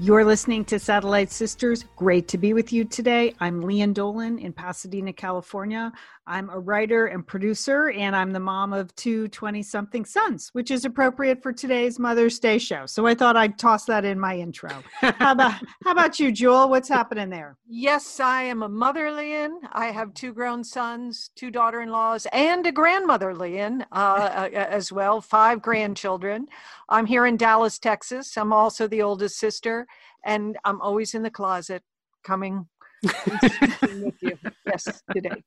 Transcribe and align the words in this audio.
You're 0.00 0.24
listening 0.24 0.64
to 0.66 0.80
Satellite 0.80 1.30
Sisters. 1.30 1.84
Great 1.94 2.26
to 2.26 2.36
be 2.36 2.52
with 2.52 2.72
you 2.72 2.84
today. 2.84 3.32
I'm 3.38 3.62
Lian 3.62 3.94
Dolan 3.94 4.40
in 4.40 4.52
Pasadena, 4.52 5.12
California. 5.12 5.92
I'm 6.26 6.48
a 6.48 6.58
writer 6.58 7.06
and 7.06 7.26
producer, 7.26 7.90
and 7.90 8.16
I'm 8.16 8.32
the 8.32 8.40
mom 8.40 8.72
of 8.72 8.94
two 8.96 9.28
20 9.28 9.62
something 9.62 10.06
sons, 10.06 10.48
which 10.54 10.70
is 10.70 10.86
appropriate 10.86 11.42
for 11.42 11.52
today's 11.52 11.98
Mother's 11.98 12.38
Day 12.38 12.56
show. 12.56 12.86
So 12.86 13.06
I 13.06 13.14
thought 13.14 13.36
I'd 13.36 13.58
toss 13.58 13.84
that 13.84 14.06
in 14.06 14.18
my 14.18 14.38
intro. 14.38 14.70
how, 15.00 15.32
about, 15.32 15.52
how 15.84 15.92
about 15.92 16.18
you, 16.18 16.32
Julie? 16.32 16.70
What's 16.70 16.88
happening 16.88 17.28
there? 17.28 17.58
Yes, 17.68 18.20
I 18.20 18.42
am 18.44 18.62
a 18.62 18.68
mother, 18.68 19.10
Lian. 19.10 19.58
I 19.72 19.86
have 19.86 20.14
two 20.14 20.32
grown 20.32 20.64
sons, 20.64 21.30
two 21.36 21.50
daughter 21.50 21.82
in 21.82 21.90
laws, 21.90 22.26
and 22.32 22.66
a 22.66 22.72
grandmother, 22.72 23.34
Lian, 23.34 23.84
uh, 23.92 24.48
as 24.54 24.90
well, 24.90 25.20
five 25.20 25.60
grandchildren. 25.60 26.46
I'm 26.88 27.04
here 27.04 27.26
in 27.26 27.36
Dallas, 27.36 27.78
Texas. 27.78 28.38
I'm 28.38 28.52
also 28.52 28.88
the 28.88 29.02
oldest 29.02 29.38
sister, 29.38 29.86
and 30.24 30.56
I'm 30.64 30.80
always 30.80 31.12
in 31.12 31.22
the 31.22 31.30
closet 31.30 31.82
coming 32.22 32.66
with 33.02 34.14
you. 34.22 34.38
Yes, 34.66 35.02
today. 35.12 35.42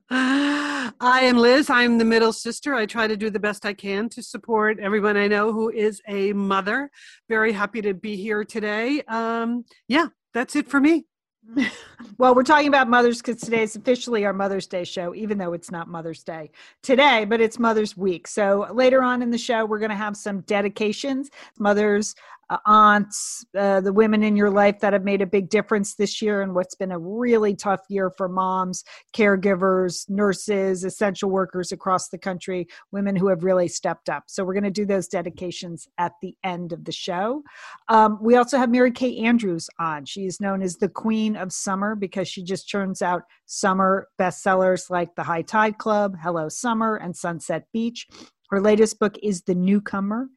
I 0.10 0.92
am 1.00 1.36
Liz. 1.36 1.68
I'm 1.68 1.98
the 1.98 2.04
middle 2.04 2.32
sister. 2.32 2.74
I 2.74 2.86
try 2.86 3.06
to 3.06 3.16
do 3.16 3.30
the 3.30 3.40
best 3.40 3.66
I 3.66 3.74
can 3.74 4.08
to 4.10 4.22
support 4.22 4.78
everyone 4.78 5.16
I 5.16 5.26
know 5.26 5.52
who 5.52 5.70
is 5.70 6.00
a 6.08 6.32
mother. 6.32 6.90
Very 7.28 7.52
happy 7.52 7.82
to 7.82 7.92
be 7.94 8.16
here 8.16 8.44
today. 8.44 9.02
Um, 9.08 9.64
yeah, 9.88 10.06
that's 10.32 10.56
it 10.56 10.68
for 10.68 10.80
me. 10.80 11.04
well, 12.18 12.34
we're 12.34 12.44
talking 12.44 12.68
about 12.68 12.88
mothers 12.88 13.20
because 13.20 13.40
today 13.40 13.64
is 13.64 13.74
officially 13.74 14.24
our 14.24 14.32
Mother's 14.32 14.68
Day 14.68 14.84
show, 14.84 15.12
even 15.14 15.38
though 15.38 15.52
it's 15.52 15.72
not 15.72 15.88
Mother's 15.88 16.22
Day 16.22 16.52
today, 16.82 17.24
but 17.24 17.40
it's 17.40 17.58
Mother's 17.58 17.96
Week. 17.96 18.28
So 18.28 18.68
later 18.72 19.02
on 19.02 19.22
in 19.22 19.30
the 19.30 19.38
show, 19.38 19.64
we're 19.66 19.80
going 19.80 19.90
to 19.90 19.96
have 19.96 20.16
some 20.16 20.40
dedications. 20.42 21.30
Mothers 21.58 22.14
uh, 22.52 22.58
aunts, 22.66 23.46
uh, 23.58 23.80
the 23.80 23.92
women 23.92 24.22
in 24.22 24.36
your 24.36 24.50
life 24.50 24.78
that 24.80 24.92
have 24.92 25.04
made 25.04 25.22
a 25.22 25.26
big 25.26 25.48
difference 25.48 25.94
this 25.94 26.20
year 26.20 26.42
and 26.42 26.54
what's 26.54 26.74
been 26.74 26.92
a 26.92 26.98
really 26.98 27.56
tough 27.56 27.80
year 27.88 28.10
for 28.10 28.28
moms, 28.28 28.84
caregivers, 29.14 30.08
nurses, 30.10 30.84
essential 30.84 31.30
workers 31.30 31.72
across 31.72 32.08
the 32.08 32.18
country, 32.18 32.68
women 32.90 33.16
who 33.16 33.28
have 33.28 33.42
really 33.42 33.68
stepped 33.68 34.10
up. 34.10 34.24
So 34.26 34.44
we're 34.44 34.52
going 34.52 34.64
to 34.64 34.70
do 34.70 34.84
those 34.84 35.08
dedications 35.08 35.88
at 35.96 36.12
the 36.20 36.36
end 36.44 36.74
of 36.74 36.84
the 36.84 36.92
show. 36.92 37.42
Um, 37.88 38.18
we 38.20 38.36
also 38.36 38.58
have 38.58 38.70
Mary 38.70 38.90
Kay 38.90 39.16
Andrews 39.18 39.70
on. 39.78 40.04
She 40.04 40.26
is 40.26 40.38
known 40.38 40.60
as 40.60 40.76
the 40.76 40.90
Queen 40.90 41.36
of 41.36 41.52
Summer 41.52 41.94
because 41.94 42.28
she 42.28 42.44
just 42.44 42.68
churns 42.68 43.00
out 43.00 43.22
summer 43.46 44.08
bestsellers 44.20 44.90
like 44.90 45.14
The 45.14 45.22
High 45.22 45.42
Tide 45.42 45.78
Club, 45.78 46.16
Hello 46.22 46.50
Summer, 46.50 46.96
and 46.96 47.16
Sunset 47.16 47.64
Beach. 47.72 48.06
Her 48.50 48.60
latest 48.60 48.98
book 48.98 49.16
is 49.22 49.40
The 49.40 49.54
Newcomer. 49.54 50.28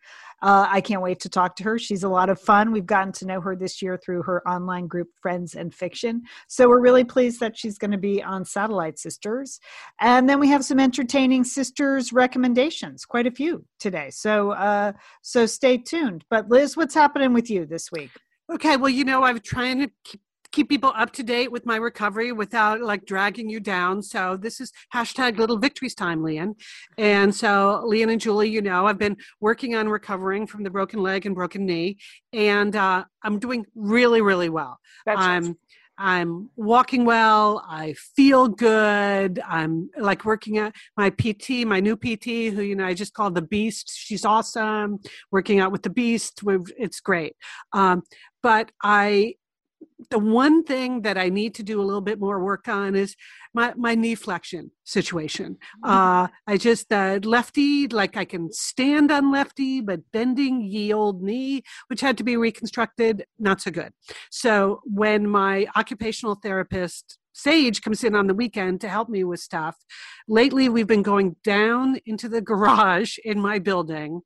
Uh, 0.41 0.67
I 0.69 0.81
can't 0.81 1.01
wait 1.01 1.19
to 1.21 1.29
talk 1.29 1.55
to 1.57 1.63
her. 1.63 1.79
She's 1.79 2.03
a 2.03 2.09
lot 2.09 2.29
of 2.29 2.39
fun. 2.39 2.71
We've 2.71 2.85
gotten 2.85 3.11
to 3.13 3.25
know 3.25 3.41
her 3.41 3.55
this 3.55 3.81
year 3.81 3.97
through 3.97 4.23
her 4.23 4.47
online 4.47 4.87
group, 4.87 5.09
Friends 5.21 5.55
and 5.55 5.73
Fiction. 5.73 6.23
So 6.47 6.67
we're 6.67 6.81
really 6.81 7.03
pleased 7.03 7.39
that 7.39 7.57
she's 7.57 7.77
going 7.77 7.91
to 7.91 7.97
be 7.97 8.21
on 8.21 8.45
Satellite 8.45 8.99
Sisters. 8.99 9.59
And 9.99 10.29
then 10.29 10.39
we 10.39 10.47
have 10.49 10.65
some 10.65 10.79
entertaining 10.79 11.43
sisters 11.43 12.13
recommendations, 12.13 13.05
quite 13.05 13.27
a 13.27 13.31
few 13.31 13.65
today. 13.79 14.09
So 14.11 14.51
uh, 14.51 14.93
so 15.21 15.45
stay 15.45 15.77
tuned. 15.77 16.25
But 16.29 16.49
Liz, 16.49 16.77
what's 16.77 16.95
happening 16.95 17.33
with 17.33 17.49
you 17.49 17.65
this 17.65 17.91
week? 17.91 18.11
Okay, 18.51 18.77
well, 18.77 18.89
you 18.89 19.03
know, 19.03 19.23
I'm 19.23 19.39
trying 19.39 19.79
to 19.79 19.89
keep 20.03 20.21
keep 20.55 20.69
people 20.69 20.93
up 20.95 21.11
to 21.11 21.21
date 21.21 21.51
with 21.51 21.65
my 21.65 21.75
recovery 21.75 22.31
without 22.31 22.79
like 22.79 23.05
dragging 23.05 23.49
you 23.49 23.59
down. 23.59 24.01
So 24.01 24.37
this 24.37 24.61
is 24.61 24.71
hashtag 24.93 25.37
little 25.37 25.57
victories 25.57 25.93
time, 25.93 26.23
Lian. 26.23 26.55
And 26.97 27.35
so 27.35 27.83
Lian 27.85 28.09
and 28.09 28.21
Julie, 28.21 28.49
you 28.49 28.61
know, 28.61 28.87
I've 28.87 28.97
been 28.97 29.17
working 29.41 29.75
on 29.75 29.89
recovering 29.89 30.47
from 30.47 30.63
the 30.63 30.69
broken 30.69 31.03
leg 31.03 31.25
and 31.25 31.35
broken 31.35 31.65
knee, 31.65 31.97
and 32.31 32.73
uh, 32.73 33.03
I'm 33.21 33.37
doing 33.37 33.65
really, 33.75 34.21
really 34.21 34.49
well. 34.49 34.79
That's 35.05 35.19
I'm 35.19 35.57
I'm 35.97 36.49
walking 36.55 37.05
well. 37.05 37.63
I 37.67 37.93
feel 37.93 38.47
good. 38.47 39.41
I'm 39.47 39.89
like 39.97 40.25
working 40.25 40.57
at 40.57 40.73
my 40.97 41.09
PT, 41.09 41.65
my 41.65 41.79
new 41.79 41.95
PT, 41.97 42.53
who 42.53 42.61
you 42.61 42.75
know 42.75 42.85
I 42.85 42.93
just 42.93 43.13
call 43.13 43.29
the 43.29 43.41
Beast. 43.41 43.91
She's 43.93 44.23
awesome. 44.23 44.99
Working 45.31 45.59
out 45.59 45.73
with 45.73 45.83
the 45.83 45.89
Beast, 45.89 46.41
it's 46.77 47.01
great. 47.01 47.35
Um, 47.73 48.03
but 48.41 48.71
I 48.81 49.35
the 50.09 50.19
one 50.19 50.63
thing 50.63 51.01
that 51.01 51.17
I 51.17 51.29
need 51.29 51.55
to 51.55 51.63
do 51.63 51.81
a 51.81 51.83
little 51.83 52.01
bit 52.01 52.19
more 52.19 52.43
work 52.43 52.67
on 52.67 52.95
is 52.95 53.15
my, 53.53 53.73
my 53.75 53.95
knee 53.95 54.15
flexion 54.15 54.71
situation. 54.83 55.57
Mm-hmm. 55.83 55.89
Uh, 55.89 56.27
I 56.47 56.57
just 56.57 56.91
uh, 56.91 57.19
lefty, 57.23 57.87
like 57.87 58.17
I 58.17 58.25
can 58.25 58.51
stand 58.51 59.11
on 59.11 59.31
lefty, 59.31 59.81
but 59.81 60.01
bending 60.11 60.61
ye 60.61 60.93
old 60.93 61.21
knee, 61.21 61.63
which 61.87 62.01
had 62.01 62.17
to 62.17 62.23
be 62.23 62.37
reconstructed, 62.37 63.25
not 63.39 63.61
so 63.61 63.71
good. 63.71 63.91
So 64.29 64.81
when 64.85 65.27
my 65.27 65.67
occupational 65.75 66.35
therapist 66.35 67.17
Sage 67.37 67.81
comes 67.81 68.01
in 68.05 68.15
on 68.15 68.27
the 68.27 68.33
weekend 68.33 68.79
to 68.79 68.87
help 68.87 69.09
me 69.09 69.25
with 69.25 69.41
stuff. 69.41 69.75
Lately, 70.25 70.69
we've 70.69 70.87
been 70.87 71.01
going 71.01 71.35
down 71.43 71.99
into 72.05 72.29
the 72.29 72.39
garage 72.39 73.17
in 73.25 73.41
my 73.41 73.59
building 73.59 74.21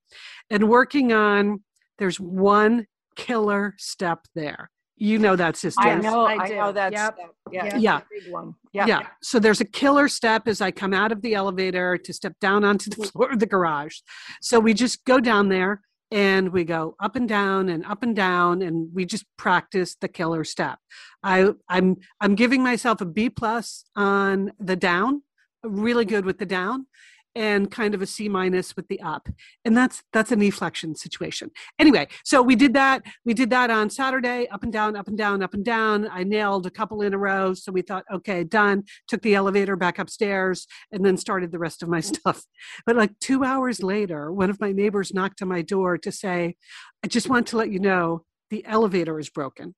and 0.51 0.69
working 0.69 1.11
on. 1.11 1.63
There's 1.97 2.19
one 2.19 2.85
killer 3.15 3.73
step 3.79 4.27
there 4.35 4.69
you 4.99 5.17
know 5.17 5.35
that 5.35 5.55
system. 5.55 5.85
I 5.85 5.95
know. 5.95 6.25
I, 6.25 6.33
I 6.33 6.49
know 6.49 6.71
that. 6.73 6.91
Yep. 6.91 7.17
Yeah. 7.51 7.65
Yeah. 7.65 7.77
yeah. 7.77 8.01
Big 8.11 8.31
one. 8.31 8.53
Yeah. 8.73 8.85
yeah. 8.85 9.07
So 9.23 9.39
there's 9.39 9.61
a 9.61 9.65
killer 9.65 10.07
step 10.07 10.47
as 10.47 10.61
I 10.61 10.71
come 10.71 10.93
out 10.93 11.11
of 11.11 11.21
the 11.21 11.33
elevator 11.33 11.97
to 11.97 12.13
step 12.13 12.33
down 12.39 12.63
onto 12.63 12.89
the 12.89 13.07
floor 13.11 13.31
of 13.31 13.39
the 13.39 13.45
garage. 13.45 13.99
So 14.41 14.59
we 14.59 14.73
just 14.73 15.05
go 15.05 15.19
down 15.19 15.47
there 15.49 15.81
and 16.11 16.51
we 16.51 16.65
go 16.65 16.95
up 16.99 17.15
and 17.15 17.29
down 17.29 17.69
and 17.69 17.85
up 17.85 18.03
and 18.03 18.15
down 18.15 18.61
and 18.61 18.89
we 18.93 19.05
just 19.05 19.25
practice 19.37 19.95
the 19.99 20.07
killer 20.07 20.43
step. 20.43 20.79
I 21.23 21.51
I'm 21.69 21.97
I'm 22.19 22.35
giving 22.35 22.61
myself 22.61 22.99
a 22.99 23.05
B 23.05 23.29
plus 23.29 23.85
on 23.95 24.51
the 24.59 24.75
down, 24.75 25.23
really 25.63 26.05
good 26.05 26.25
with 26.25 26.39
the 26.39 26.45
down 26.45 26.87
and 27.35 27.69
kind 27.69 27.93
of 27.93 28.01
a 28.01 28.05
C 28.05 28.27
minus 28.27 28.75
with 28.75 28.87
the 28.87 29.01
up. 29.01 29.29
And 29.63 29.75
that's 29.75 30.03
that's 30.13 30.31
an 30.31 30.39
knee 30.39 30.49
flexion 30.49 30.95
situation. 30.95 31.51
Anyway, 31.77 32.07
so 32.23 32.41
we 32.41 32.55
did 32.55 32.73
that. 32.73 33.03
We 33.25 33.33
did 33.33 33.49
that 33.51 33.69
on 33.69 33.89
Saturday, 33.89 34.47
up 34.49 34.63
and 34.63 34.73
down, 34.73 34.95
up 34.95 35.07
and 35.07 35.17
down, 35.17 35.43
up 35.43 35.53
and 35.53 35.63
down. 35.63 36.09
I 36.11 36.23
nailed 36.23 36.65
a 36.65 36.71
couple 36.71 37.01
in 37.01 37.13
a 37.13 37.17
row. 37.17 37.53
So 37.53 37.71
we 37.71 37.81
thought, 37.81 38.05
okay, 38.11 38.43
done. 38.43 38.83
Took 39.07 39.21
the 39.21 39.35
elevator 39.35 39.75
back 39.75 39.99
upstairs 39.99 40.67
and 40.91 41.05
then 41.05 41.17
started 41.17 41.51
the 41.51 41.59
rest 41.59 41.83
of 41.83 41.89
my 41.89 41.99
stuff. 42.01 42.43
But 42.85 42.95
like 42.95 43.17
two 43.19 43.43
hours 43.43 43.83
later, 43.83 44.31
one 44.31 44.49
of 44.49 44.59
my 44.59 44.71
neighbors 44.71 45.13
knocked 45.13 45.41
on 45.41 45.47
my 45.47 45.61
door 45.61 45.97
to 45.97 46.11
say, 46.11 46.55
I 47.03 47.07
just 47.07 47.29
want 47.29 47.47
to 47.47 47.57
let 47.57 47.71
you 47.71 47.79
know 47.79 48.23
the 48.49 48.65
elevator 48.65 49.19
is 49.19 49.29
broken. 49.29 49.75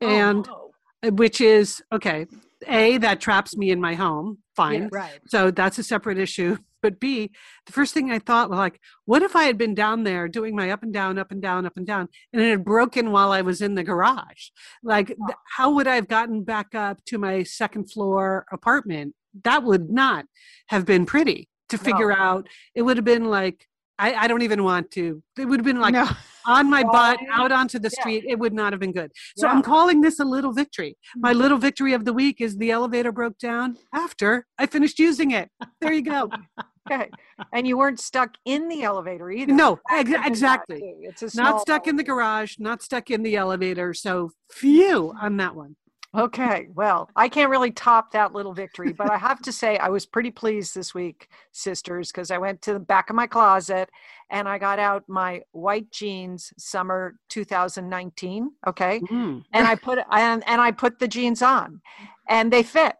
Oh, 0.00 0.06
and 0.06 0.48
oh, 0.48 1.10
which 1.10 1.40
is 1.40 1.82
okay 1.92 2.26
a 2.66 2.98
that 2.98 3.20
traps 3.20 3.56
me 3.56 3.70
in 3.70 3.80
my 3.80 3.94
home 3.94 4.38
fine 4.58 4.82
yeah, 4.82 4.88
right 4.92 5.20
so 5.26 5.50
that's 5.50 5.78
a 5.78 5.82
separate 5.82 6.18
issue 6.18 6.56
but 6.82 6.98
b 7.00 7.30
the 7.66 7.72
first 7.72 7.94
thing 7.94 8.10
i 8.10 8.18
thought 8.18 8.50
was 8.50 8.58
like 8.58 8.80
what 9.04 9.22
if 9.22 9.34
i 9.36 9.44
had 9.44 9.56
been 9.56 9.74
down 9.74 10.04
there 10.04 10.28
doing 10.28 10.54
my 10.54 10.70
up 10.70 10.82
and 10.82 10.92
down 10.92 11.18
up 11.18 11.30
and 11.30 11.40
down 11.40 11.64
up 11.64 11.76
and 11.76 11.86
down 11.86 12.08
and 12.32 12.42
it 12.42 12.50
had 12.50 12.64
broken 12.64 13.10
while 13.10 13.32
i 13.32 13.40
was 13.40 13.62
in 13.62 13.74
the 13.74 13.84
garage 13.84 14.50
like 14.82 15.08
th- 15.08 15.38
how 15.56 15.70
would 15.70 15.86
i 15.86 15.94
have 15.94 16.08
gotten 16.08 16.42
back 16.42 16.74
up 16.74 17.04
to 17.04 17.18
my 17.18 17.42
second 17.42 17.90
floor 17.90 18.44
apartment 18.52 19.14
that 19.44 19.62
would 19.62 19.90
not 19.90 20.24
have 20.68 20.84
been 20.84 21.06
pretty 21.06 21.48
to 21.68 21.78
figure 21.78 22.08
no. 22.08 22.16
out 22.16 22.48
it 22.74 22.82
would 22.82 22.96
have 22.96 23.04
been 23.04 23.26
like 23.26 23.66
I, 24.00 24.14
I, 24.14 24.28
don't 24.28 24.42
even 24.42 24.62
want 24.62 24.92
to. 24.92 25.22
It 25.36 25.46
would 25.46 25.58
have 25.58 25.64
been 25.64 25.80
like 25.80 25.94
no. 25.94 26.08
On 26.48 26.68
my 26.70 26.82
butt 26.82 27.20
out 27.30 27.52
onto 27.52 27.78
the 27.78 27.90
street. 27.90 28.24
Yeah. 28.26 28.32
It 28.32 28.38
would 28.38 28.54
not 28.54 28.72
have 28.72 28.80
been 28.80 28.92
good. 28.92 29.12
So 29.36 29.46
yeah. 29.46 29.52
I'm 29.52 29.62
calling 29.62 30.00
this 30.00 30.18
a 30.18 30.24
little 30.24 30.52
victory. 30.52 30.96
My 31.16 31.30
mm-hmm. 31.30 31.40
little 31.40 31.58
victory 31.58 31.92
of 31.92 32.04
the 32.04 32.12
week 32.12 32.40
is 32.40 32.56
the 32.56 32.70
elevator 32.70 33.12
broke 33.12 33.38
down 33.38 33.76
after 33.92 34.46
I 34.58 34.66
finished 34.66 34.98
using 34.98 35.30
it. 35.30 35.50
There 35.80 35.92
you 35.92 36.02
go. 36.02 36.30
okay. 36.90 37.10
And 37.52 37.66
you 37.66 37.76
weren't 37.76 38.00
stuck 38.00 38.34
in 38.44 38.68
the 38.68 38.82
elevator 38.82 39.30
either. 39.30 39.52
No, 39.52 39.78
ex- 39.90 40.10
exactly. 40.24 40.76
about 40.76 40.88
it, 40.88 41.02
too. 41.02 41.26
It's 41.26 41.34
a 41.34 41.36
Not 41.36 41.60
stuck 41.60 41.86
in 41.86 41.96
the 41.96 42.04
garage, 42.04 42.56
not 42.58 42.82
stuck 42.82 43.10
in 43.10 43.22
the 43.22 43.36
elevator. 43.36 43.92
So 43.94 44.30
phew 44.50 45.12
on 45.20 45.36
that 45.36 45.54
one. 45.54 45.76
Okay, 46.16 46.68
well, 46.74 47.10
I 47.16 47.28
can't 47.28 47.50
really 47.50 47.70
top 47.70 48.12
that 48.12 48.32
little 48.32 48.54
victory, 48.54 48.92
but 48.92 49.10
I 49.10 49.18
have 49.18 49.42
to 49.42 49.52
say 49.52 49.76
I 49.76 49.90
was 49.90 50.06
pretty 50.06 50.30
pleased 50.30 50.74
this 50.74 50.94
week, 50.94 51.28
sisters, 51.52 52.10
because 52.10 52.30
I 52.30 52.38
went 52.38 52.62
to 52.62 52.72
the 52.72 52.80
back 52.80 53.10
of 53.10 53.16
my 53.16 53.26
closet 53.26 53.90
and 54.30 54.48
I 54.48 54.56
got 54.58 54.78
out 54.78 55.04
my 55.06 55.42
white 55.52 55.90
jeans 55.90 56.52
summer 56.56 57.16
2019. 57.28 58.50
Okay, 58.66 59.00
Mm. 59.00 59.44
and 59.52 59.66
I 59.66 59.74
put 59.74 59.98
and 60.10 60.42
and 60.46 60.60
I 60.62 60.70
put 60.70 60.98
the 60.98 61.08
jeans 61.08 61.42
on, 61.42 61.82
and 62.26 62.50
they 62.50 62.62
fit, 62.62 62.96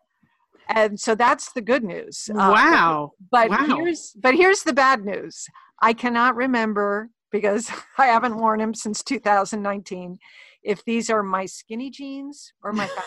and 0.69 1.01
so 1.01 1.15
that's 1.15 1.53
the 1.53 1.63
good 1.63 1.85
news. 1.85 2.29
Uh, 2.37 2.51
Wow. 2.53 3.13
but 3.33 3.49
Wow. 3.49 3.57
here's 3.77 4.13
but 4.21 4.35
here's 4.35 4.65
the 4.65 4.75
bad 4.75 5.05
news. 5.05 5.47
I 5.81 5.95
cannot 5.95 6.37
remember 6.37 7.09
because 7.31 7.71
I 7.99 8.07
haven't 8.07 8.37
worn 8.37 8.61
them 8.61 8.75
since 8.75 9.03
2019 9.03 10.19
if 10.63 10.85
these 10.85 11.09
are 11.11 11.23
my 11.23 11.47
skinny 11.47 11.91
jeans 11.91 12.53
or 12.63 12.73
my 12.73 12.87
fat 12.89 13.05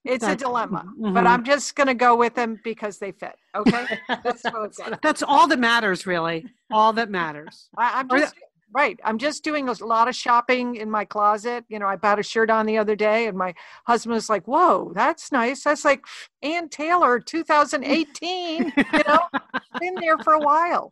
it's 0.03 0.23
a 0.23 0.27
That's- 0.27 0.37
dilemma. 0.37 0.83
mhm. 0.99 1.13
But 1.13 1.27
I'm 1.27 1.43
just 1.43 1.75
going 1.75 1.87
to 1.87 1.93
go 1.93 2.15
with 2.15 2.33
them 2.35 2.59
because 2.63 2.97
they 2.97 3.11
fit. 3.11 3.35
Okay? 3.55 3.85
That's 4.23 4.43
like. 4.45 5.01
That's 5.01 5.21
all 5.21 5.47
that 5.47 5.59
matters, 5.59 6.05
really. 6.07 6.45
All 6.71 6.91
that 6.93 7.09
matters. 7.11 7.69
I, 7.77 7.99
I'm 7.99 8.09
just 8.09 8.33
right. 8.73 8.99
I'm 9.03 9.17
just 9.17 9.43
doing 9.43 9.69
a 9.69 9.73
lot 9.83 10.07
of 10.07 10.15
shopping 10.15 10.75
in 10.75 10.89
my 10.89 11.05
closet. 11.05 11.65
You 11.69 11.79
know, 11.79 11.87
I 11.87 11.95
bought 11.95 12.19
a 12.19 12.23
shirt 12.23 12.49
on 12.49 12.65
the 12.65 12.77
other 12.77 12.95
day, 12.95 13.27
and 13.27 13.37
my 13.37 13.53
husband 13.85 14.13
was 14.13 14.29
like, 14.29 14.47
"Whoa, 14.47 14.91
that's 14.93 15.31
nice." 15.31 15.63
That's 15.63 15.85
like 15.85 16.05
Ann 16.41 16.69
Taylor, 16.69 17.19
2018. 17.19 18.73
you 18.75 18.83
know, 19.07 19.19
been 19.79 19.95
there 19.95 20.17
for 20.19 20.33
a 20.33 20.39
while. 20.39 20.91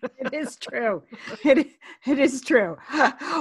it 0.00 0.32
is 0.32 0.56
true. 0.56 1.02
It, 1.44 1.68
it 2.06 2.18
is 2.18 2.40
true. 2.40 2.76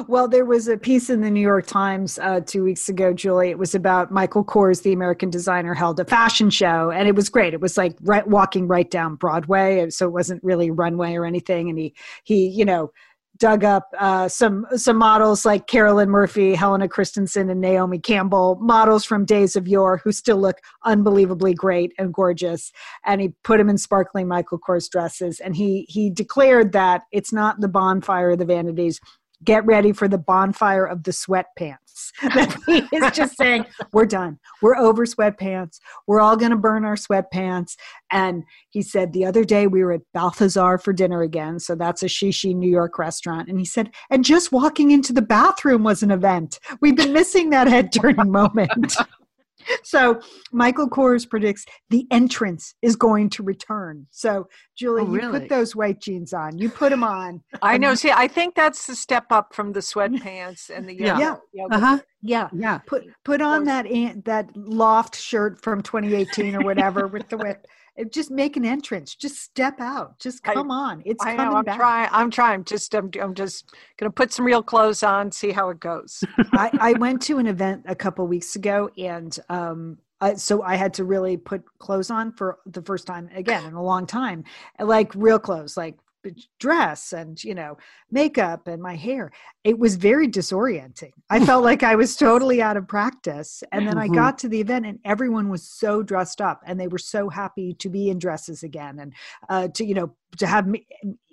Well, 0.07 0.27
there 0.27 0.45
was 0.45 0.68
a 0.68 0.77
piece 0.77 1.10
in 1.10 1.22
the 1.22 1.31
New 1.31 1.42
York 1.42 1.68
Times 1.68 2.19
uh, 2.19 2.42
two 2.42 2.63
weeks 2.63 2.89
ago, 2.89 3.13
Julie. 3.13 3.50
It 3.50 3.57
was 3.57 3.75
about 3.75 4.12
Michael 4.12 4.44
Kors, 4.44 4.83
the 4.83 4.94
American 4.94 5.30
designer, 5.30 5.74
held 5.74 6.00
a 6.00 6.06
fashion 6.06 6.50
show, 6.50 6.92
and 6.92 7.07
it 7.07 7.16
was 7.16 7.30
great. 7.30 7.54
It 7.54 7.62
was 7.62 7.77
like 7.77 7.95
right, 8.01 8.27
walking 8.27 8.68
right 8.68 8.89
down 8.89 9.16
Broadway, 9.16 9.89
so 9.89 10.07
it 10.07 10.12
wasn't 10.12 10.44
really 10.44 10.72
runway 10.72 11.16
or 11.16 11.25
anything. 11.25 11.69
And 11.69 11.77
he 11.77 11.94
he, 12.24 12.48
you 12.48 12.66
know, 12.66 12.92
dug 13.38 13.64
up 13.64 13.90
uh, 14.00 14.28
some 14.28 14.66
some 14.76 14.98
models 14.98 15.46
like 15.46 15.68
Carolyn 15.68 16.10
Murphy, 16.10 16.56
Helena 16.56 16.88
Christensen, 16.88 17.50
and 17.50 17.62
Naomi 17.62 18.00
Campbell, 18.00 18.58
models 18.62 19.06
from 19.06 19.26
days 19.26 19.56
of 19.56 19.68
yore 19.68 19.98
who 19.98 20.12
still 20.12 20.38
look 20.38 20.60
unbelievably 20.84 21.54
great 21.54 21.94
and 21.98 22.14
gorgeous. 22.14 22.72
And 23.06 23.22
he 23.22 23.34
put 23.44 23.58
them 23.58 23.70
in 23.70 23.78
sparkling 23.78 24.28
Michael 24.28 24.60
Kors 24.60 24.90
dresses, 24.90 25.40
and 25.40 25.56
he 25.56 25.86
he 25.90 26.10
declared 26.10 26.72
that 26.74 27.04
it's 27.12 27.34
not 27.34 27.62
the 27.62 27.68
bonfire 27.68 28.32
of 28.32 28.40
the 28.40 28.46
vanities. 28.46 29.00
Get 29.44 29.66
ready 29.66 29.92
for 29.92 30.08
the 30.08 30.18
bonfire 30.18 30.86
of 30.86 31.04
the 31.04 31.12
sweatpants. 31.12 31.78
That 32.22 32.56
he 32.66 32.84
is 32.96 33.12
just 33.12 33.38
saying, 33.38 33.66
we're 33.94 34.06
done. 34.06 34.38
We're 34.62 34.76
over 34.76 35.06
sweatpants. 35.06 35.80
We're 36.08 36.20
all 36.20 36.36
going 36.36 36.52
to 36.52 36.58
burn 36.58 36.84
our 36.84 36.96
sweatpants. 36.96 37.78
And 38.12 38.44
he 38.70 38.82
said 38.82 39.14
the 39.14 39.26
other 39.26 39.46
day 39.46 39.68
we 39.68 39.84
were 39.84 39.94
at 39.94 40.02
Balthazar 40.14 40.78
for 40.78 40.92
dinner 40.92 41.22
again. 41.22 41.60
So 41.60 41.76
that's 41.76 42.04
a 42.04 42.08
Shishi 42.08 42.54
New 42.54 42.70
York 42.70 43.00
restaurant. 43.00 43.48
And 43.48 43.60
he 43.60 43.66
said, 43.66 43.92
and 44.10 44.26
just 44.26 44.52
walking 44.52 44.92
into 44.92 45.14
the 45.14 45.22
bathroom 45.22 45.84
was 45.84 46.04
an 46.04 46.12
event. 46.12 46.60
We've 46.82 46.96
been 46.96 47.14
missing 47.14 47.50
that 47.52 47.68
head 47.68 47.94
turning 47.94 48.32
moment. 48.32 48.72
So 49.83 50.19
Michael 50.51 50.89
Kors 50.89 51.29
predicts 51.29 51.65
the 51.89 52.07
entrance 52.12 52.75
is 52.81 52.95
going 52.95 53.29
to 53.31 53.44
return. 53.44 54.07
So 54.12 54.47
Julie, 54.77 55.03
Oh, 55.03 55.13
you 55.13 55.31
put 55.31 55.50
those 55.50 55.75
white 55.75 56.01
jeans 56.01 56.33
on. 56.33 56.57
You 56.57 56.69
put 56.69 56.89
them 56.89 57.03
on. 57.03 57.41
I 57.62 57.77
know. 57.77 57.95
See, 57.95 58.12
I 58.12 58.27
think 58.27 58.56
that's 58.56 58.88
the 58.88 58.95
step 58.95 59.25
up 59.31 59.53
from 59.53 59.73
the 59.73 59.79
sweatpants 59.79 60.69
and 60.69 60.88
the 60.88 60.95
Yeah. 60.95 61.17
yoga. 61.17 61.19
Yeah. 61.53 61.63
yoga. 61.63 61.75
Uh-huh. 61.75 62.00
Yeah. 62.21 62.50
Yeah. 62.53 62.77
Put 62.85 63.06
put 63.23 63.41
on 63.41 63.65
that 63.65 63.85
that 64.25 64.56
loft 64.56 65.15
shirt 65.15 65.62
from 65.62 65.81
2018 65.81 66.56
or 66.56 66.62
whatever 66.62 67.07
with 67.07 67.29
the 67.29 67.38
whip. 67.38 67.65
Just 68.12 68.30
make 68.30 68.57
an 68.57 68.65
entrance. 68.65 69.15
Just 69.15 69.42
step 69.42 69.80
out. 69.80 70.19
Just 70.19 70.47
I- 70.47 70.53
come 70.53 70.69
on. 70.69 71.01
It's 71.06 71.24
I 71.24 71.36
coming 71.36 71.51
know. 71.51 71.57
I'm 71.57 71.63
back. 71.65 71.77
trying. 71.77 72.09
I'm 72.12 72.30
trying. 72.30 72.63
Just 72.65 72.94
I'm, 72.94 73.09
I'm 73.21 73.33
just 73.33 73.74
gonna 73.97 74.12
put 74.12 74.33
some 74.33 74.45
real 74.45 74.62
clothes 74.62 75.01
on, 75.01 75.31
see 75.31 75.51
how 75.51 75.69
it 75.69 75.80
goes. 75.80 76.24
I, 76.53 76.69
I 76.80 76.94
went 76.94 77.21
to 77.24 77.38
an 77.38 77.47
event 77.47 77.83
a 77.88 77.95
couple 77.95 78.27
weeks 78.27 78.56
ago, 78.56 78.89
and 78.97 79.38
um, 79.50 79.97
I, 80.19 80.33
so 80.33 80.62
I 80.62 80.75
had 80.75 80.94
to 80.95 81.03
really 81.06 81.38
put 81.38 81.63
clothes 81.80 82.09
on 82.12 82.31
for 82.33 82.59
the 82.65 82.81
first 82.81 83.07
time 83.07 83.30
again 83.33 83.65
in 83.65 83.74
a 83.74 83.83
long 83.83 84.06
time, 84.06 84.44
like 84.80 85.13
real 85.15 85.39
clothes, 85.39 85.77
like 85.77 85.95
dress 86.60 87.13
and 87.13 87.42
you 87.44 87.56
know 87.56 87.77
makeup 88.12 88.68
and 88.68 88.81
my 88.81 88.95
hair. 88.95 89.31
It 89.63 89.77
was 89.80 89.95
very 89.95 90.27
disorienting. 90.27 91.12
I 91.30 91.44
felt 91.45 91.63
like 91.63 91.83
I 91.83 91.95
was 91.95 92.16
totally 92.16 92.62
out 92.62 92.77
of 92.77 92.88
practice, 92.88 93.63
and 93.72 93.88
then 93.88 93.98
I 93.98 94.07
Mhm. 94.07 94.16
got 94.16 94.38
to 94.39 94.50
the 94.50 94.62
event, 94.62 94.86
and 94.86 95.00
everyone 95.06 95.50
was 95.50 95.63
so 95.68 96.04
dressed 96.04 96.42
up, 96.42 96.62
and 96.66 96.80
they 96.80 96.88
were 96.88 96.98
so 96.98 97.30
happy 97.30 97.74
to 97.75 97.89
be 97.89 98.10
in 98.10 98.19
dresses 98.19 98.63
again, 98.63 99.00
and 99.00 99.13
uh, 99.50 99.68
to 99.69 99.86
you 99.86 99.94
know 99.94 100.16
to 100.38 100.48
have 100.48 100.68
me- 100.68 100.86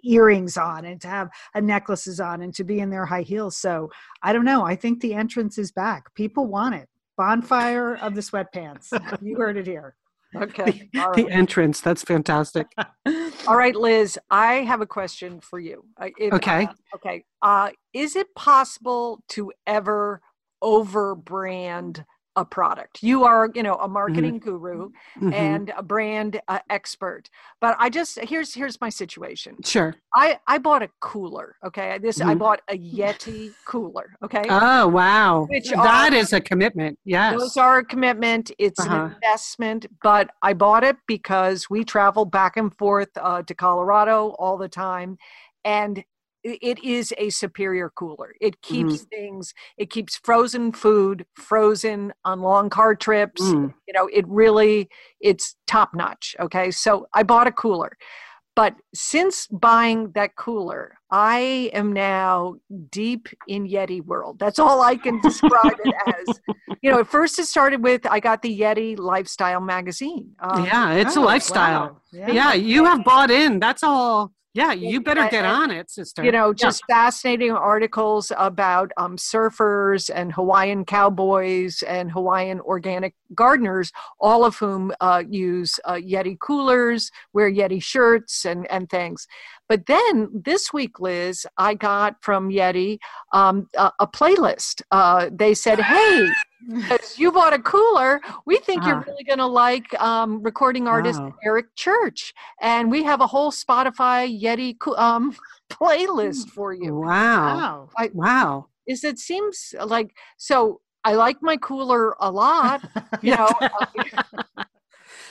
earrings 0.05 0.57
on 0.57 0.85
and 0.85 1.01
to 1.01 1.09
have 1.09 1.29
a 1.55 1.61
necklaces 1.61 2.21
on 2.21 2.43
and 2.43 2.55
to 2.55 2.65
be 2.65 2.81
in 2.81 2.91
their 2.91 3.07
high 3.07 3.23
heels. 3.23 3.57
So 3.57 3.91
I 4.23 4.33
don't 4.33 4.45
know. 4.45 4.65
I 4.65 4.77
think 4.77 5.01
the 5.01 5.15
entrance 5.15 5.59
is 5.59 5.73
back. 5.73 6.13
People 6.15 6.47
want 6.47 6.75
it. 6.75 6.89
Bonfire 7.17 7.97
of 7.97 8.15
the 8.15 8.21
sweatpants. 8.21 8.89
You 9.23 9.37
heard 9.37 9.57
it 9.57 9.67
here. 9.67 9.95
Okay. 10.35 10.89
All 10.99 11.13
The 11.15 11.25
right. 11.25 11.33
entrance. 11.33 11.81
That's 11.81 12.03
fantastic. 12.03 12.67
All 13.47 13.57
right, 13.57 13.75
Liz. 13.77 14.19
I 14.31 14.55
have 14.63 14.81
a 14.81 14.87
question 14.87 15.41
for 15.41 15.59
you. 15.61 15.85
If- 16.19 16.33
Okay. 16.33 16.65
uh, 16.67 16.73
okay. 16.97 17.25
Uh, 17.43 17.71
is 17.93 18.17
it 18.17 18.35
possible 18.35 19.23
to 19.31 19.53
ever 19.67 20.21
overbrand 20.63 22.05
a 22.37 22.45
product? 22.45 23.03
You 23.03 23.25
are, 23.25 23.51
you 23.55 23.63
know, 23.63 23.75
a 23.77 23.89
marketing 23.89 24.39
guru 24.39 24.91
Mhm. 25.21 25.35
and 25.35 25.73
a 25.77 25.83
brand 25.83 26.41
uh, 26.49 26.61
expert. 26.71 27.29
But 27.61 27.77
I 27.79 27.91
just 27.91 28.19
here's 28.21 28.55
here's 28.55 28.81
my 28.81 28.89
situation. 28.89 29.57
sure. 29.65 29.95
I 30.15 30.39
I 30.47 30.59
bought 30.59 30.83
a 30.83 30.89
cooler. 31.01 31.57
Okay, 31.65 31.99
this 31.99 32.21
I 32.21 32.35
Mhm. 32.35 32.39
bought 32.39 32.61
a 32.69 32.77
Yeti 32.79 33.53
cooler. 33.67 34.17
Okay, 34.25 34.45
Oh, 34.49 34.89
wow. 34.89 35.47
Which 35.51 35.71
That 35.71 36.13
are- 36.13 36.17
is 36.17 36.33
a 36.33 36.41
commitment. 36.41 36.99
Yes. 37.05 37.39
those 37.39 37.57
are 37.57 37.79
a 37.79 37.85
commitment. 37.85 38.51
It's 38.59 38.81
Uh-huh. 38.81 38.95
an 39.07 39.13
investment, 39.15 39.87
but 40.03 40.31
I 40.43 40.53
bought 40.55 40.85
it 40.85 40.97
because 41.07 41.69
we 41.69 41.85
travel 41.85 42.25
back 42.25 42.57
and 42.57 42.75
forth 42.77 43.11
uh, 43.17 43.43
to 43.43 43.55
Colorado 43.55 44.35
all 44.39 44.57
the 44.57 44.69
time, 44.69 45.19
and 45.65 45.99
i- 45.99 46.05
it 46.45 46.83
is 46.85 47.13
a 47.19 47.31
superior 47.31 47.91
cooler. 47.95 48.35
It 48.41 48.61
keeps 48.63 48.95
Mm-hmm. 48.95 49.05
things. 49.11 49.55
It 49.79 49.91
keeps 49.91 50.17
frozen 50.25 50.73
food 50.73 51.25
frozen 51.37 52.13
on 52.25 52.41
long 52.41 52.69
car 52.71 52.95
trips. 52.95 53.43
Mm. 53.43 53.75
You 53.87 53.95
know, 53.95 54.09
it 54.13 54.27
really 54.29 54.89
it's 55.21 55.57
top 55.67 55.91
notch. 55.95 56.35
Okay, 56.41 56.71
so 56.71 57.07
I 57.15 57.23
bought 57.23 57.47
a 57.47 57.53
cooler. 57.53 57.97
But 58.55 58.75
since 58.95 59.47
buying 59.47 60.11
that 60.15 60.37
cooler, 60.37 60.99
I 61.11 61.71
am 61.73 61.91
now 61.95 62.57
deep 62.91 63.29
in 63.49 63.67
Yeti 63.67 64.05
world. 64.05 64.39
That's 64.39 64.59
all 64.59 64.83
I 64.83 64.97
can 64.97 65.23
describe 65.23 65.77
it 65.83 65.95
as. 66.07 66.41
You 66.83 66.91
know, 66.91 67.01
at 67.01 67.07
first 67.07 67.39
it 67.39 67.47
started 67.47 67.83
with 67.83 68.05
I 68.05 68.21
got 68.21 68.43
the 68.43 68.61
Yeti 68.61 68.99
Lifestyle 68.99 69.61
magazine. 69.63 70.33
Um, 70.41 70.67
yeah, 70.67 70.93
it's 70.93 71.17
a 71.17 71.21
Oh, 71.21 71.23
lifestyle. 71.23 72.01
wow. 72.13 72.29
Yeah. 72.29 72.53
you 72.53 72.85
have 72.85 73.03
bought 73.05 73.31
in. 73.31 73.59
That's 73.59 73.83
all. 73.83 74.33
Yeah, 74.55 74.73
you 74.73 75.01
better 75.01 75.27
get 75.31 75.47
on 75.47 75.71
it, 75.71 75.91
sister. 75.91 76.23
you 76.23 76.31
know, 76.31 76.49
Yeah. 76.49 76.55
just 76.67 76.83
fascinating 76.87 77.53
articles 77.53 78.31
about 78.37 78.93
um, 78.99 79.17
surfers 79.17 80.11
and 80.15 80.31
Hawaiian 80.33 80.85
cowboys 80.85 81.83
and 81.83 82.11
Hawaiian 82.11 82.61
organic 82.61 83.15
gardeners, 83.35 83.93
all 84.21 84.45
of 84.45 84.57
whom 84.57 84.93
uh, 85.01 85.23
use 85.27 85.81
uh, 85.87 85.95
Yeti 85.95 86.39
coolers, 86.39 87.11
wear 87.33 87.51
Yeti 87.51 87.83
shirts, 87.83 88.45
and 88.45 88.71
and 88.71 88.91
things. 88.91 89.27
But 89.73 89.87
then 89.87 90.29
this 90.35 90.71
week, 90.71 91.01
Liz, 91.01 91.47
I 91.57 91.73
got 91.73 92.17
from 92.21 92.51
Yeti 92.51 92.99
um, 93.33 93.69
a, 93.75 93.91
a 94.01 94.07
playlist. 94.07 94.83
Uh, 94.91 95.31
they 95.33 95.55
said, 95.55 95.81
"Hey." 95.81 96.29
Because 96.75 97.19
you 97.19 97.33
bought 97.33 97.53
a 97.53 97.59
cooler, 97.59 98.21
we 98.47 98.57
think 98.59 98.87
you're 98.87 98.99
Ah. 99.03 99.05
really 99.09 99.25
going 99.25 99.41
to 99.41 99.47
like 99.47 100.01
um, 100.01 100.41
recording 100.45 100.87
artist 100.87 101.21
Wow. 101.21 101.35
Eric 101.45 101.67
Church, 101.75 102.33
and 102.61 102.89
we 102.89 103.03
have 103.03 103.21
a 103.21 103.27
whole 103.27 103.51
Spotify 103.51 104.19
Yeti 104.45 104.71
um, 104.97 105.35
playlist 105.73 106.51
for 106.51 106.73
you. 106.73 106.95
Wow. 106.95 107.89
Wow. 107.97 108.11
Wow. 108.15 108.67
Is 108.87 109.03
it 109.03 109.19
seems 109.19 109.75
like 109.85 110.15
so? 110.37 110.81
I 111.03 111.15
like 111.15 111.39
my 111.43 111.57
cooler 111.57 112.15
a 112.21 112.31
lot. 112.31 112.81
You 113.23 113.37
know, 113.37 113.51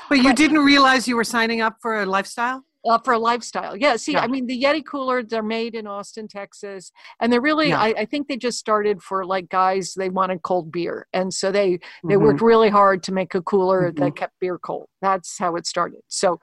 But 0.09 0.19
you 0.25 0.33
didn't 0.33 0.59
realize 0.73 1.07
you 1.07 1.15
were 1.15 1.23
signing 1.37 1.61
up 1.61 1.75
for 1.81 2.01
a 2.01 2.05
lifestyle? 2.05 2.65
Uh, 2.85 2.97
for 2.99 3.13
a 3.13 3.19
lifestyle. 3.19 3.75
Yeah. 3.77 3.95
See, 3.95 4.13
Yeah. 4.13 4.21
I 4.21 4.27
mean, 4.27 4.47
the 4.47 4.61
Yeti 4.63 4.83
coolers 4.85 5.25
they're 5.29 5.43
made 5.43 5.75
in 5.75 5.87
Austin, 5.87 6.27
Texas, 6.27 6.91
and 7.19 7.31
they're 7.31 7.41
really. 7.41 7.69
Yeah. 7.69 7.79
I, 7.79 7.93
I 7.99 8.05
think 8.05 8.27
they 8.27 8.37
just 8.37 8.57
started 8.57 9.01
for 9.01 9.25
like 9.25 9.49
guys 9.49 9.93
they 9.95 10.09
wanted 10.09 10.41
cold 10.41 10.71
beer, 10.71 11.07
and 11.13 11.33
so 11.33 11.51
they 11.51 11.79
they 12.07 12.15
Mhm. 12.15 12.21
worked 12.21 12.41
really 12.41 12.69
hard 12.69 13.03
to 13.03 13.11
make 13.11 13.35
a 13.35 13.41
cooler 13.41 13.91
Mhm. 13.91 13.97
that 13.99 14.15
kept 14.15 14.33
beer 14.39 14.57
cold. 14.57 14.87
That's 15.01 15.37
how 15.37 15.55
it 15.55 15.67
started. 15.67 16.01
So, 16.07 16.39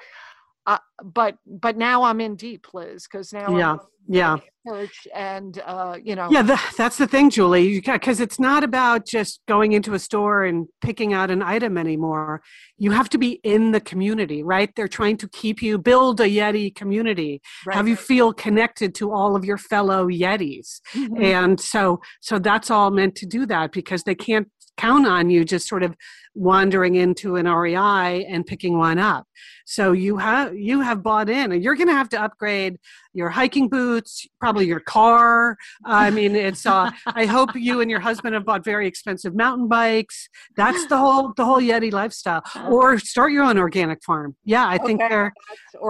uh, 0.69 0.79
but 1.03 1.37
but 1.47 1.77
now 1.77 2.03
I'm 2.03 2.21
in 2.21 2.37
deep, 2.37 2.67
Liz, 2.75 3.07
because 3.11 3.33
now 3.33 3.57
Yeah, 3.57 3.73
I'm 3.73 3.79
yeah. 4.07 4.37
church, 4.67 5.09
and 5.15 5.63
uh, 5.65 5.97
you 6.09 6.15
know, 6.15 6.29
Yeah, 6.31 6.43
the, 6.43 6.61
that's 6.77 6.99
the 6.99 7.07
thing, 7.07 7.31
Julie, 7.31 7.81
because 7.81 8.21
it's 8.21 8.39
not 8.39 8.63
about 8.65 9.07
just 9.07 9.41
going 9.49 9.73
into 9.73 9.95
a 9.95 9.99
store 9.99 10.45
and 10.45 10.67
picking 10.83 11.15
out 11.15 11.31
an 11.31 11.43
item 11.43 11.79
anymore. 11.79 12.43
You 12.77 12.91
have 12.91 13.09
to 13.11 13.19
be 13.19 13.41
in 13.45 13.73
the 13.73 13.81
community, 13.81 14.43
right? 14.43 14.71
They're 14.77 14.89
trying 15.01 15.17
to 15.19 15.29
keep 15.29 15.63
you 15.63 15.79
build 15.79 16.21
a 16.21 16.29
Yeti 16.29 16.75
community, 16.75 17.41
right. 17.67 17.75
have 17.77 17.89
you 17.89 17.97
feel 17.97 18.33
connected 18.35 18.95
to 18.97 19.11
all 19.11 19.35
of 19.37 19.45
your 19.47 19.59
fellow 19.59 20.07
Yetis, 20.09 20.81
Mhm. 20.95 21.23
and 21.23 21.61
so 21.61 22.01
so 22.21 22.39
that's 22.39 22.71
all 22.71 22.91
meant 22.91 23.15
to 23.17 23.27
do 23.27 23.47
that 23.47 23.73
because 23.73 24.03
they 24.03 24.15
can't 24.15 24.49
count 24.79 25.07
on 25.07 25.29
you 25.29 25.45
just 25.45 25.69
sort 25.69 25.83
of 25.83 25.95
wandering 26.35 26.95
into 26.95 27.37
an 27.37 27.47
REI 27.47 28.25
and 28.25 28.47
picking 28.47 28.79
one 28.79 28.99
up. 28.99 29.27
So 29.67 29.93
you 29.93 30.17
have 30.17 30.57
you 30.57 30.81
have 30.81 31.03
bought 31.03 31.29
in, 31.29 31.53
and 31.53 31.63
you're 31.63 31.75
going 31.75 31.89
to 31.89 31.95
have 31.95 32.09
to 32.11 32.23
upgrade 32.23 32.79
your 33.13 33.29
hiking 33.29 33.69
boots, 33.69 34.27
probably 34.41 34.67
your 34.67 34.81
car. 34.81 35.57
I 35.85 36.11
mean, 36.11 36.35
it's. 36.37 36.65
Uh, 36.65 36.91
I 37.07 37.27
hope 37.27 37.51
you 37.55 37.81
and 37.83 37.91
your 37.91 38.01
husband 38.01 38.35
have 38.35 38.45
bought 38.47 38.65
very 38.65 38.87
expensive 38.87 39.35
mountain 39.35 39.69
bikes. 39.69 40.29
That's 40.57 40.87
the 40.87 40.97
whole 40.97 41.35
the 41.37 41.45
whole 41.45 41.61
Yeti 41.61 41.93
lifestyle. 41.93 42.43
Or 42.71 42.99
start 42.99 43.33
your 43.33 43.45
own 43.45 43.59
organic 43.59 44.03
farm. 44.05 44.37
Yeah, 44.45 44.67
I 44.67 44.79
think 44.79 45.01
Okay. 45.03 45.09
they're. 45.09 45.35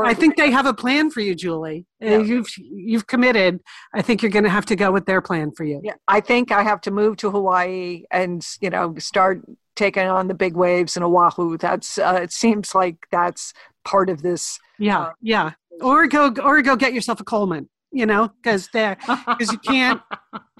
I 0.04 0.14
think 0.14 0.36
they 0.36 0.50
have 0.50 0.66
a 0.66 0.74
plan 0.74 1.10
for 1.10 1.20
you, 1.20 1.34
Julie. 1.34 1.86
Uh, 2.02 2.06
Yeah. 2.06 2.18
You've 2.18 2.48
you've 2.58 3.06
committed. 3.06 3.60
I 3.94 4.02
think 4.02 4.22
you're 4.22 4.30
going 4.30 4.44
to 4.44 4.50
have 4.50 4.66
to 4.66 4.76
go 4.76 4.92
with 4.92 5.06
their 5.06 5.20
plan 5.20 5.50
for 5.52 5.64
you. 5.64 5.80
Yeah, 5.82 5.94
I 6.06 6.20
think 6.20 6.52
I 6.52 6.62
have 6.62 6.80
to 6.82 6.90
move 6.90 7.16
to 7.18 7.30
Hawaii 7.30 8.04
and 8.10 8.46
you 8.60 8.70
know 8.70 8.94
start 8.98 9.42
taking 9.76 10.06
on 10.06 10.28
the 10.28 10.34
big 10.34 10.54
waves 10.56 10.96
in 10.96 11.02
Oahu. 11.02 11.56
That's 11.58 11.98
uh, 11.98 12.20
it 12.22 12.32
seems 12.32 12.74
like 12.74 12.96
that's 13.10 13.52
part 13.84 14.10
of 14.10 14.22
this. 14.22 14.58
Yeah, 14.78 15.00
Uh, 15.00 15.12
yeah. 15.22 15.52
Or 15.80 16.06
go 16.08 16.32
or 16.42 16.62
go 16.62 16.76
get 16.76 16.92
yourself 16.92 17.20
a 17.20 17.24
Coleman. 17.24 17.68
You 17.90 18.04
know, 18.04 18.30
because 18.42 18.68
there 18.74 18.98
because 19.06 19.50
you 19.50 19.56
can't. 19.58 20.02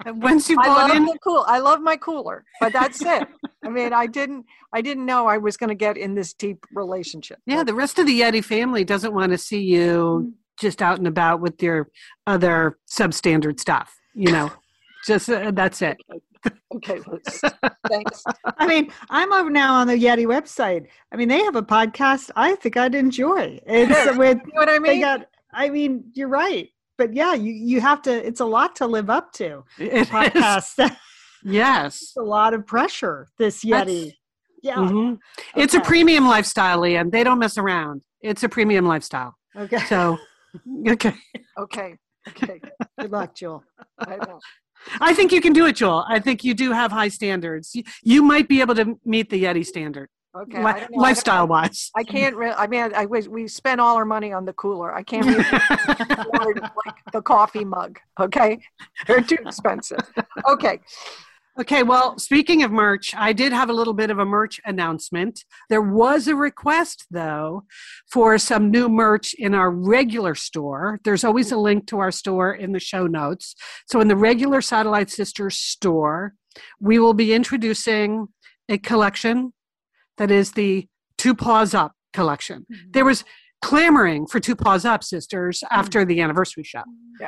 Once 0.07 0.49
you 0.49 0.55
bought 0.65 0.95
in, 0.95 1.05
the 1.05 1.15
cool. 1.23 1.45
I 1.47 1.59
love 1.59 1.79
my 1.79 1.95
cooler, 1.95 2.43
but 2.59 2.73
that's 2.73 3.03
it. 3.03 3.27
I 3.63 3.69
mean, 3.69 3.93
I 3.93 4.07
didn't. 4.07 4.45
I 4.73 4.81
didn't 4.81 5.05
know 5.05 5.27
I 5.27 5.37
was 5.37 5.55
going 5.55 5.67
to 5.69 5.75
get 5.75 5.95
in 5.95 6.15
this 6.15 6.33
deep 6.33 6.65
relationship. 6.73 7.37
yeah, 7.45 7.63
the 7.63 7.75
rest 7.75 7.99
of 7.99 8.07
the 8.07 8.21
Yeti 8.21 8.43
family 8.43 8.83
doesn't 8.83 9.13
want 9.13 9.31
to 9.31 9.37
see 9.37 9.61
you 9.61 10.33
just 10.59 10.81
out 10.81 10.97
and 10.97 11.07
about 11.07 11.41
with 11.41 11.61
your 11.61 11.89
other 12.27 12.77
substandard 12.89 13.59
stuff. 13.59 13.95
You 14.13 14.31
know, 14.31 14.51
just 15.07 15.29
uh, 15.29 15.51
that's 15.51 15.81
it. 15.81 15.97
Okay, 16.75 16.99
Thanks. 17.89 18.23
I 18.57 18.65
mean, 18.65 18.91
I'm 19.09 19.33
over 19.33 19.49
now 19.49 19.73
on 19.75 19.87
the 19.87 19.95
Yeti 19.95 20.25
website. 20.25 20.87
I 21.11 21.17
mean, 21.17 21.27
they 21.27 21.39
have 21.43 21.55
a 21.57 21.61
podcast 21.61 22.31
I 22.35 22.55
think 22.55 22.77
I'd 22.77 22.95
enjoy. 22.95 23.59
It's 23.65 24.17
with 24.17 24.37
You 24.45 24.53
know 24.53 24.59
what 24.61 24.69
I 24.69 24.79
mean? 24.79 25.01
got. 25.01 25.25
I 25.53 25.69
mean, 25.69 26.05
you're 26.13 26.29
right, 26.29 26.69
but 26.97 27.13
yeah, 27.13 27.33
you 27.33 27.51
you 27.51 27.81
have 27.81 28.01
to. 28.03 28.25
It's 28.25 28.39
a 28.39 28.45
lot 28.45 28.75
to 28.77 28.87
live 28.87 29.09
up 29.09 29.33
to. 29.33 29.63
It. 29.77 30.07
Podcast. 30.07 30.75
That's 30.75 30.95
Yes. 31.43 32.13
a 32.17 32.21
lot 32.21 32.53
of 32.53 32.65
pressure. 32.67 33.27
This 33.37 33.61
That's- 33.61 33.89
Yeti. 33.89 34.13
Yeah. 34.61 34.75
Mhm. 34.75 35.17
It's 35.55 35.73
a 35.73 35.79
premium 35.79 36.27
lifestyle, 36.27 36.79
Lian. 36.81 37.11
They 37.11 37.23
don't 37.23 37.39
mess 37.39 37.57
around. 37.57 38.01
It's 38.21 38.43
a 38.43 38.49
premium 38.49 38.85
lifestyle. 38.85 39.37
Okay. 39.55 39.77
So, 39.85 40.17
okay. 40.87 41.13
okay. 41.57 41.95
Okay. 42.27 42.59
Good 42.99 43.11
luck, 43.11 43.35
Julie. 43.35 43.61
I 43.99 44.17
know. 44.17 44.39
I 45.01 45.13
think 45.13 45.31
you 45.31 45.41
can 45.41 45.53
do 45.53 45.65
it, 45.65 45.75
Julie. 45.75 46.03
I 46.07 46.19
think 46.19 46.43
you 46.43 46.53
do 46.53 46.71
have 46.71 46.91
high 46.91 47.07
standards. 47.09 47.75
You, 47.75 47.83
you 48.03 48.23
might 48.23 48.47
be 48.47 48.61
able 48.61 48.75
to 48.75 48.97
meet 49.05 49.29
the 49.29 49.43
Yeti 49.43 49.65
standard, 49.65 50.09
Okay. 50.35 50.63
li- 50.63 50.87
lifestyle 50.91 51.47
wise. 51.47 51.91
I 51.97 52.03
can't. 52.03 52.35
Re- 52.35 52.53
I 52.55 52.67
mean, 52.67 52.91
I 52.95 53.05
was. 53.05 53.27
We 53.27 53.47
spent 53.47 53.81
all 53.81 53.95
our 53.97 54.05
money 54.05 54.31
on 54.31 54.45
the 54.45 54.53
cooler. 54.53 54.93
I 54.93 55.03
can't 55.03 55.25
really 55.25 55.43
afford 55.49 56.61
like 56.85 56.95
the 57.11 57.21
coffee 57.21 57.65
mug. 57.65 57.99
Okay, 58.19 58.59
they're 59.07 59.21
too 59.21 59.37
expensive. 59.45 59.99
Okay. 60.47 60.79
Okay, 61.59 61.83
well, 61.83 62.17
speaking 62.17 62.63
of 62.63 62.71
merch, 62.71 63.13
I 63.13 63.33
did 63.33 63.51
have 63.51 63.69
a 63.69 63.73
little 63.73 63.93
bit 63.93 64.09
of 64.09 64.17
a 64.17 64.23
merch 64.23 64.61
announcement. 64.63 65.43
There 65.67 65.81
was 65.81 66.25
a 66.29 66.35
request, 66.35 67.05
though, 67.11 67.65
for 68.09 68.37
some 68.37 68.71
new 68.71 68.87
merch 68.87 69.33
in 69.33 69.53
our 69.53 69.69
regular 69.69 70.35
store. 70.35 71.01
There's 71.03 71.25
always 71.25 71.51
a 71.51 71.57
link 71.57 71.85
to 71.87 71.99
our 71.99 72.11
store 72.11 72.53
in 72.53 72.71
the 72.71 72.79
show 72.79 73.07
notes. 73.07 73.55
So, 73.87 73.99
in 73.99 74.07
the 74.07 74.15
regular 74.15 74.61
Satellite 74.61 75.09
Sisters 75.09 75.57
store, 75.57 76.33
we 76.79 76.97
will 76.97 77.13
be 77.13 77.33
introducing 77.33 78.29
a 78.69 78.77
collection 78.77 79.51
that 80.17 80.31
is 80.31 80.53
the 80.53 80.87
Two 81.17 81.35
Paws 81.35 81.73
Up 81.73 81.91
collection. 82.13 82.67
There 82.91 83.03
was 83.03 83.25
clamoring 83.61 84.25
for 84.27 84.39
Two 84.39 84.55
Paws 84.55 84.85
Up 84.85 85.03
Sisters 85.03 85.63
after 85.69 86.05
the 86.05 86.21
anniversary 86.21 86.63
show. 86.63 86.83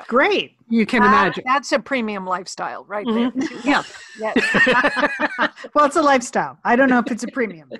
Great. 0.07 0.55
You 0.69 0.85
can 0.85 1.01
That- 1.01 1.07
imagine. 1.09 1.43
That's 1.45 1.71
a 1.73 1.79
premium 1.79 2.25
lifestyle, 2.25 2.85
right 2.85 3.05
Mhm. 3.05 3.33
there. 3.35 3.59
Yeah. 3.65 3.83
Yes. 4.17 5.49
well, 5.75 5.85
it's 5.85 5.97
a 5.97 6.01
lifestyle. 6.01 6.57
I 6.63 6.75
don't 6.77 6.89
know 6.89 6.99
if 6.99 7.11
it's 7.11 7.23
a 7.23 7.27
premium. 7.27 7.69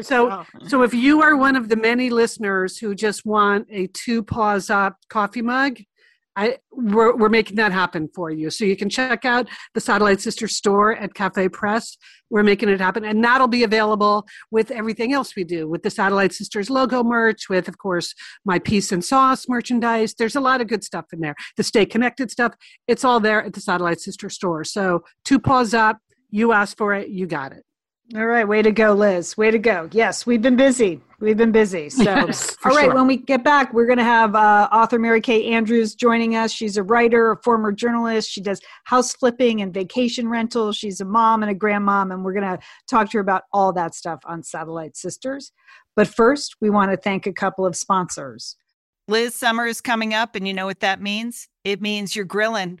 So, 0.00 0.44
so 0.68 0.82
if 0.82 0.94
you 0.94 1.20
are 1.20 1.36
one 1.36 1.54
of 1.54 1.68
the 1.68 1.76
many 1.76 2.08
listeners 2.08 2.78
who 2.78 2.94
just 2.94 3.26
want 3.26 3.66
a 3.70 3.88
two 3.88 4.22
paws 4.22 4.70
up 4.70 4.96
coffee 5.10 5.42
mug, 5.42 5.78
I 6.36 6.58
we're, 6.72 7.16
we're 7.16 7.28
making 7.28 7.56
that 7.56 7.72
happen 7.72 8.08
for 8.14 8.30
you. 8.30 8.50
So 8.50 8.64
you 8.64 8.76
can 8.76 8.88
check 8.88 9.24
out 9.24 9.48
the 9.74 9.80
Satellite 9.80 10.20
Sister 10.20 10.48
store 10.48 10.96
at 10.96 11.14
Cafe 11.14 11.48
Press. 11.48 11.96
We're 12.30 12.42
making 12.42 12.68
it 12.68 12.80
happen, 12.80 13.04
and 13.04 13.22
that'll 13.22 13.48
be 13.48 13.62
available 13.62 14.26
with 14.50 14.70
everything 14.70 15.12
else 15.12 15.36
we 15.36 15.44
do, 15.44 15.68
with 15.68 15.82
the 15.82 15.90
Satellite 15.90 16.32
Sisters 16.32 16.68
logo 16.70 17.04
merch, 17.04 17.48
with 17.48 17.68
of 17.68 17.78
course 17.78 18.14
my 18.44 18.58
Peace 18.58 18.90
and 18.90 19.04
Sauce 19.04 19.48
merchandise. 19.48 20.14
There's 20.14 20.36
a 20.36 20.40
lot 20.40 20.60
of 20.60 20.66
good 20.66 20.82
stuff 20.82 21.06
in 21.12 21.20
there. 21.20 21.36
The 21.56 21.62
Stay 21.62 21.86
Connected 21.86 22.30
stuff. 22.30 22.54
It's 22.88 23.04
all 23.04 23.20
there 23.20 23.44
at 23.44 23.52
the 23.52 23.60
Satellite 23.60 24.00
Sister 24.00 24.28
store. 24.28 24.64
So 24.64 25.04
two 25.24 25.38
paws 25.38 25.74
up. 25.74 25.98
You 26.30 26.52
asked 26.52 26.76
for 26.76 26.94
it. 26.94 27.08
You 27.08 27.26
got 27.26 27.52
it. 27.52 27.64
All 28.14 28.26
right, 28.26 28.46
way 28.46 28.60
to 28.60 28.70
go, 28.70 28.92
Liz. 28.92 29.36
Way 29.36 29.50
to 29.50 29.58
go. 29.58 29.88
Yes, 29.90 30.26
we've 30.26 30.42
been 30.42 30.56
busy. 30.56 31.00
We've 31.20 31.38
been 31.38 31.52
busy. 31.52 31.88
So, 31.90 32.02
Yes, 32.02 32.54
all 32.62 32.72
right, 32.76 32.84
sure. 32.84 32.94
when 32.94 33.06
we 33.06 33.16
get 33.16 33.42
back, 33.42 33.72
we're 33.72 33.86
going 33.86 33.98
to 33.98 34.04
have 34.04 34.34
uh, 34.34 34.68
author 34.70 34.98
Mary 34.98 35.22
Kay 35.22 35.52
Andrews 35.52 35.94
joining 35.94 36.36
us. 36.36 36.52
She's 36.52 36.76
a 36.76 36.82
writer, 36.82 37.30
a 37.30 37.42
former 37.42 37.72
journalist. 37.72 38.30
She 38.30 38.42
does 38.42 38.60
house 38.84 39.14
flipping 39.14 39.62
and 39.62 39.72
vacation 39.72 40.28
rentals. 40.28 40.76
She's 40.76 41.00
a 41.00 41.04
mom 41.06 41.42
and 41.42 41.50
a 41.50 41.54
grandmom, 41.54 42.12
and 42.12 42.24
we're 42.24 42.34
going 42.34 42.58
to 42.58 42.58
talk 42.88 43.10
to 43.10 43.16
her 43.16 43.22
about 43.22 43.44
all 43.54 43.72
that 43.72 43.94
stuff 43.94 44.20
on 44.26 44.42
Satellite 44.42 44.98
Sisters. 44.98 45.50
But 45.96 46.06
first, 46.06 46.56
we 46.60 46.68
want 46.68 46.90
to 46.90 46.98
thank 46.98 47.26
a 47.26 47.32
couple 47.32 47.64
of 47.64 47.74
sponsors. 47.74 48.56
Liz, 49.08 49.34
summer 49.34 49.66
is 49.66 49.80
coming 49.80 50.12
up, 50.12 50.34
and 50.34 50.46
you 50.46 50.52
know 50.52 50.66
what 50.66 50.80
that 50.80 51.00
means? 51.00 51.48
It 51.64 51.80
means 51.80 52.14
you're 52.14 52.26
grilling. 52.26 52.80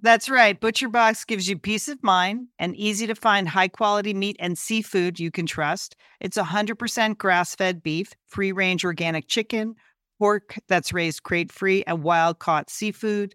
That's 0.00 0.28
right. 0.28 0.58
Butcher 0.58 0.88
Box 0.88 1.24
gives 1.24 1.48
you 1.48 1.58
peace 1.58 1.88
of 1.88 2.02
mind 2.02 2.48
and 2.58 2.74
easy 2.76 3.06
to 3.06 3.14
find 3.14 3.48
high 3.48 3.68
quality 3.68 4.14
meat 4.14 4.36
and 4.40 4.56
seafood 4.56 5.20
you 5.20 5.30
can 5.30 5.46
trust. 5.46 5.96
It's 6.20 6.36
100% 6.36 7.18
grass 7.18 7.54
fed 7.54 7.82
beef, 7.82 8.12
free 8.26 8.52
range 8.52 8.84
organic 8.84 9.28
chicken, 9.28 9.74
pork 10.18 10.56
that's 10.66 10.92
raised 10.92 11.22
crate 11.22 11.52
free, 11.52 11.84
and 11.86 12.02
wild 12.02 12.38
caught 12.38 12.70
seafood. 12.70 13.34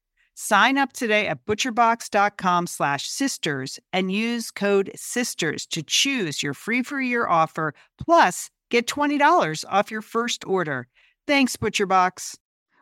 Sign 0.43 0.79
up 0.79 0.91
today 0.91 1.27
at 1.27 1.45
butcherbox.com 1.45 2.65
slash 2.65 3.07
sisters 3.07 3.79
and 3.93 4.11
use 4.11 4.49
code 4.49 4.89
SISTERS 4.95 5.67
to 5.67 5.83
choose 5.83 6.41
your 6.41 6.55
free 6.55 6.81
for 6.81 6.99
year 6.99 7.27
offer 7.27 7.75
plus 8.03 8.49
get 8.71 8.87
$20 8.87 9.63
off 9.69 9.91
your 9.91 10.01
first 10.01 10.43
order. 10.47 10.87
Thanks, 11.27 11.57
ButcherBox. 11.57 12.40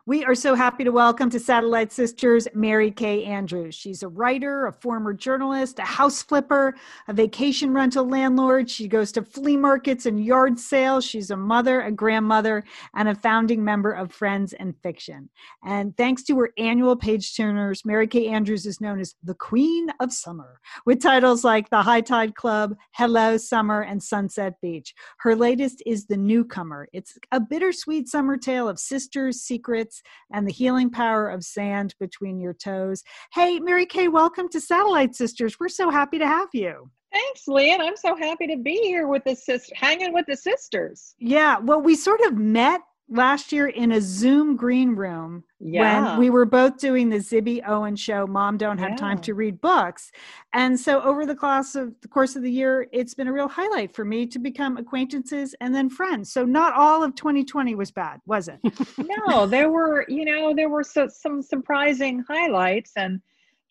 We 0.10 0.26
are 0.26 0.34
so 0.34 0.56
happy 0.56 0.84
to 0.86 0.92
welcome 0.92 1.30
to 1.30 1.40
Satellite 1.40 1.92
Sisters 1.92 2.48
Mary 2.56 2.90
Kay 2.90 3.26
Andrews. 3.26 3.76
She's 3.76 4.02
a 4.02 4.08
writer, 4.08 4.66
a 4.66 4.74
former 4.74 5.14
journalist, 5.14 5.78
a 5.78 5.84
house 5.84 6.24
flipper, 6.24 6.74
a 7.08 7.14
vacation 7.14 7.76
rental 7.76 8.10
landlord. 8.10 8.72
She 8.72 8.88
goes 8.88 9.12
to 9.12 9.22
flea 9.22 9.56
markets 9.56 10.08
and 10.08 10.26
yard 10.26 10.58
sales. 10.58 11.06
She's 11.06 11.30
a 11.30 11.38
mother, 11.38 11.82
a 11.82 11.92
grandmother, 11.92 12.64
and 12.96 13.08
a 13.08 13.14
founding 13.14 13.64
member 13.64 13.92
of 13.92 14.12
Friends 14.12 14.54
and 14.54 14.76
Fiction. 14.82 15.30
And 15.64 15.96
thanks 15.96 16.24
to 16.24 16.40
her 16.40 16.50
annual 16.58 16.96
page 16.96 17.38
turners, 17.38 17.86
Mary 17.86 18.08
Kay 18.08 18.30
Andrews 18.30 18.66
is 18.66 18.82
known 18.82 19.00
as 19.00 19.14
the 19.22 19.36
Queen 19.36 19.90
of 20.00 20.12
Summer, 20.12 20.60
with 20.88 21.04
titles 21.04 21.44
like 21.44 21.70
The 21.70 21.84
High 21.84 22.02
Tide 22.02 22.34
Club, 22.34 22.76
Hello 22.94 23.38
Summer, 23.38 23.82
and 23.82 24.02
Sunset 24.02 24.56
Beach. 24.60 24.96
Her 25.20 25.36
latest 25.36 25.84
is 25.86 26.08
The 26.08 26.18
Newcomer. 26.18 26.88
It's 26.94 27.16
a 27.32 27.40
bittersweet 27.40 28.08
summer 28.08 28.38
tale 28.38 28.68
of 28.68 28.80
sisters, 28.80 29.42
secrets, 29.42 29.99
and 30.34 30.48
the 30.48 30.52
healing 30.52 30.90
power 30.90 31.30
of 31.30 31.44
sand 31.44 31.96
between 32.00 32.40
your 32.40 32.54
toes. 32.54 33.04
Hey, 33.34 33.60
Mary 33.60 33.86
Kay, 33.86 34.08
welcome 34.08 34.50
to 34.50 34.62
Satellite 34.62 35.16
Sisters. 35.16 35.58
We're 35.60 35.70
so 35.70 35.90
happy 35.90 36.20
to 36.20 36.28
have 36.28 36.50
you. 36.54 36.90
Thanks, 37.12 37.48
Lynn. 37.48 37.82
I'm 37.82 37.98
so 37.98 38.16
happy 38.16 38.48
to 38.48 38.58
be 38.58 38.78
here 38.84 39.08
with 39.08 39.24
the 39.24 39.36
sister, 39.36 39.74
hanging 39.76 40.14
with 40.14 40.26
the 40.28 40.38
sisters. 40.38 41.16
Yeah, 41.18 41.58
well, 41.58 41.82
we 41.82 41.96
sort 41.96 42.22
of 42.22 42.38
met 42.38 42.82
last 43.10 43.52
year 43.52 43.68
in 43.68 43.92
a 43.92 44.02
Zoom 44.02 44.56
green 44.56 44.96
room 44.96 45.44
Yeah. 45.60 46.12
when 46.12 46.20
we 46.20 46.30
were 46.30 46.46
both 46.46 46.78
doing 46.78 47.10
the 47.10 47.18
Zibby 47.18 47.68
Owens 47.68 48.00
show, 48.00 48.28
Mom 48.28 48.58
Don't 48.58 48.78
Have 48.78 48.96
Time 48.98 49.20
to 49.22 49.34
Read 49.34 49.60
Books. 49.60 50.12
And 50.54 50.80
so 50.80 51.02
over 51.02 51.26
the 51.26 51.36
class 51.36 51.76
of 51.76 51.94
the 52.02 52.08
course 52.08 52.36
of 52.36 52.44
the 52.44 52.52
year, 52.52 52.88
it's 52.92 53.14
been 53.14 53.28
a 53.28 53.34
real 53.34 53.48
highlight 53.48 53.94
for 53.96 54.06
me 54.06 54.28
to 54.28 54.40
become 54.40 54.78
acquaintances 54.78 55.56
and 55.60 55.74
then 55.74 55.90
friends. 55.90 56.32
So 56.32 56.46
not 56.46 56.76
all 56.76 57.04
of 57.04 57.16
2020 57.16 57.76
was 57.76 57.92
bad, 57.92 58.22
was 58.26 58.48
it? 58.48 58.60
no, 59.28 59.46
there 59.48 59.70
were, 59.72 60.06
you 60.08 60.26
know, 60.26 60.54
there 60.56 60.70
were 60.70 60.84
so, 60.84 61.08
some 61.08 61.42
surprising 61.42 62.24
highlights 62.28 62.92
and 62.96 63.22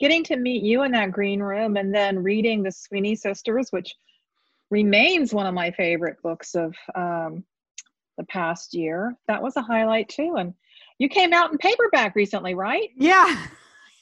getting 0.01 0.25
to 0.25 0.37
meet 0.37 0.63
you 0.63 0.83
in 0.83 0.93
that 0.93 1.13
green 1.13 1.41
room 1.41 1.77
and 1.77 1.95
then 1.95 2.19
reading 2.19 2.63
the 2.63 2.73
Sweeney 2.73 3.15
Sisters, 3.15 3.69
which 3.71 3.95
remains 4.71 5.33
one 5.33 5.47
of 5.47 5.55
my 5.55 5.71
favorite 5.71 6.21
books 6.23 6.55
of 6.55 6.75
um, 6.95 7.45
the 8.19 8.25
past 8.25 8.75
year. 8.75 9.17
That 9.29 9.43
was 9.43 9.57
a 9.57 9.63
highlight 9.63 10.11
too. 10.11 10.35
And 10.39 10.53
you 10.99 11.09
came 11.09 11.33
out 11.33 11.51
in 11.53 11.57
paperback 11.59 12.15
recently, 12.15 12.55
right? 12.55 12.91
Yeah. 12.97 13.47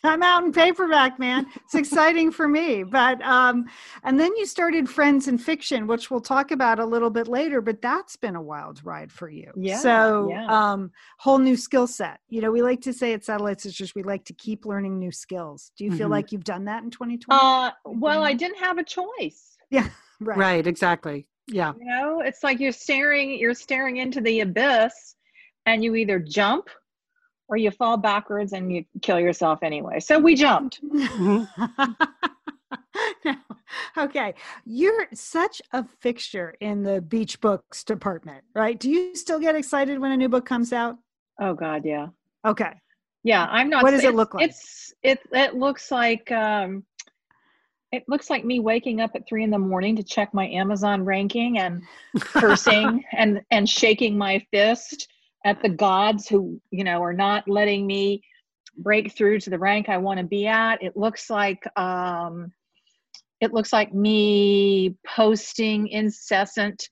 I'm 0.04 0.22
out 0.22 0.44
in 0.44 0.52
paperback, 0.52 1.18
man. 1.18 1.46
It's 1.64 1.74
exciting 1.82 2.30
for 2.30 2.46
me. 2.46 2.84
But 2.84 3.20
um, 3.22 3.64
and 4.04 4.20
then 4.20 4.36
you 4.36 4.46
started 4.46 4.88
Friends 4.88 5.26
and 5.26 5.40
Fiction, 5.42 5.86
which 5.88 6.10
we'll 6.12 6.20
talk 6.20 6.52
about 6.52 6.78
a 6.78 6.84
little 6.84 7.10
bit 7.10 7.26
later, 7.26 7.60
but 7.60 7.82
that's 7.82 8.14
been 8.14 8.36
a 8.36 8.42
wild 8.42 8.84
ride 8.84 9.10
for 9.10 9.28
you. 9.28 9.50
Yeah, 9.56 9.78
So 9.80 10.28
yeah. 10.30 10.46
um 10.48 10.92
whole 11.18 11.38
new 11.38 11.56
skill 11.56 11.86
set. 11.88 12.20
You 12.28 12.40
know, 12.40 12.52
we 12.52 12.62
like 12.62 12.82
to 12.82 12.92
say 12.92 13.14
at 13.14 13.24
Satellite 13.24 13.60
Sisters, 13.60 13.94
we 13.96 14.04
like 14.04 14.24
to 14.26 14.32
keep 14.34 14.64
learning 14.64 14.98
new 14.98 15.10
skills. 15.10 15.72
Do 15.76 15.84
you 15.84 15.90
feel 15.92 16.06
Mhm. 16.08 16.12
like 16.12 16.30
you've 16.32 16.44
done 16.44 16.66
that 16.66 16.84
in 16.84 16.90
2020? 16.90 17.40
Uh, 17.42 17.70
well, 17.84 18.22
I 18.22 18.32
didn't 18.34 18.58
have 18.58 18.78
a 18.78 18.84
choice. 18.84 19.56
yeah. 19.70 19.88
Right. 20.20 20.38
Right, 20.38 20.66
exactly. 20.66 21.26
Yeah. 21.48 21.72
You 21.78 21.84
know, 21.86 22.20
it's 22.20 22.42
like 22.42 22.58
you're 22.60 22.72
staring, 22.72 23.38
you're 23.38 23.54
staring 23.54 23.98
into 23.98 24.20
the 24.20 24.40
abyss, 24.40 25.14
and 25.66 25.82
you 25.84 25.94
either 25.94 26.18
jump 26.18 26.68
or 27.48 27.56
you 27.56 27.70
fall 27.70 27.96
backwards 27.96 28.52
and 28.52 28.72
you 28.72 28.84
kill 29.02 29.20
yourself 29.20 29.60
anyway. 29.62 30.00
So 30.00 30.18
we 30.18 30.34
jumped. 30.34 30.80
No. 33.24 33.34
Okay. 33.96 34.34
You're 34.64 35.06
such 35.14 35.60
a 35.72 35.84
fixture 36.00 36.54
in 36.60 36.82
the 36.82 37.00
beach 37.00 37.40
books 37.40 37.84
department, 37.84 38.42
right? 38.54 38.78
Do 38.78 38.90
you 38.90 39.14
still 39.14 39.38
get 39.38 39.54
excited 39.54 39.98
when 39.98 40.12
a 40.12 40.16
new 40.16 40.28
book 40.28 40.46
comes 40.46 40.72
out? 40.72 40.96
Oh 41.40 41.54
God, 41.54 41.84
yeah, 41.84 42.08
Okay. 42.46 42.72
yeah. 43.22 43.46
I'm 43.50 43.68
not. 43.68 43.82
What 43.82 43.90
does 43.90 44.04
it 44.04 44.14
look 44.14 44.34
like? 44.34 44.48
It's 44.48 44.92
it. 45.02 45.20
It 45.32 45.54
looks 45.54 45.90
like 45.90 46.30
um, 46.32 46.84
it 47.92 48.04
looks 48.08 48.28
like 48.28 48.44
me 48.44 48.60
waking 48.60 49.00
up 49.00 49.12
at 49.14 49.26
three 49.28 49.44
in 49.44 49.50
the 49.50 49.58
morning 49.58 49.96
to 49.96 50.02
check 50.02 50.34
my 50.34 50.48
Amazon 50.48 51.04
ranking 51.04 51.58
and 51.58 51.82
cursing 52.20 53.04
and 53.16 53.40
and 53.50 53.68
shaking 53.68 54.18
my 54.18 54.44
fist 54.50 55.08
at 55.44 55.62
the 55.62 55.68
gods 55.68 56.28
who 56.28 56.60
you 56.70 56.84
know 56.84 57.02
are 57.02 57.12
not 57.12 57.48
letting 57.48 57.86
me 57.86 58.22
break 58.78 59.16
through 59.16 59.40
to 59.40 59.50
the 59.50 59.58
rank 59.58 59.88
I 59.88 59.98
want 59.98 60.18
to 60.18 60.26
be 60.26 60.46
at. 60.46 60.82
It 60.82 60.96
looks 60.96 61.30
like 61.30 61.62
um, 61.78 62.52
it 63.40 63.52
looks 63.52 63.72
like 63.72 63.94
me 63.94 64.96
posting 65.06 65.88
incessant, 65.88 66.88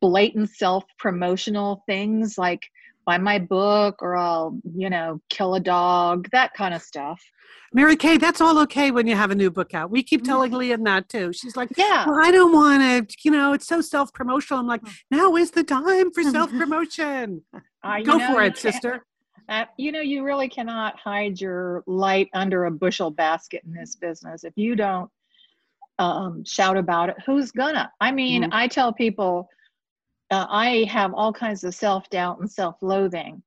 blatant 0.00 0.50
self 0.50 0.84
promotional 0.98 1.82
things 1.86 2.36
like 2.36 2.62
buy 3.08 3.16
my 3.16 3.38
book 3.38 4.02
or 4.02 4.14
I'll 4.16 4.60
you 4.76 4.90
know 4.90 5.18
kill 5.30 5.54
a 5.54 5.60
dog 5.60 6.28
that 6.32 6.52
kind 6.52 6.74
of 6.74 6.82
stuff. 6.82 7.18
Mary 7.72 7.96
Kay, 7.96 8.18
that's 8.18 8.42
all 8.42 8.58
okay 8.60 8.90
when 8.90 9.06
you 9.06 9.14
have 9.16 9.30
a 9.30 9.34
new 9.34 9.50
book 9.50 9.72
out. 9.72 9.90
We 9.90 10.02
keep 10.02 10.22
telling 10.24 10.52
Lian 10.52 10.82
that 10.84 11.08
too. 11.08 11.32
She's 11.32 11.56
like, 11.56 11.70
Yeah. 11.76 12.04
well, 12.06 12.20
I 12.22 12.30
don't 12.30 12.52
want 12.52 13.08
to, 13.08 13.16
you 13.24 13.30
know, 13.30 13.54
it's 13.54 13.66
so 13.66 13.80
self 13.80 14.12
promotional. 14.12 14.60
I'm 14.60 14.66
like, 14.66 14.82
now 15.10 15.36
is 15.36 15.50
the 15.52 15.64
time 15.64 16.10
for 16.12 16.22
self 16.36 16.50
promotion. 16.50 17.42
You 17.54 18.04
Go 18.04 18.18
know, 18.18 18.26
for 18.26 18.42
it, 18.42 18.58
sister. 18.58 19.06
Uh, 19.48 19.64
you 19.78 19.90
know, 19.90 20.00
you 20.00 20.22
really 20.22 20.48
cannot 20.50 20.98
hide 20.98 21.40
your 21.40 21.82
light 21.86 22.28
under 22.34 22.66
a 22.66 22.70
bushel 22.70 23.10
basket 23.10 23.62
in 23.64 23.72
this 23.72 23.96
business. 23.96 24.44
If 24.44 24.52
you 24.56 24.76
don't 24.76 25.08
um, 25.98 26.44
shout 26.44 26.76
about 26.76 27.08
it, 27.08 27.16
who's 27.24 27.50
gonna? 27.52 27.90
I 28.02 28.12
mean, 28.12 28.42
Mhm. 28.42 28.48
I 28.52 28.68
tell 28.68 28.92
people 28.92 29.48
uh, 30.30 30.46
I 30.48 30.84
have 30.90 31.14
all 31.14 31.32
kinds 31.32 31.64
of 31.64 31.74
self 31.74 32.08
doubt 32.10 32.40
and 32.40 32.50
self 32.50 32.76
loathing. 32.82 33.42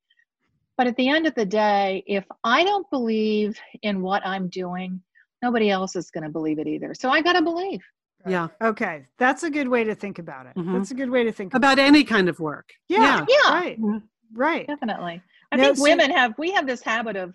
But 0.77 0.87
at 0.87 0.95
the 0.95 1.09
end 1.09 1.27
of 1.27 1.35
the 1.35 1.45
day, 1.45 2.03
if 2.07 2.25
I 2.43 2.63
don't 2.63 2.89
believe 2.89 3.59
in 3.83 4.01
what 4.01 4.25
I'm 4.25 4.47
doing, 4.47 5.01
nobody 5.41 5.69
else 5.69 5.95
is 5.95 6.09
going 6.09 6.23
to 6.23 6.29
believe 6.29 6.57
it 6.59 6.67
either. 6.67 6.93
So 6.93 7.09
I 7.09 7.21
got 7.21 7.33
to 7.33 7.41
believe. 7.41 7.81
Yeah. 8.27 8.47
Okay. 8.61 9.05
That's 9.17 9.43
a 9.43 9.49
good 9.49 9.67
way 9.67 9.83
to 9.83 9.93
think 9.95 10.19
about 10.19 10.45
it. 10.45 10.55
Mhm. 10.55 10.73
That's 10.73 10.91
a 10.91 10.95
good 10.95 11.09
way 11.09 11.23
to 11.23 11.31
think 11.31 11.53
About 11.53 11.79
any 11.79 12.03
kind 12.03 12.29
of 12.29 12.39
work. 12.39 12.69
Yeah. 12.87 13.25
Yeah. 13.27 13.51
Right. 13.53 13.79
Mhm. 13.81 14.03
Right. 14.33 14.67
Definitely. 14.67 15.21
I 15.51 15.55
No, 15.57 15.63
think 15.65 15.77
so- 15.77 15.83
women 15.83 16.11
have 16.11 16.33
we 16.37 16.51
have 16.51 16.65
this 16.67 16.81
habit 16.81 17.15
of 17.15 17.33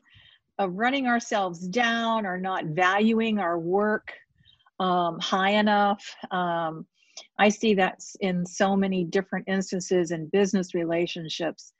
of 0.58 0.72
running 0.74 1.06
ourselves 1.06 1.68
down 1.68 2.24
or 2.24 2.38
not 2.38 2.64
valuing 2.66 3.38
our 3.38 3.58
work 3.58 4.12
um, 4.80 5.18
high 5.20 5.50
enough. 5.50 6.16
Um, 6.30 6.86
I 7.38 7.48
see 7.48 7.74
that 7.74 8.00
in 8.20 8.44
so 8.46 8.76
many 8.76 9.04
different 9.04 9.46
instances 9.48 10.10
in 10.10 10.26
business 10.28 10.74
relationships, 10.74 11.72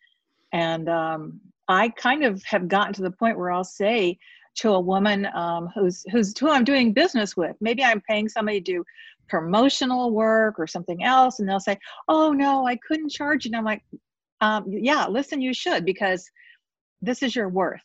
and 0.53 0.89
um, 0.89 1.41
I 1.69 1.89
kind 1.91 2.25
of 2.25 2.43
have 2.45 2.69
gotten 2.69 2.93
to 2.95 3.03
the 3.03 3.11
point 3.11 3.39
where 3.39 3.51
I'll 3.51 3.65
say 3.65 4.19
to 4.57 4.71
a 4.71 4.81
woman 4.81 5.27
um, 5.35 5.69
who's 5.75 6.05
who's 6.11 6.37
who 6.39 6.51
I'm 6.51 6.65
doing 6.65 6.93
business 6.93 7.37
with, 7.37 7.57
maybe 7.61 7.85
I'm 7.85 8.01
paying 8.09 8.29
somebody 8.29 8.61
to 8.61 8.73
do 8.73 8.85
promotional 9.29 10.13
work 10.13 10.55
or 10.59 10.67
something 10.67 11.03
else, 11.05 11.41
and 11.41 11.49
they'll 11.49 11.61
say, 11.61 11.79
"Oh 12.09 12.33
no, 12.33 12.67
I 12.67 12.77
couldn't 12.77 13.11
charge 13.11 13.45
you." 13.45 13.51
And 13.51 13.57
I'm 13.57 13.65
like, 13.65 13.83
um, 14.41 14.65
yeah, 14.69 15.07
listen, 15.07 15.41
you 15.41 15.53
should 15.53 15.85
because 15.85 16.31
this 17.03 17.23
is 17.23 17.35
your 17.37 17.49
worth. 17.49 17.81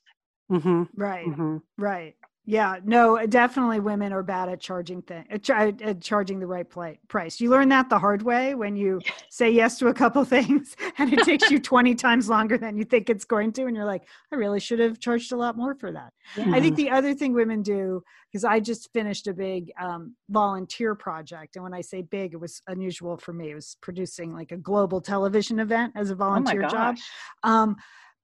hmm 0.50 0.84
Right. 0.96 1.26
hmm 1.26 1.58
Right. 1.78 2.16
Yeah. 2.44 2.78
No, 2.84 3.24
definitely 3.28 3.80
women 3.80 4.12
are 4.14 4.24
bad 4.24 4.50
at 4.50 4.60
charging 4.60 5.04
thing, 5.04 5.26
at, 5.30 5.48
at 5.82 6.02
charging 6.02 6.40
the 6.40 6.48
right 6.48 6.68
pla 6.68 6.94
price. 7.08 7.40
You 7.40 7.50
learn 7.52 7.70
that 7.70 7.90
the 7.90 8.00
hard 8.00 8.24
way 8.24 8.56
when 8.56 8.76
you 8.76 9.00
say 9.30 9.52
yes 9.52 9.78
to 9.80 9.88
a 9.88 9.94
couple 9.94 10.26
things 10.38 10.76
and 10.98 11.14
it 11.14 11.24
takes 11.24 11.52
you 11.52 11.60
20 11.72 11.94
times 11.96 12.30
longer 12.30 12.58
than 12.58 12.78
you 12.78 12.84
think 12.84 13.10
it's 13.10 13.26
going 13.26 13.52
to. 13.54 13.66
And 13.66 13.76
you're 13.76 13.86
like, 13.86 14.08
I 14.32 14.36
really 14.36 14.60
should 14.60 14.80
have 14.80 15.00
charged 15.00 15.32
a 15.32 15.38
lot 15.38 15.56
more 15.56 15.76
for 15.76 15.92
that. 15.92 16.14
I 16.52 16.60
think 16.60 16.78
the 16.78 16.90
other 16.90 17.14
thing 17.14 17.34
women 17.34 17.62
do, 17.62 18.04
because 18.32 18.44
I 18.44 18.60
just 18.60 18.92
finished 18.92 19.28
a 19.28 19.34
big 19.34 19.72
um, 19.80 20.16
volunteer 20.30 20.96
project. 20.96 21.56
And 21.56 21.64
when 21.64 21.74
I 21.74 21.82
say 21.82 22.02
big, 22.02 22.34
it 22.34 22.40
was 22.40 22.62
unusual 22.68 23.18
for 23.18 23.34
me. 23.34 23.52
It 23.52 23.56
was 23.56 23.78
producing 23.82 24.34
like 24.34 24.52
a 24.52 24.58
global 24.58 25.00
television 25.00 25.60
event 25.60 25.94
as 25.96 26.10
a 26.10 26.16
volunteer 26.16 26.62
Oh 26.62 26.64
my 26.64 26.70
volunteer 26.70 26.80
job. 26.80 26.96
gosh. 26.96 27.10
Um, 27.44 27.76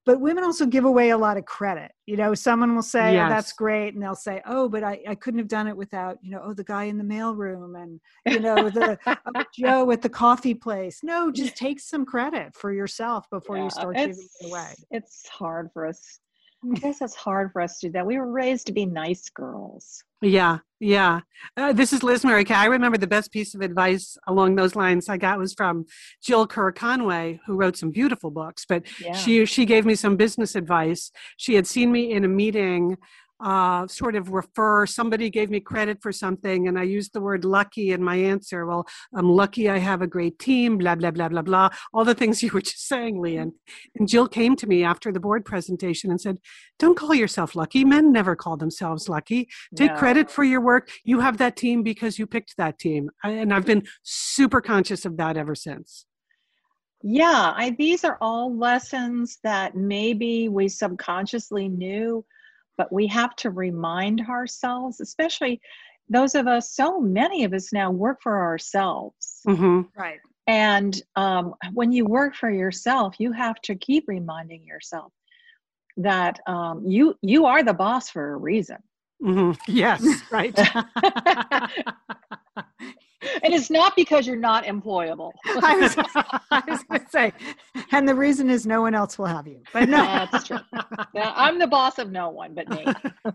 but 0.08 0.22
women 0.22 0.46
also 0.46 0.66
give 0.66 0.86
away 0.86 1.10
a 1.10 1.18
lot 1.18 1.36
of 1.36 1.44
credit. 1.44 1.92
You 2.06 2.16
know, 2.16 2.34
someone 2.34 2.74
will 2.74 2.82
say, 2.82 3.20
oh, 3.20 3.28
that's 3.28 3.52
great. 3.52 3.94
And 3.94 4.02
they'll 4.02 4.16
say, 4.16 4.42
oh, 4.48 4.70
but 4.70 4.82
I, 4.82 5.02
I 5.06 5.16
couldn't 5.16 5.40
have 5.40 5.50
done 5.50 5.68
it 5.68 5.76
without, 5.76 6.18
you 6.22 6.32
know, 6.32 6.42
oh, 6.42 6.54
the 6.54 6.64
guy 6.64 6.86
in 6.86 6.98
the 6.98 7.04
mailroom 7.04 7.80
and, 7.80 8.00
you 8.26 8.40
know, 8.40 8.70
the 8.70 8.98
oh, 9.06 9.44
Joe 9.54 9.92
at 9.92 10.02
the 10.02 10.10
coffee 10.10 10.54
place. 10.54 11.02
No, 11.04 11.30
just 11.30 11.58
take 11.58 11.82
some 11.82 12.06
credit 12.06 12.56
for 12.56 12.72
yourself 12.72 13.26
before 13.30 13.58
Yeah, 13.58 13.66
you 13.66 13.70
start 13.70 13.98
giving 13.98 14.16
it 14.18 14.48
away. 14.48 14.74
It's 14.92 15.28
hard 15.28 15.72
for 15.74 15.86
us. 15.86 16.22
I 16.72 16.76
guess 16.80 17.02
it's 17.02 17.16
hard 17.16 17.52
for 17.54 17.62
us 17.62 17.80
to 17.80 17.88
do 17.88 17.92
that. 17.94 18.06
We 18.06 18.18
were 18.18 18.30
raised 18.32 18.68
to 18.68 18.74
be 18.74 18.86
nice 18.86 19.30
girls. 19.30 20.04
Yeah, 20.22 20.60
yeah. 20.80 21.22
Uh, 21.56 21.74
this 21.74 21.94
is 21.94 22.02
Liz 22.04 22.26
Mary 22.26 22.44
Kay. 22.44 22.56
I 22.56 22.66
remember 22.66 22.98
the 22.98 23.06
best 23.08 23.32
piece 23.32 23.54
of 23.54 23.62
advice 23.62 24.18
along 24.28 24.56
those 24.56 24.76
lines 24.76 25.08
I 25.10 25.18
got 25.18 25.38
was 25.38 25.54
from 25.54 25.86
Jill 26.24 26.48
Kerr 26.48 26.72
Conway, 26.72 27.40
who 27.46 27.56
wrote 27.56 27.78
some 27.78 27.92
beautiful 27.92 28.32
books. 28.32 28.66
But 28.68 28.84
Yeah. 29.00 29.14
she 29.14 29.46
she 29.46 29.66
gave 29.66 29.86
me 29.86 29.96
some 29.96 30.18
business 30.18 30.56
advice. 30.56 31.12
She 31.38 31.54
had 31.54 31.68
seen 31.68 31.92
me 31.92 32.12
in 32.12 32.26
a 32.26 32.28
meeting, 32.28 32.98
uh, 33.40 33.88
sort 33.88 34.16
of 34.16 34.32
refer. 34.32 34.86
Somebody 34.86 35.30
gave 35.30 35.50
me 35.50 35.60
credit 35.60 36.02
for 36.02 36.12
something, 36.12 36.68
and 36.68 36.78
I 36.78 36.84
used 36.84 37.14
the 37.14 37.22
word 37.22 37.46
lucky 37.46 37.92
in 37.92 38.04
my 38.04 38.16
answer. 38.16 38.66
Well, 38.66 38.86
I'm 39.16 39.30
lucky 39.30 39.70
I 39.70 39.78
have 39.78 40.02
a 40.02 40.08
great 40.08 40.40
team. 40.40 40.78
Blah 40.78 40.96
blah 40.96 41.12
blah 41.12 41.30
blah 41.30 41.42
blah. 41.42 41.70
All 41.94 42.06
the 42.06 42.16
things 42.16 42.42
you 42.44 42.52
were 42.54 42.62
just 42.62 42.88
saying, 42.88 43.22
Lian. 43.22 43.54
And 43.96 44.08
Jill 44.08 44.28
came 44.28 44.56
to 44.58 44.68
me 44.68 44.84
after 44.84 45.12
the 45.12 45.20
board 45.20 45.46
presentation 45.46 46.12
and 46.12 46.20
said, 46.20 46.38
"Don't 46.80 46.98
call 46.98 47.14
yourself 47.14 47.56
lucky. 47.56 47.86
Men 47.86 48.12
never 48.12 48.36
call 48.36 48.58
themselves 48.58 49.08
lucky." 49.10 49.48
take 49.76 49.92
No. 49.92 49.98
credit 49.98 50.32
for 50.32 50.44
your 50.44 50.62
work 50.62 50.90
you 51.04 51.20
have 51.20 51.38
that 51.38 51.56
team 51.56 51.84
because 51.84 52.18
you 52.18 52.26
picked 52.26 52.56
that 52.58 52.80
team 52.80 53.10
and 53.24 53.54
i've 53.54 53.66
been 53.66 53.84
super 54.04 54.62
conscious 54.62 55.06
of 55.06 55.18
that 55.18 55.38
ever 55.38 55.56
since 55.56 56.06
Yeah, 57.04 57.54
I, 57.56 57.76
these 57.78 58.04
are 58.04 58.18
all 58.22 58.58
lessons 58.58 59.38
that 59.44 59.76
maybe 59.76 60.50
we 60.50 60.68
subconsciously 60.68 61.70
knew, 61.70 62.26
but 62.78 62.92
we 62.92 63.08
have 63.08 63.36
to 63.38 63.50
remind 63.50 64.22
ourselves, 64.30 65.02
especially 65.02 65.60
those 66.10 66.36
of 66.36 66.48
us, 66.48 66.72
so 66.72 67.00
many 67.00 67.44
of 67.44 67.54
us 67.54 67.74
now 67.74 67.92
work 67.92 68.22
for 68.22 68.40
ourselves. 68.40 69.42
hmm 69.46 69.82
Right. 69.96 70.20
And 70.48 71.02
um, 71.18 71.56
when 71.74 71.92
you 71.92 72.06
work 72.06 72.34
for 72.34 72.50
yourself, 72.50 73.16
you 73.20 73.34
have 73.34 73.60
to 73.64 73.76
keep 73.76 74.06
reminding 74.08 74.64
yourself 74.66 75.12
that 75.98 76.40
um, 76.48 76.86
you 76.86 77.18
you 77.22 77.46
are 77.46 77.64
the 77.64 77.74
boss 77.74 78.10
for 78.10 78.34
a 78.34 78.38
reason. 78.38 78.78
hmm 79.22 79.52
yes 79.68 80.22
right 80.32 80.56
And 83.44 83.54
it's 83.54 83.70
not 83.72 83.96
because 83.96 84.28
you're 84.28 84.36
not 84.36 84.66
employable. 84.66 85.32
I 85.46 85.76
was, 85.76 85.96
I 86.52 86.64
was 86.68 86.84
going 86.84 87.02
to 87.02 87.10
say, 87.10 87.34
and 87.92 88.08
the 88.08 88.14
reason 88.14 88.50
is 88.50 88.68
no 88.68 88.82
one 88.82 88.94
else 88.94 89.18
will 89.18 89.26
have 89.26 89.48
you. 89.48 89.62
But 89.74 89.90
no, 89.90 90.04
That's 90.32 90.48
true. 90.48 90.60
I'm 91.16 91.58
the 91.58 91.68
boss 91.68 91.98
of 91.98 92.12
no 92.12 92.30
one 92.30 92.54
but 92.54 92.70
me. 92.70 92.86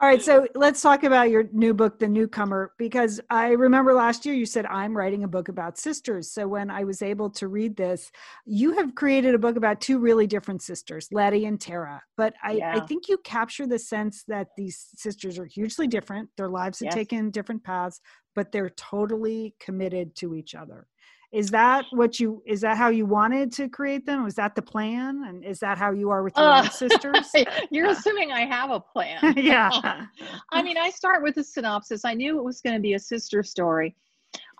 All 0.00 0.08
right, 0.08 0.22
so 0.22 0.46
let's 0.54 0.80
talk 0.80 1.02
about 1.02 1.28
your 1.28 1.46
new 1.52 1.74
book, 1.74 1.98
The 1.98 2.06
Newcomer, 2.06 2.70
because 2.78 3.20
I 3.30 3.48
remember 3.48 3.92
last 3.92 4.24
year 4.24 4.32
you 4.32 4.46
said, 4.46 4.64
I'm 4.66 4.96
writing 4.96 5.24
a 5.24 5.28
book 5.28 5.48
about 5.48 5.76
sisters. 5.76 6.30
So 6.30 6.46
when 6.46 6.70
I 6.70 6.84
was 6.84 7.02
able 7.02 7.30
to 7.30 7.48
read 7.48 7.76
this, 7.76 8.12
you 8.46 8.74
have 8.74 8.94
created 8.94 9.34
a 9.34 9.38
book 9.38 9.56
about 9.56 9.80
two 9.80 9.98
really 9.98 10.28
different 10.28 10.62
sisters, 10.62 11.08
Letty 11.10 11.46
and 11.46 11.60
Tara. 11.60 12.00
But 12.16 12.34
I, 12.44 12.62
I 12.70 12.78
think 12.78 13.08
you 13.08 13.18
capture 13.24 13.66
the 13.66 13.80
sense 13.80 14.22
that 14.28 14.50
these 14.56 14.86
sisters 14.94 15.36
are 15.36 15.46
hugely 15.46 15.88
different. 15.88 16.28
Their 16.36 16.48
lives 16.48 16.78
have 16.78 16.86
Yes. 16.86 16.94
taken 16.94 17.30
different 17.30 17.64
paths, 17.64 18.00
but 18.36 18.52
they're 18.52 18.70
totally 18.70 19.56
committed 19.58 20.14
to 20.16 20.36
each 20.36 20.54
other. 20.54 20.86
Is 21.30 21.50
that 21.50 21.84
what 21.90 22.18
you, 22.18 22.42
is 22.46 22.62
that 22.62 22.78
how 22.78 22.88
you 22.88 23.04
wanted 23.04 23.52
to 23.52 23.68
create 23.68 24.06
them? 24.06 24.24
Was 24.24 24.36
that 24.36 24.54
the 24.54 24.62
plan? 24.62 25.24
And 25.28 25.44
is 25.44 25.58
that 25.60 25.76
how 25.76 25.92
you 25.92 26.08
are 26.10 26.22
with 26.22 26.34
your 26.36 26.46
Uh, 26.46 26.68
sisters? 26.70 27.30
You're 27.70 27.88
assuming 27.90 28.32
I 28.32 28.46
have 28.46 28.70
a 28.70 28.80
plan. 28.80 29.18
yeah. 29.36 30.06
I 30.52 30.62
mean, 30.62 30.78
I 30.78 30.88
start 30.90 31.22
with 31.22 31.36
a 31.36 31.44
synopsis. 31.44 32.04
I 32.06 32.14
knew 32.14 32.38
it 32.38 32.44
was 32.44 32.62
going 32.62 32.76
to 32.76 32.80
be 32.80 32.94
a 32.94 32.98
sister 32.98 33.42
story. 33.42 33.94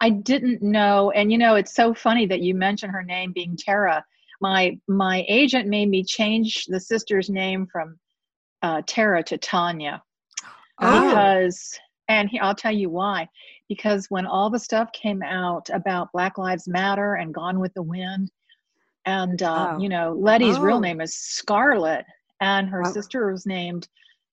I 0.00 0.10
didn't 0.10 0.62
know, 0.62 1.10
and 1.12 1.32
you 1.32 1.38
know, 1.38 1.54
it's 1.56 1.74
so 1.74 1.92
funny 1.94 2.24
that 2.26 2.40
you 2.40 2.54
mentioned 2.54 2.92
her 2.92 3.02
name 3.02 3.32
being 3.32 3.56
Tara. 3.56 4.04
My 4.40 4.78
my 4.86 5.24
agent 5.28 5.66
made 5.68 5.88
me 5.88 6.04
change 6.04 6.66
the 6.66 6.78
sister's 6.78 7.28
name 7.28 7.66
from 7.66 7.98
uh, 8.62 8.82
Tara 8.86 9.22
to 9.24 9.36
Tanya 9.38 10.02
Oh. 10.80 11.08
because, 11.08 11.78
and 12.08 12.28
he, 12.28 12.38
I'll 12.38 12.54
tell 12.54 12.72
you 12.72 12.88
why. 12.90 13.28
Because 13.68 14.06
when 14.08 14.26
all 14.26 14.50
the 14.50 14.58
stuff 14.58 14.90
came 14.92 15.22
out 15.22 15.68
about 15.70 16.12
Black 16.12 16.38
Lives 16.38 16.66
Matter 16.68 17.14
and 17.14 17.34
Gone 17.34 17.60
with 17.60 17.74
the 17.74 17.82
Wind, 17.82 18.30
and 19.04 19.42
uh, 19.42 19.74
Oh. 19.76 19.80
you 19.82 19.88
know, 19.88 20.16
Letty's 20.18 20.58
Oh. 20.58 20.62
real 20.62 20.80
name 20.80 21.00
is 21.00 21.14
Scarlet, 21.14 22.04
and 22.40 22.68
her 22.68 22.82
Oh. 22.84 22.92
sister 22.92 23.30
was 23.30 23.46
named 23.46 23.88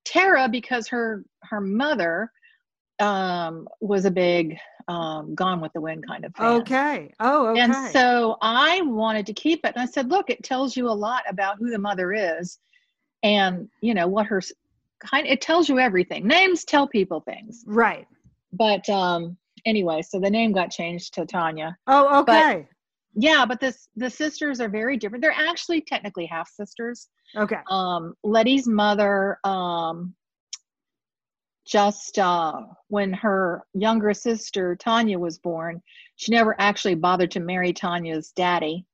Tara 0.06 0.48
because 0.50 0.88
her 0.90 1.24
her 1.44 1.62
mother 1.62 2.32
um, 3.00 3.68
was 3.82 4.06
a 4.06 4.12
big 4.12 4.58
um, 4.88 5.36
Gone 5.36 5.60
with 5.62 5.74
the 5.74 5.82
Wind 5.82 6.06
kind 6.08 6.24
of 6.26 6.34
fan. 6.36 6.62
Okay. 6.62 7.14
Oh, 7.20 7.48
okay. 7.48 7.62
And 7.62 7.76
so 7.92 8.38
I 8.42 8.82
wanted 8.84 9.26
to 9.28 9.34
keep 9.34 9.66
it. 9.66 9.74
And 9.76 9.82
I 9.82 9.86
said, 9.86 10.10
look, 10.10 10.30
it 10.30 10.44
tells 10.44 10.78
you 10.78 10.88
a 10.88 10.92
lot 10.92 11.24
about 11.30 11.58
who 11.58 11.70
the 11.70 11.80
mother 11.80 12.14
is 12.14 12.60
and, 13.24 13.68
you 13.82 13.94
know, 13.94 14.08
what 14.08 14.28
her 14.28 14.42
kind 15.04 15.28
it 15.28 15.42
tells 15.42 15.68
you 15.68 15.80
everything. 15.80 16.26
Names 16.28 16.64
tell 16.64 16.88
people 16.88 17.22
things. 17.22 17.64
right. 17.66 18.08
But 18.54 18.88
um 18.90 19.38
anyway, 19.66 20.02
so 20.02 20.20
the 20.20 20.30
name 20.30 20.52
got 20.52 20.72
changed 20.72 21.14
to 21.16 21.26
Tanya. 21.26 21.78
Oh, 21.88 22.22
okay. 22.22 22.68
Yeah, 23.16 23.46
but 23.46 23.60
this 23.60 23.88
the 23.96 24.10
sisters 24.10 24.60
are 24.60 24.70
very 24.70 24.98
different. 24.98 25.22
They're 25.22 25.32
actually 25.32 25.82
technically 25.82 26.26
half 26.26 26.50
sisters. 26.50 27.10
okay. 27.36 27.60
Um 27.70 28.14
Letty's 28.24 28.68
mother 28.68 29.40
um 29.44 30.14
just 31.68 32.20
uh 32.20 32.62
when 32.90 33.12
her 33.12 33.64
younger 33.74 34.14
sister 34.14 34.76
Tanya 34.76 35.18
was 35.18 35.40
born, 35.40 35.82
she 36.16 36.32
never 36.32 36.56
actually 36.60 36.96
bothered 36.96 37.32
to 37.32 37.40
marry 37.40 37.74
Tanya's 37.74 38.32
daddy. 38.32 38.86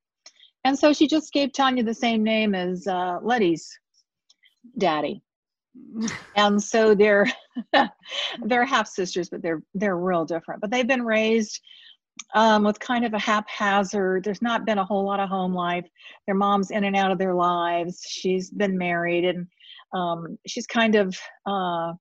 And 0.64 0.78
so 0.78 0.92
she 0.92 1.06
just 1.06 1.32
gave 1.32 1.52
Tanya 1.52 1.82
the 1.82 1.94
same 1.94 2.22
name 2.22 2.54
as 2.54 2.86
uh, 2.86 3.18
Letty's 3.22 3.68
daddy. 4.78 5.22
And 6.36 6.62
so 6.62 6.94
they're 6.94 7.26
they're 8.44 8.64
half 8.64 8.88
sisters, 8.88 9.28
but 9.30 9.42
they're 9.42 9.62
they're 9.74 9.96
real 9.96 10.24
different. 10.24 10.60
But 10.60 10.70
they've 10.70 10.86
been 10.86 11.04
raised 11.04 11.60
um, 12.34 12.64
with 12.64 12.78
kind 12.78 13.04
of 13.04 13.14
a 13.14 13.18
haphazard. 13.18 14.24
There's 14.24 14.42
not 14.42 14.64
been 14.64 14.78
a 14.78 14.84
whole 14.84 15.04
lot 15.04 15.20
of 15.20 15.28
home 15.28 15.54
life. 15.54 15.86
Their 16.26 16.34
mom's 16.34 16.70
in 16.70 16.84
and 16.84 16.96
out 16.96 17.10
of 17.10 17.18
their 17.18 17.34
lives. 17.34 18.02
She's 18.06 18.50
been 18.50 18.76
married, 18.76 19.24
and 19.24 19.46
um, 19.92 20.38
she's 20.46 20.66
kind 20.66 20.94
of 20.94 21.16
uh, 21.46 21.92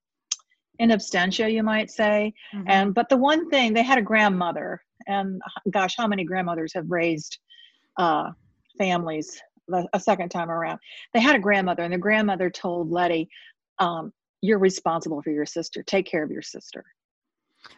in 0.80 0.90
absentia, 0.90 1.52
you 1.52 1.64
might 1.64 1.92
say. 1.92 2.34
Mhm. 2.54 2.64
And 2.68 2.94
but 2.94 3.10
the 3.10 3.18
one 3.18 3.50
thing 3.50 3.74
they 3.74 3.84
had 3.84 3.98
a 3.98 4.04
grandmother, 4.04 4.82
and 5.08 5.42
gosh, 5.70 5.96
how 5.98 6.08
many 6.08 6.24
grandmothers 6.24 6.74
have 6.74 6.90
raised 6.90 7.40
uh, 7.98 8.32
families 8.78 9.42
a 9.94 10.00
second 10.00 10.30
time 10.30 10.50
around? 10.50 10.80
They 11.14 11.20
had 11.20 11.36
a 11.36 11.40
grandmother, 11.40 11.84
and 11.84 11.94
the 11.94 11.98
grandmother 11.98 12.50
told 12.50 12.92
Letty, 12.92 13.30
um, 13.82 14.14
"You're 14.42 14.60
responsible 14.60 15.22
for 15.22 15.32
your 15.32 15.46
sister. 15.46 15.84
Take 15.84 16.06
care 16.06 16.24
of 16.24 16.32
your 16.32 16.42
sister." 16.42 16.84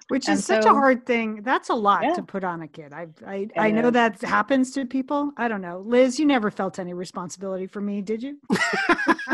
Which 0.08 0.28
and 0.30 0.38
is 0.38 0.46
such 0.46 0.66
a 0.66 0.70
hard 0.70 1.06
thing. 1.06 1.42
That's 1.44 1.70
a 1.70 1.74
lot 1.76 2.04
Yeah. 2.04 2.14
to 2.14 2.24
put 2.24 2.44
on 2.44 2.62
a 2.62 2.68
kid. 2.68 2.94
I 2.94 3.08
I, 3.26 3.48
I 3.58 3.72
know 3.72 3.88
is. 3.88 3.94
that 3.94 4.22
happens 4.22 4.72
to 4.72 4.86
people. 4.86 5.32
I 5.38 5.48
don't 5.48 5.62
know. 5.62 5.84
Liz, 5.86 6.20
you 6.20 6.26
never 6.26 6.50
felt 6.52 6.80
any 6.80 6.94
responsibility 6.94 7.68
for 7.68 7.82
me, 7.82 8.02
did 8.02 8.24
you? 8.24 8.38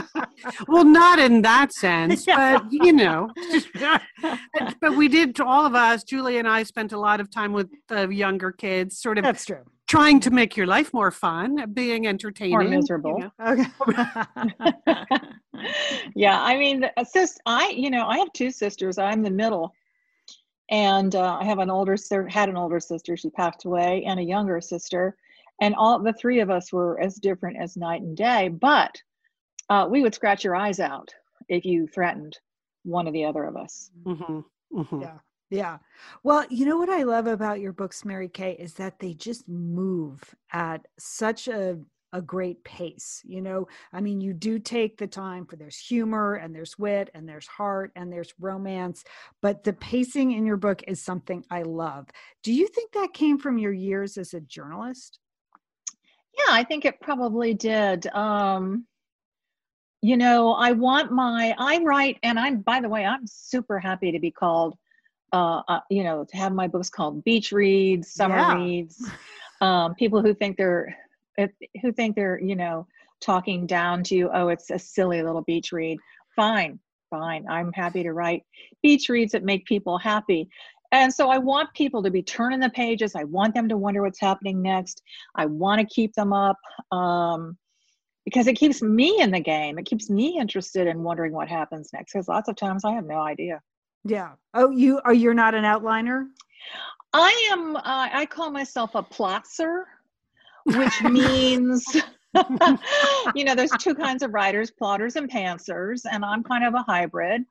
well 0.68 0.86
not 0.86 1.20
in 1.20 1.42
that 1.42 1.72
sense 1.74 2.26
but 2.42 2.64
you 2.72 2.94
know 2.94 3.30
but 4.82 4.96
we 4.96 5.08
did 5.08 5.40
all 5.40 5.66
of 5.66 5.76
us 5.76 6.04
julie 6.04 6.38
and 6.38 6.48
i 6.48 6.64
spent 6.64 6.92
a 6.92 7.00
lot 7.00 7.20
of 7.20 7.30
time 7.30 7.54
with 7.54 7.70
the 7.88 8.08
younger 8.14 8.52
kids 8.52 9.00
sort 9.00 9.18
of 9.18 9.24
That's 9.24 9.46
true. 9.46 9.64
trying 9.88 10.20
to 10.22 10.32
make 10.32 10.56
your 10.58 10.68
life 10.68 10.94
more 10.94 11.12
fun 11.12 11.72
being 11.74 12.08
entertaining 12.08 12.62
you 12.62 12.70
miserable. 12.70 13.20
know. 13.20 13.32
Okay. 13.48 13.66
yeah, 16.16 16.42
I 16.42 16.58
mean, 16.58 16.90
sis, 17.04 17.38
I 17.46 17.70
you 17.70 17.90
know 17.90 18.08
I 18.08 18.18
have 18.20 18.32
two 18.34 18.52
sisters. 18.52 18.98
I'm 18.98 19.24
the 19.24 19.32
middle, 19.32 19.74
and 20.70 21.16
uh, 21.16 21.38
I 21.42 21.44
have 21.46 21.60
an 21.60 21.70
older 21.70 21.98
sister. 21.98 22.28
Had 22.28 22.50
an 22.50 22.58
older 22.58 22.80
sister. 22.80 23.18
She 23.18 23.30
passed 23.30 23.66
away, 23.66 24.04
and 24.06 24.20
a 24.20 24.24
younger 24.24 24.62
sister, 24.62 25.16
and 25.62 25.76
all 25.76 26.00
the 26.00 26.14
three 26.14 26.40
of 26.40 26.50
us 26.50 26.72
were 26.72 27.00
as 27.02 27.16
different 27.16 27.58
as 27.58 27.76
night 27.76 28.02
and 28.02 28.16
day. 28.16 28.48
But 28.50 29.02
uh, 29.70 29.88
we 29.90 30.02
would 30.02 30.16
scratch 30.16 30.44
your 30.44 30.56
eyes 30.56 30.80
out 30.80 31.14
if 31.48 31.66
you 31.66 31.88
threatened 31.88 32.38
one 32.84 33.08
or 33.08 33.12
the 33.12 33.26
other 33.26 33.44
of 33.44 33.56
us. 33.56 33.92
Mhm, 34.06 34.44
mhm. 34.74 35.02
Yeah. 35.02 35.20
Yeah. 35.52 35.80
Well, 36.24 36.46
you 36.50 36.66
know 36.66 36.78
what 36.78 36.90
I 36.90 37.04
love 37.04 37.26
about 37.26 37.60
your 37.60 37.74
books, 37.74 38.06
Mary 38.06 38.30
Kay, 38.30 38.56
is 38.60 38.76
that 38.76 39.00
they 39.00 39.16
just 39.16 39.48
move 39.48 40.36
at 40.52 40.86
such 40.98 41.48
a 41.48 41.80
a 42.12 42.22
great 42.24 42.64
pace. 42.64 43.22
You 43.24 43.40
know, 43.42 43.68
I 43.94 44.02
mean, 44.02 44.20
you 44.20 44.34
do 44.34 44.58
take 44.58 44.98
the 44.98 45.06
time 45.06 45.46
for 45.46 45.58
there's 45.58 45.78
humor 45.78 46.36
and 46.36 46.56
there's 46.56 46.78
wit 46.78 47.12
and 47.14 47.30
there's 47.30 47.46
heart 47.46 47.92
and 47.96 48.12
there's 48.12 48.34
romance, 48.40 49.04
but 49.44 49.64
the 49.64 49.74
pacing 49.74 50.32
in 50.32 50.44
your 50.46 50.58
book 50.58 50.82
is 50.88 51.02
something 51.04 51.46
I 51.52 51.62
love. 51.62 52.08
Do 52.42 52.52
you 52.52 52.68
think 52.68 52.94
that 52.94 53.14
came 53.14 53.38
from 53.38 53.60
your 53.60 53.74
years 53.74 54.18
as 54.18 54.34
a 54.34 54.42
journalist? 54.42 55.20
Yeah, 56.38 56.54
I 56.54 56.64
think 56.64 56.86
it 56.86 57.00
probably 57.02 57.54
did. 57.54 58.08
Um, 58.08 58.88
you 60.02 60.18
know, 60.18 60.54
I 60.54 60.72
want 60.72 61.12
my, 61.12 61.54
I 61.58 61.80
write, 61.84 62.18
and 62.24 62.40
I'm, 62.40 62.62
by 62.62 62.80
the 62.80 62.90
way, 62.90 63.06
I'm 63.06 63.28
super 63.28 63.80
happy 63.80 64.12
to 64.12 64.20
be 64.20 64.32
called, 64.32 64.78
uh, 65.34 65.62
uh 65.68 65.80
you 65.90 66.04
know, 66.04 66.26
to 66.26 66.38
have 66.38 66.54
my 66.54 66.68
books 66.68 66.90
called 66.90 67.24
beach 67.24 67.52
reads, 67.52 68.14
summer 68.14 68.36
Yeah. 68.36 68.56
reads. 68.56 69.10
Um, 69.62 69.96
people 69.96 70.22
who 70.22 70.34
think 70.34 70.58
they're, 70.58 70.96
who 71.82 71.92
think 71.92 72.16
they're, 72.16 72.40
you 72.40 72.56
know, 72.56 72.88
talking 73.20 73.68
down 73.68 74.04
to 74.04 74.16
you, 74.16 74.30
oh, 74.34 74.48
it's 74.48 74.70
a 74.70 74.80
silly 74.80 75.22
little 75.22 75.42
beach 75.42 75.72
read. 75.72 75.98
Fine, 76.36 76.80
fine. 77.10 77.46
I'm 77.50 77.74
happy 77.74 78.04
to 78.04 78.14
write 78.14 78.44
beach 78.82 79.10
reads 79.10 79.34
that 79.34 79.44
make 79.44 79.66
people 79.66 79.98
happy. 79.98 80.48
And 80.92 81.14
so 81.14 81.30
I 81.30 81.38
want 81.38 81.74
people 81.74 82.02
to 82.04 82.10
be 82.10 82.24
turning 82.24 82.60
the 82.60 82.70
pages. 82.70 83.16
I 83.16 83.26
want 83.26 83.54
them 83.54 83.70
to 83.70 83.78
wonder 83.78 84.02
what's 84.02 84.20
happening 84.20 84.62
next. 84.62 85.02
I 85.36 85.46
want 85.46 85.80
to 85.80 85.94
keep 85.94 86.14
them 86.14 86.34
up 86.34 86.58
um, 86.92 87.58
because 88.26 88.48
it 88.48 88.54
keeps 88.54 88.82
me 88.82 89.22
in 89.22 89.32
the 89.32 89.40
game. 89.40 89.80
It 89.80 89.86
keeps 89.86 90.10
me 90.10 90.38
interested 90.40 90.88
in 90.88 91.04
wondering 91.04 91.34
what 91.34 91.48
happens 91.48 91.92
next. 91.94 92.14
Because 92.14 92.28
lots 92.28 92.50
of 92.50 92.56
times 92.56 92.86
I 92.86 92.94
have 92.94 93.06
no 93.06 93.20
idea. 93.20 93.62
Yeah. 94.04 94.32
Oh, 94.54 94.70
you 94.70 95.02
are 95.04 95.14
you're 95.14 95.34
not 95.34 95.56
an 95.56 95.64
outliner? 95.64 96.26
I 97.14 97.50
am. 97.52 97.76
Uh, 97.76 97.82
I 97.86 98.26
call 98.26 98.52
myself 98.52 98.96
a 98.96 99.04
plotzer, 99.04 99.84
which 100.66 101.02
means. 101.04 101.86
you 103.36 103.44
know, 103.44 103.56
there's 103.56 103.72
two 103.80 103.96
kinds 103.96 104.22
of 104.22 104.36
writers, 104.36 104.70
plotters 104.70 105.16
and 105.16 105.32
pantsers, 105.32 106.02
and 106.10 106.24
I'm 106.24 106.44
kind 106.44 106.64
of 106.64 106.76
a 106.76 106.84
hybrid. 106.84 107.44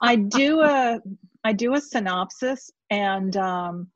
I 0.00 0.16
do 0.28 0.62
a 0.62 1.00
I 1.44 1.52
do 1.52 1.74
a 1.74 1.80
synopsis 1.80 2.70
and 2.90 3.36
um, 3.36 3.88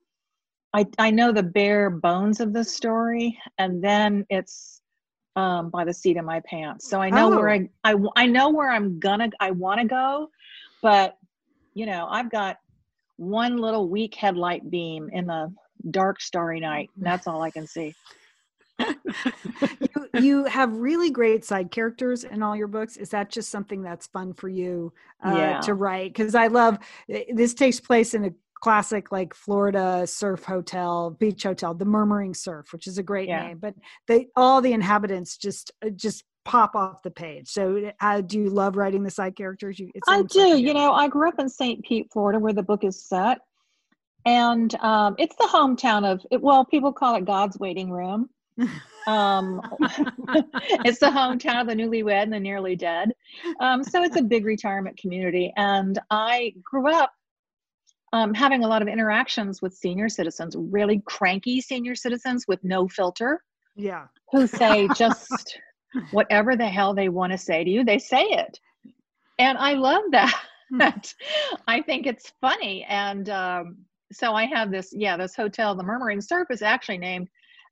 I 0.72 0.86
I 0.98 1.10
know 1.10 1.32
the 1.32 1.42
bare 1.42 1.90
bones 1.90 2.40
of 2.40 2.52
the 2.52 2.64
story, 2.64 3.38
and 3.58 3.82
then 3.82 4.26
it's 4.30 4.73
um, 5.36 5.70
by 5.70 5.84
the 5.84 5.94
seat 5.94 6.16
of 6.16 6.24
my 6.24 6.40
pants. 6.48 6.88
So 6.88 7.00
I 7.00 7.10
know 7.10 7.30
where 7.30 7.50
I 7.50 7.68
I 8.16 8.26
know 8.26 8.50
where 8.50 8.70
I'm 8.70 8.98
gonna 8.98 9.30
I 9.40 9.50
want 9.50 9.80
to 9.80 9.86
go, 9.86 10.28
but 10.82 11.16
you 11.74 11.86
know 11.86 12.06
I've 12.10 12.30
got 12.30 12.56
one 13.16 13.58
little 13.58 13.88
weak 13.88 14.14
headlight 14.14 14.70
beam 14.70 15.08
in 15.12 15.26
the 15.26 15.52
dark 15.90 16.20
starry 16.20 16.60
night. 16.60 16.90
And 16.96 17.06
that's 17.06 17.26
all 17.26 17.42
I 17.42 17.50
can 17.50 17.66
see. 17.66 17.94
you, 18.78 20.08
you 20.12 20.44
have 20.46 20.72
really 20.72 21.10
great 21.10 21.44
side 21.44 21.70
characters 21.70 22.24
in 22.24 22.42
all 22.42 22.56
your 22.56 22.66
books. 22.66 22.96
Is 22.96 23.10
that 23.10 23.30
just 23.30 23.50
something 23.50 23.82
that's 23.82 24.06
fun 24.08 24.32
for 24.32 24.48
you 24.48 24.92
uh, 25.24 25.32
Yeah. 25.34 25.60
to 25.60 25.74
write? 25.74 26.12
Because 26.12 26.34
I 26.34 26.48
love 26.48 26.78
eh, 27.08 27.24
this 27.32 27.54
takes 27.54 27.80
place 27.80 28.14
in 28.14 28.24
a 28.24 28.30
classic 28.64 29.12
like 29.12 29.34
Florida 29.34 30.06
surf 30.06 30.42
hotel, 30.42 31.10
beach 31.20 31.42
hotel, 31.42 31.74
the 31.74 31.84
Murmuring 31.84 32.32
Surf, 32.32 32.72
which 32.72 32.86
is 32.86 32.96
a 32.96 33.02
great 33.02 33.28
Yeah. 33.28 33.48
name. 33.48 33.58
But 33.58 33.74
they 34.08 34.28
all 34.36 34.62
the 34.62 34.72
inhabitants 34.72 35.36
just 35.36 35.70
uh, 35.84 35.90
just 35.90 36.24
pop 36.46 36.74
off 36.74 37.02
the 37.02 37.10
page. 37.10 37.50
So 37.50 37.92
uh, 38.00 38.22
do 38.22 38.38
you 38.38 38.48
love 38.48 38.76
writing 38.76 39.02
the 39.02 39.10
side 39.10 39.36
characters? 39.36 39.78
You, 39.78 39.90
I 40.08 40.22
do. 40.22 40.58
You 40.58 40.72
know, 40.72 40.92
I 40.92 41.08
grew 41.08 41.28
up 41.28 41.38
in 41.38 41.46
St. 41.46 41.84
Pete, 41.84 42.08
Florida, 42.10 42.38
where 42.38 42.54
the 42.54 42.62
book 42.62 42.84
is 42.84 43.04
set. 43.06 43.38
And 44.24 44.74
um, 44.76 45.14
it's 45.18 45.36
the 45.36 45.48
hometown 45.52 46.10
of, 46.10 46.24
it, 46.30 46.40
well, 46.40 46.64
people 46.64 46.90
call 46.90 47.16
it 47.16 47.26
God's 47.26 47.58
waiting 47.58 47.90
room. 47.90 48.30
Um, 49.06 49.60
it's 50.86 51.00
the 51.00 51.10
hometown 51.10 51.60
of 51.60 51.66
the 51.66 51.74
newlywed 51.74 52.22
and 52.22 52.32
the 52.32 52.40
nearly 52.40 52.76
dead. 52.76 53.12
Um, 53.60 53.84
so 53.84 54.02
it's 54.02 54.16
a 54.16 54.22
big 54.22 54.46
retirement 54.46 54.96
community. 54.96 55.52
And 55.58 55.98
I 56.10 56.54
grew 56.62 56.90
up 56.90 57.12
um, 58.14 58.32
having 58.32 58.62
a 58.62 58.68
lot 58.68 58.80
of 58.80 58.86
interactions 58.86 59.60
with 59.60 59.74
senior 59.74 60.08
citizens, 60.08 60.54
really 60.56 61.02
cranky 61.04 61.60
senior 61.60 61.96
citizens 61.96 62.46
with 62.46 62.62
no 62.62 62.86
filter 62.86 63.42
yeah. 63.74 64.06
who 64.30 64.46
say 64.46 64.88
just 64.96 65.58
whatever 66.12 66.56
the 66.56 66.68
hell 66.68 66.94
they 66.94 67.08
want 67.08 67.32
to 67.32 67.38
say 67.38 67.64
to 67.64 67.70
you, 67.70 67.84
they 67.84 67.98
say 67.98 68.22
it. 68.22 68.60
And 69.40 69.58
I 69.58 69.72
love 69.72 70.04
that. 70.12 70.32
I 71.66 71.82
think 71.82 72.06
it's 72.06 72.32
funny. 72.40 72.86
And 72.88 73.28
um, 73.30 73.78
so 74.12 74.32
I 74.32 74.44
have 74.44 74.70
this, 74.70 74.90
yeah, 74.92 75.16
this 75.16 75.34
hotel, 75.34 75.74
the 75.74 75.82
Murmuring 75.82 76.20
Surf, 76.20 76.46
is 76.52 76.62
actually 76.62 76.98
named 76.98 77.28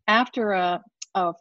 after 0.08 0.54
a, 0.54 0.82
a 1.14 1.34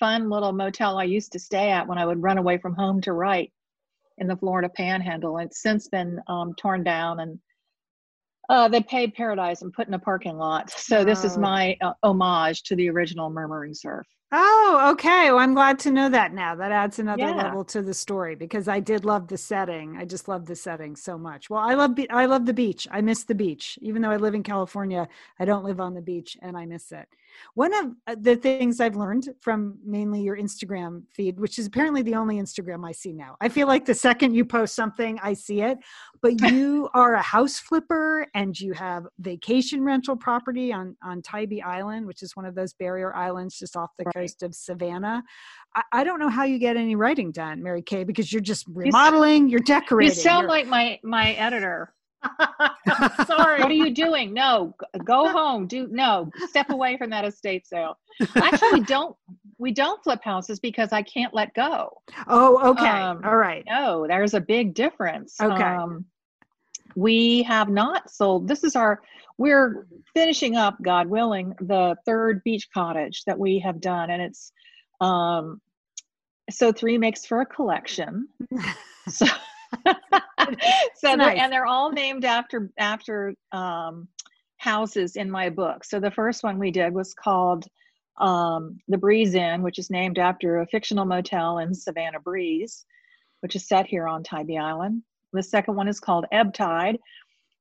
fun 0.00 0.30
little 0.30 0.52
motel 0.52 0.96
I 0.96 1.04
used 1.04 1.32
to 1.32 1.38
stay 1.38 1.68
at 1.70 1.86
when 1.86 1.98
I 1.98 2.06
would 2.06 2.22
run 2.22 2.38
away 2.38 2.56
from 2.56 2.74
home 2.74 3.02
to 3.02 3.12
write 3.12 3.52
in 4.16 4.26
the 4.26 4.36
Florida 4.36 4.70
Panhandle. 4.70 5.36
It's 5.36 5.60
since 5.60 5.88
been 5.88 6.22
um, 6.26 6.54
torn 6.54 6.82
down 6.82 7.20
and 7.20 7.38
uh, 8.48 8.68
they 8.68 8.80
paid 8.80 9.14
paradise 9.14 9.62
and 9.62 9.72
put 9.72 9.88
in 9.88 9.94
a 9.94 9.98
parking 9.98 10.36
lot. 10.36 10.70
So 10.70 11.04
this 11.04 11.24
is 11.24 11.36
Oh. 11.36 11.40
my 11.40 11.76
uh, 11.80 11.92
homage 12.02 12.62
to 12.64 12.76
the 12.76 12.88
original 12.90 13.30
Murmuring 13.30 13.74
Surf. 13.74 14.06
Oh, 14.32 14.88
okay. 14.92 15.26
Well, 15.30 15.38
I'm 15.38 15.54
glad 15.54 15.78
to 15.80 15.90
know 15.92 16.08
that 16.08 16.34
now. 16.34 16.56
That 16.56 16.72
adds 16.72 16.98
another 16.98 17.22
Yeah. 17.22 17.36
level 17.36 17.64
to 17.66 17.80
the 17.80 17.94
story 17.94 18.34
because 18.34 18.66
I 18.66 18.80
did 18.80 19.04
love 19.04 19.28
the 19.28 19.36
setting. 19.38 19.96
I 19.96 20.04
just 20.04 20.26
love 20.26 20.46
the 20.46 20.56
setting 20.56 20.96
so 20.96 21.16
much. 21.16 21.48
Well, 21.48 21.60
I 21.60 21.74
love 21.74 21.94
be- 21.94 22.10
I 22.10 22.26
love 22.26 22.44
the 22.44 22.52
beach. 22.52 22.88
I 22.90 23.00
miss 23.02 23.22
the 23.22 23.36
beach. 23.36 23.78
Even 23.82 24.02
though 24.02 24.10
I 24.10 24.16
live 24.16 24.34
in 24.34 24.42
California, 24.42 25.06
I 25.38 25.44
don't 25.44 25.64
live 25.64 25.80
on 25.80 25.94
the 25.94 26.02
beach 26.02 26.36
and 26.42 26.56
I 26.56 26.66
miss 26.66 26.90
it. 26.90 27.08
One 27.54 27.72
of 27.72 27.92
uh, 28.08 28.16
the 28.18 28.34
things 28.34 28.80
I've 28.80 28.96
learned 28.96 29.32
from 29.40 29.78
mainly 29.84 30.22
your 30.22 30.36
Instagram 30.36 31.02
feed, 31.14 31.38
which 31.38 31.58
is 31.58 31.66
apparently 31.66 32.02
the 32.02 32.14
only 32.16 32.36
Instagram 32.40 32.84
I 32.84 32.92
see 32.92 33.12
now. 33.12 33.36
I 33.40 33.48
feel 33.48 33.68
like 33.68 33.84
the 33.84 33.94
second 33.94 34.34
you 34.34 34.44
post 34.44 34.74
something, 34.74 35.20
I 35.22 35.34
see 35.34 35.60
it. 35.60 35.78
But 36.26 36.50
you 36.50 36.88
are 36.92 37.14
a 37.14 37.22
house 37.22 37.58
flipper 37.60 38.26
and 38.34 38.58
you 38.58 38.72
have 38.72 39.06
vacation 39.20 39.84
rental 39.84 40.16
property 40.16 40.72
on 40.72 40.96
on 41.02 41.22
Tybee 41.22 41.62
Island, 41.62 42.04
which 42.06 42.20
is 42.22 42.34
one 42.34 42.44
of 42.46 42.54
those 42.56 42.72
barrier 42.74 43.14
islands 43.14 43.56
just 43.58 43.76
off 43.76 43.90
the 43.98 44.04
Right. 44.06 44.14
coast 44.14 44.42
of 44.42 44.52
Savannah. 44.54 45.22
I, 45.76 45.82
I 45.92 46.04
don't 46.04 46.18
know 46.18 46.28
how 46.28 46.42
you 46.44 46.58
get 46.58 46.76
any 46.76 46.96
writing 46.96 47.30
done, 47.30 47.62
Mary 47.62 47.82
Kay, 47.82 48.02
because 48.02 48.32
you're 48.32 48.42
just 48.42 48.64
remodeling, 48.68 49.48
you're 49.48 49.60
You 49.60 49.64
decorating. 49.64 50.14
sound 50.14 50.42
you're- 50.48 50.48
like 50.58 50.66
my 50.66 50.98
my 51.04 51.32
editor. 51.34 51.92
Sorry. 53.26 53.60
What 53.60 53.70
are 53.70 53.72
you 53.72 53.94
doing? 53.94 54.32
No, 54.34 54.74
go 55.04 55.28
home. 55.28 55.66
Do 55.68 55.86
no, 55.90 56.30
step 56.48 56.70
away 56.70 56.96
from 56.96 57.10
that 57.10 57.24
estate 57.24 57.66
sale. 57.66 57.96
Actually, 58.34 58.80
we 58.80 58.86
don't 58.86 59.14
we 59.58 59.70
don't 59.72 60.02
flip 60.02 60.20
houses 60.24 60.58
because 60.58 60.92
I 60.92 61.02
can't 61.02 61.32
let 61.32 61.54
go. 61.54 61.90
oh, 62.26 62.70
okay. 62.72 62.88
Um, 62.88 63.20
All 63.24 63.36
right. 63.36 63.62
No, 63.68 64.06
there's 64.08 64.34
a 64.34 64.40
big 64.40 64.74
difference. 64.74 65.36
Okay. 65.40 65.62
Um, 65.62 66.04
we 66.96 67.42
have 67.44 67.68
not 67.68 68.10
sold. 68.10 68.48
This 68.48 68.64
is 68.64 68.74
our. 68.74 69.00
We're 69.38 69.86
finishing 70.14 70.56
up, 70.56 70.78
God 70.82 71.08
willing, 71.08 71.54
the 71.60 71.94
third 72.06 72.42
beach 72.42 72.68
cottage 72.72 73.22
that 73.26 73.38
we 73.38 73.60
have 73.60 73.80
done, 73.80 74.10
and 74.10 74.20
it's. 74.20 74.50
Um, 75.00 75.60
so 76.50 76.72
three 76.72 76.96
makes 76.96 77.26
for 77.26 77.42
a 77.42 77.46
collection. 77.46 78.28
so, 79.08 79.26
so 80.94 81.16
they're, 81.16 81.36
and 81.36 81.52
they're 81.52 81.66
all 81.66 81.92
named 81.92 82.24
after 82.24 82.70
after 82.78 83.34
um, 83.52 84.08
houses 84.56 85.16
in 85.16 85.30
my 85.30 85.50
book. 85.50 85.84
So 85.84 86.00
the 86.00 86.10
first 86.10 86.42
one 86.42 86.58
we 86.58 86.70
did 86.70 86.94
was 86.94 87.12
called 87.12 87.66
um, 88.18 88.78
the 88.88 88.96
Breeze 88.96 89.34
Inn, 89.34 89.62
which 89.62 89.78
is 89.78 89.90
named 89.90 90.18
after 90.18 90.60
a 90.60 90.66
fictional 90.66 91.04
motel 91.04 91.58
in 91.58 91.74
Savannah 91.74 92.20
Breeze, 92.20 92.86
which 93.40 93.54
is 93.54 93.68
set 93.68 93.86
here 93.86 94.06
on 94.08 94.22
Tybee 94.22 94.56
Island. 94.56 95.02
The 95.36 95.42
second 95.42 95.76
one 95.76 95.88
is 95.88 96.00
called 96.00 96.26
Ebb 96.32 96.54
Tide, 96.54 96.98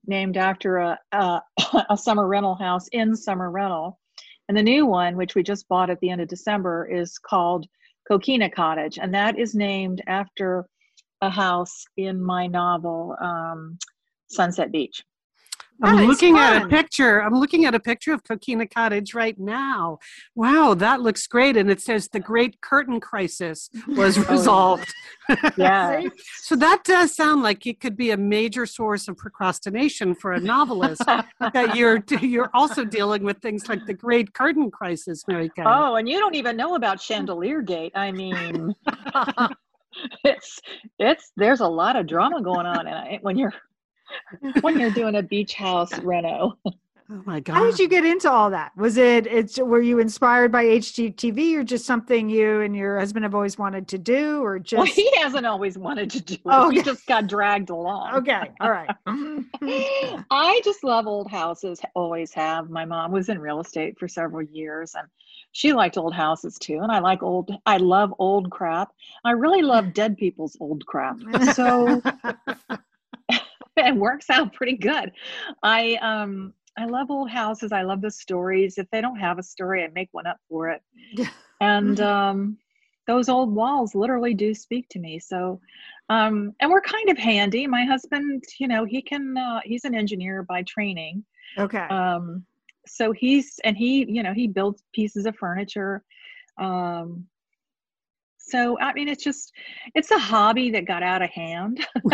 named 0.07 0.37
after 0.37 0.77
a, 0.77 0.99
a, 1.11 1.41
a 1.89 1.97
summer 1.97 2.27
rental 2.27 2.55
house 2.55 2.87
in 2.89 3.15
Summer 3.15 3.51
Rental. 3.51 3.99
And 4.47 4.57
the 4.57 4.63
new 4.63 4.85
one, 4.85 5.15
which 5.15 5.35
we 5.35 5.43
just 5.43 5.67
bought 5.67 5.89
at 5.89 5.99
the 5.99 6.09
end 6.09 6.21
of 6.21 6.27
December, 6.27 6.85
is 6.85 7.17
called 7.17 7.65
Coquina 8.09 8.49
Cottage, 8.49 8.99
and 8.99 9.13
that 9.13 9.39
is 9.39 9.55
named 9.55 10.01
after 10.07 10.67
a 11.21 11.29
house 11.29 11.85
in 11.97 12.21
my 12.21 12.45
novel, 12.47 13.15
um, 13.19 13.77
Sunset 14.27 14.71
Beach. 14.71 15.03
I'm 15.83 15.97
That 15.97 16.05
looking 16.05 16.37
at 16.37 16.63
a 16.63 16.67
picture. 16.67 17.21
I'm 17.21 17.33
looking 17.33 17.65
at 17.65 17.75
a 17.75 17.79
picture 17.79 18.13
of 18.13 18.23
Coquina 18.23 18.65
Cottage 18.65 19.13
right 19.13 19.37
now. 19.37 19.99
Wow, 20.33 20.73
that 20.75 21.01
looks 21.01 21.27
great. 21.27 21.57
And 21.57 21.69
it 21.69 21.81
says 21.81 22.07
the 22.07 22.19
Great 22.19 22.61
Curtain 22.61 22.99
Crisis 22.99 23.69
was 23.89 24.17
oh. 24.29 24.31
resolved. 24.31 24.93
Yeah. 25.57 26.03
So 26.41 26.55
that 26.57 26.83
does 26.83 27.15
sound 27.15 27.41
like 27.41 27.65
it 27.65 27.79
could 27.79 27.97
be 27.97 28.11
a 28.11 28.17
major 28.17 28.67
source 28.67 29.07
of 29.07 29.17
procrastination 29.17 30.13
for 30.13 30.33
a 30.33 30.39
novelist. 30.39 31.01
that 31.05 31.75
you're 31.75 32.03
you're 32.21 32.51
also 32.53 32.85
dealing 32.85 33.23
with 33.23 33.39
things 33.39 33.67
like 33.67 33.87
the 33.87 33.93
Great 33.95 34.35
Curtain 34.35 34.69
Crisis, 34.69 35.23
Mary 35.27 35.49
Kay. 35.55 35.63
Oh, 35.65 35.95
and 35.95 36.07
you 36.07 36.19
don't 36.19 36.35
even 36.35 36.55
know 36.55 36.75
about 36.75 37.01
Chandelier 37.01 37.63
Gate. 37.63 37.91
I 37.95 38.11
mean, 38.11 38.75
it's 40.23 40.59
it's 40.99 41.31
there's 41.35 41.61
a 41.61 41.67
lot 41.67 41.95
of 41.95 42.05
drama 42.05 42.41
going 42.41 42.67
on 42.67 42.87
and 42.87 43.19
when 43.23 43.35
you're 43.35 43.53
when 44.61 44.79
you're 44.79 44.91
doing 44.91 45.15
a 45.15 45.23
beach 45.23 45.53
house 45.53 45.97
reno. 45.99 46.57
Oh 47.07 47.21
my 47.23 47.39
god! 47.39 47.53
How 47.53 47.63
did 47.65 47.77
you 47.77 47.87
get 47.87 48.03
into 48.03 48.31
all 48.31 48.49
that? 48.49 48.71
Was 48.75 48.97
it? 48.97 49.27
It's 49.27 49.59
were 49.59 49.79
you 49.79 49.99
inspired 49.99 50.51
by 50.51 50.65
HGTV 50.65 51.53
or 51.55 51.63
just 51.63 51.85
something 51.85 52.27
you 52.31 52.61
and 52.61 52.75
your 52.75 52.97
husband 52.97 53.23
have 53.25 53.35
always 53.35 53.59
wanted 53.59 53.87
to 53.89 53.99
do, 53.99 54.43
or 54.43 54.57
just? 54.59 54.77
Well, 54.79 54.87
he 54.87 55.07
hasn't 55.17 55.45
always 55.45 55.77
wanted 55.77 56.09
to 56.09 56.19
do 56.19 56.33
it. 56.33 56.41
Oh, 56.45 56.69
He 56.71 56.81
just 56.81 57.05
got 57.05 57.27
dragged 57.27 57.69
along. 57.69 58.15
Okay, 58.15 58.49
all 58.59 58.71
right. 58.71 58.89
I 60.31 60.61
just 60.63 60.83
love 60.83 61.05
old 61.05 61.29
houses, 61.29 61.79
always 61.93 62.33
have. 62.33 62.71
My 62.71 62.85
mom 62.85 63.11
was 63.11 63.29
in 63.29 63.37
real 63.37 63.59
estate 63.59 63.99
for 63.99 64.07
several 64.07 64.41
years 64.41 64.95
and 64.95 65.07
she 65.51 65.73
liked 65.73 65.99
old 65.99 66.15
houses 66.15 66.57
too. 66.57 66.79
And 66.81 66.91
I 66.91 66.97
like 66.97 67.21
old, 67.21 67.51
I 67.67 67.77
love 67.77 68.15
old 68.17 68.49
crap. 68.49 68.91
I 69.23 69.31
really 69.33 69.61
love 69.61 69.93
dead 69.93 70.17
people's 70.17 70.57
old 70.59 70.83
crap. 70.87 71.17
So 71.53 72.01
it 73.87 73.95
works 73.95 74.29
out 74.29 74.53
pretty 74.53 74.77
good. 74.77 75.11
I, 75.63 75.95
um, 76.01 76.53
I 76.77 76.85
love 76.85 77.09
old 77.09 77.29
houses. 77.29 77.71
I 77.71 77.83
love 77.83 78.01
the 78.01 78.11
stories. 78.11 78.77
If 78.77 78.89
they 78.91 79.01
don't 79.01 79.19
have 79.19 79.39
a 79.39 79.43
story, 79.43 79.83
I 79.83 79.87
make 79.93 80.09
one 80.11 80.27
up 80.27 80.37
for 80.49 80.69
it. 80.69 80.81
And 81.61 82.01
um, 82.01 82.57
those 83.07 83.29
old 83.29 83.55
walls 83.55 83.95
literally 83.95 84.33
do 84.33 84.53
speak 84.53 84.89
to 84.89 84.99
me. 84.99 85.19
So, 85.19 85.61
um, 86.09 86.53
and 86.59 86.69
we're 86.69 86.81
kind 86.81 87.09
of 87.09 87.17
handy. 87.17 87.65
My 87.65 87.85
husband, 87.85 88.43
you 88.59 88.67
know, 88.67 88.83
he 88.83 89.01
can, 89.01 89.37
uh, 89.37 89.61
he's 89.63 89.85
an 89.85 89.95
engineer 89.95 90.43
by 90.43 90.63
training. 90.63 91.23
okay. 91.57 91.87
Um, 91.89 92.45
so 92.85 93.13
he's, 93.13 93.57
and 93.63 93.77
he, 93.77 94.05
you 94.11 94.21
know, 94.21 94.33
he 94.33 94.47
builds 94.47 94.83
pieces 94.93 95.25
of 95.25 95.37
furniture. 95.37 96.03
Um, 96.57 97.25
so, 98.47 98.77
I 98.79 98.93
mean, 98.93 99.07
it's 99.07 99.23
just, 99.23 99.51
it's 99.95 100.11
a 100.11 100.19
hobby 100.19 100.69
that 100.71 100.85
got 100.85 101.01
out 101.01 101.21
of 101.23 101.29
hand. 101.31 101.85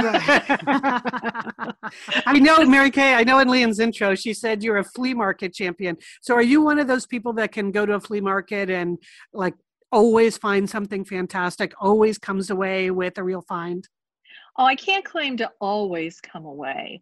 I 2.25 2.39
know, 2.39 2.65
Mary 2.65 2.89
Kay, 2.89 3.15
I 3.15 3.23
know 3.23 3.39
in 3.39 3.49
Lian's 3.49 3.79
intro, 3.79 4.15
she 4.15 4.33
said 4.33 4.63
you're 4.63 4.77
a 4.77 4.83
flea 4.83 5.13
market 5.13 5.53
champion. 5.53 5.97
So 6.21 6.33
are 6.35 6.41
you 6.41 6.61
one 6.61 6.79
of 6.79 6.87
those 6.87 7.05
people 7.05 7.33
that 7.33 7.51
can 7.51 7.71
go 7.71 7.85
to 7.85 7.95
a 7.95 7.99
flea 7.99 8.21
market 8.21 8.69
and 8.69 8.97
like 9.33 9.55
always 9.91 10.37
find 10.37 10.69
something 10.69 11.03
fantastic, 11.03 11.73
always 11.81 12.17
comes 12.17 12.49
away 12.49 12.91
with 12.91 13.17
a 13.17 13.23
real 13.23 13.41
find? 13.41 13.87
Oh, 14.57 14.65
I 14.65 14.75
can't 14.75 15.05
claim 15.05 15.37
to 15.37 15.51
always 15.59 16.19
come 16.21 16.45
away. 16.45 17.01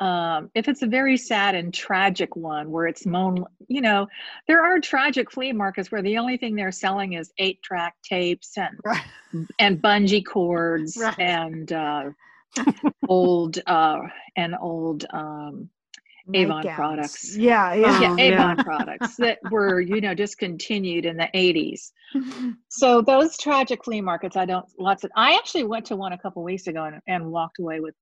Um, 0.00 0.50
if 0.54 0.66
it's 0.66 0.80
a 0.82 0.86
very 0.86 1.16
sad 1.18 1.54
and 1.54 1.74
tragic 1.74 2.34
one 2.34 2.70
where 2.70 2.86
it's 2.86 3.04
moan, 3.04 3.44
you 3.68 3.82
know, 3.82 4.08
there 4.48 4.62
are 4.64 4.80
tragic 4.80 5.30
flea 5.30 5.52
markets 5.52 5.92
where 5.92 6.00
the 6.02 6.16
only 6.16 6.38
thing 6.38 6.54
they're 6.54 6.72
selling 6.72 7.12
is 7.14 7.32
eight 7.38 7.62
track 7.62 7.94
tapes 8.02 8.56
and 8.56 8.78
Right. 8.82 9.02
and 9.58 9.80
bungee 9.80 10.24
cords 10.24 10.96
Right. 11.00 11.18
and 11.18 11.70
uh, 11.72 12.10
old 13.08 13.58
uh, 13.66 14.00
and 14.36 14.56
old 14.60 15.04
um, 15.10 15.68
Avon 16.34 16.62
Nightgowns. 16.62 16.74
products. 16.74 17.36
Yeah, 17.36 17.74
yeah. 17.74 18.00
yeah, 18.00 18.16
Avon 18.18 18.56
products 18.58 19.16
that 19.16 19.38
were 19.50 19.80
you 19.80 20.00
know 20.00 20.14
discontinued 20.14 21.06
in 21.06 21.16
the 21.16 21.28
80s. 21.34 21.92
So 22.68 23.02
those 23.02 23.36
tragic 23.36 23.84
flea 23.84 24.00
markets, 24.00 24.36
I 24.36 24.44
don't 24.44 24.64
lots 24.78 25.04
of. 25.04 25.10
I 25.16 25.34
actually 25.34 25.64
went 25.64 25.86
to 25.86 25.96
one 25.96 26.12
a 26.12 26.18
couple 26.18 26.42
weeks 26.42 26.66
ago 26.66 26.84
and, 26.84 27.00
and 27.06 27.30
walked 27.30 27.58
away 27.58 27.80
with 27.80 27.94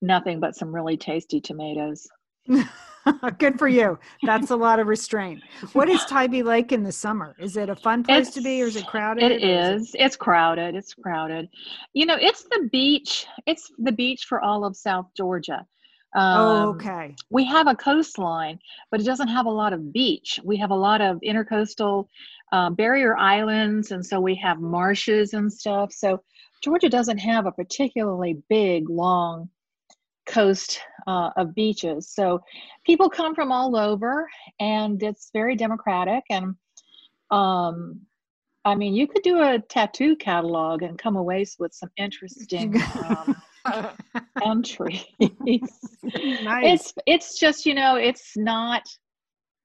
nothing 0.00 0.40
but 0.40 0.54
some 0.54 0.74
really 0.74 0.96
tasty 0.96 1.40
tomatoes. 1.40 2.06
Good 3.38 3.58
for 3.58 3.68
you. 3.68 3.98
That's 4.22 4.50
a 4.50 4.56
lot 4.56 4.78
of 4.78 4.86
restraint. 4.86 5.42
What 5.72 5.88
is 5.88 6.04
Tybee 6.04 6.42
like 6.42 6.72
in 6.72 6.82
the 6.82 6.92
summer? 6.92 7.34
Is 7.38 7.56
it 7.56 7.68
a 7.68 7.76
fun 7.76 8.04
place 8.04 8.30
to 8.30 8.40
be 8.40 8.62
or 8.62 8.66
is 8.66 8.76
it 8.76 8.86
crowded? 8.86 9.24
It 9.24 9.42
is. 9.42 9.88
is. 9.88 9.96
It's 9.98 10.16
crowded. 10.16 10.74
It's 10.74 10.94
crowded. 10.94 11.48
You 11.94 12.06
know, 12.06 12.16
it's 12.20 12.44
the 12.44 12.68
beach. 12.70 13.26
It's 13.46 13.70
the 13.78 13.92
beach 13.92 14.26
for 14.28 14.40
all 14.40 14.64
of 14.64 14.76
South 14.76 15.06
Georgia. 15.16 15.66
Oh, 16.14 16.20
Um, 16.20 16.68
okay. 16.70 17.14
We 17.30 17.44
have 17.46 17.66
a 17.66 17.74
coastline, 17.74 18.58
but 18.90 19.00
it 19.00 19.04
doesn't 19.04 19.28
have 19.28 19.46
a 19.46 19.50
lot 19.50 19.72
of 19.72 19.92
beach. 19.92 20.38
We 20.44 20.56
have 20.58 20.70
a 20.70 20.76
lot 20.76 21.00
of 21.00 21.18
intercoastal 21.20 22.06
uh, 22.52 22.70
barrier 22.70 23.16
islands, 23.16 23.92
and 23.92 24.04
so 24.04 24.20
we 24.20 24.34
have 24.36 24.60
marshes 24.60 25.32
and 25.32 25.50
stuff. 25.50 25.92
So 25.92 26.22
Georgia 26.62 26.88
doesn't 26.88 27.18
have 27.18 27.46
a 27.46 27.52
particularly 27.52 28.42
big, 28.48 28.90
long 28.90 29.48
coast 30.26 30.80
uh, 31.06 31.30
of 31.36 31.54
beaches. 31.54 32.10
So 32.10 32.40
people 32.84 33.08
come 33.08 33.34
from 33.34 33.50
all 33.50 33.76
over, 33.76 34.28
and 34.60 35.02
it's 35.02 35.30
very 35.32 35.56
democratic. 35.56 36.22
And 36.30 36.54
um, 37.30 38.00
I 38.64 38.74
mean, 38.74 38.94
you 38.94 39.06
could 39.06 39.22
do 39.22 39.42
a 39.42 39.58
tattoo 39.58 40.14
catalog 40.16 40.82
and 40.82 40.98
come 40.98 41.16
away 41.16 41.44
with 41.58 41.72
some 41.72 41.90
interesting 41.96 42.80
um, 43.04 43.34
entries. 44.44 45.04
Nice. 45.20 46.64
It's 46.64 46.94
it's 47.06 47.38
just 47.38 47.66
you 47.66 47.74
know 47.74 47.96
it's 47.96 48.36
not 48.36 48.82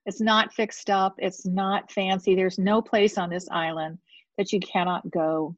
it's 0.06 0.22
not 0.22 0.54
fixed 0.54 0.90
up. 0.90 1.16
It's 1.18 1.46
not 1.46 1.92
fancy. 1.92 2.36
There's 2.36 2.58
no 2.58 2.82
place 2.82 3.18
on 3.18 3.30
this 3.30 3.48
island 3.52 3.98
that 4.38 4.54
you 4.54 4.60
cannot 4.60 5.10
go 5.12 5.56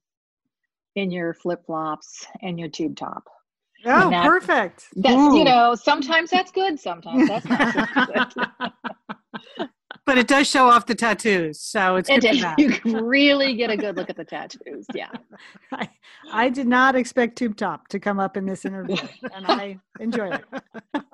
in 0.96 1.12
your 1.12 1.34
flip 1.34 1.66
flops 1.66 2.26
and 2.42 2.60
your 2.60 2.70
tube 2.70 2.96
top. 2.96 3.24
oh, 3.86 4.10
that- 4.10 4.26
perfect. 4.26 4.88
That's 4.96 5.16
Ooh. 5.16 5.38
you 5.38 5.44
know 5.44 5.76
sometimes 5.76 6.30
that's 6.32 6.52
good. 6.52 6.80
Sometimes 6.80 7.28
that's 7.28 7.46
not 7.46 8.34
good. 8.36 9.70
But 10.10 10.18
it 10.18 10.28
does 10.28 10.50
show 10.50 10.68
off 10.68 10.88
the 10.88 10.96
tattoos, 10.96 11.60
so 11.62 11.96
it's 11.98 12.10
It 12.10 12.22
good 12.22 12.30
for 12.30 12.34
is. 12.36 12.42
that. 12.42 12.58
You 12.58 12.70
can 12.72 12.96
really 13.06 13.54
get 13.54 13.70
a 13.70 13.78
good 13.78 13.96
look 13.96 14.10
at 14.10 14.18
the 14.18 14.26
tattoos. 14.26 14.88
Yeah. 14.96 15.12
I, 15.72 15.88
I 16.32 16.50
did 16.50 16.66
not 16.66 16.96
expect 16.96 17.38
Tube 17.38 17.56
Top 17.56 17.88
to 17.90 18.00
come 18.00 18.20
up 18.20 18.36
in 18.36 18.48
this 18.48 18.66
interview, 18.66 18.96
and 19.36 19.46
I 19.46 19.78
enjoy 20.00 20.32
it. 20.32 20.46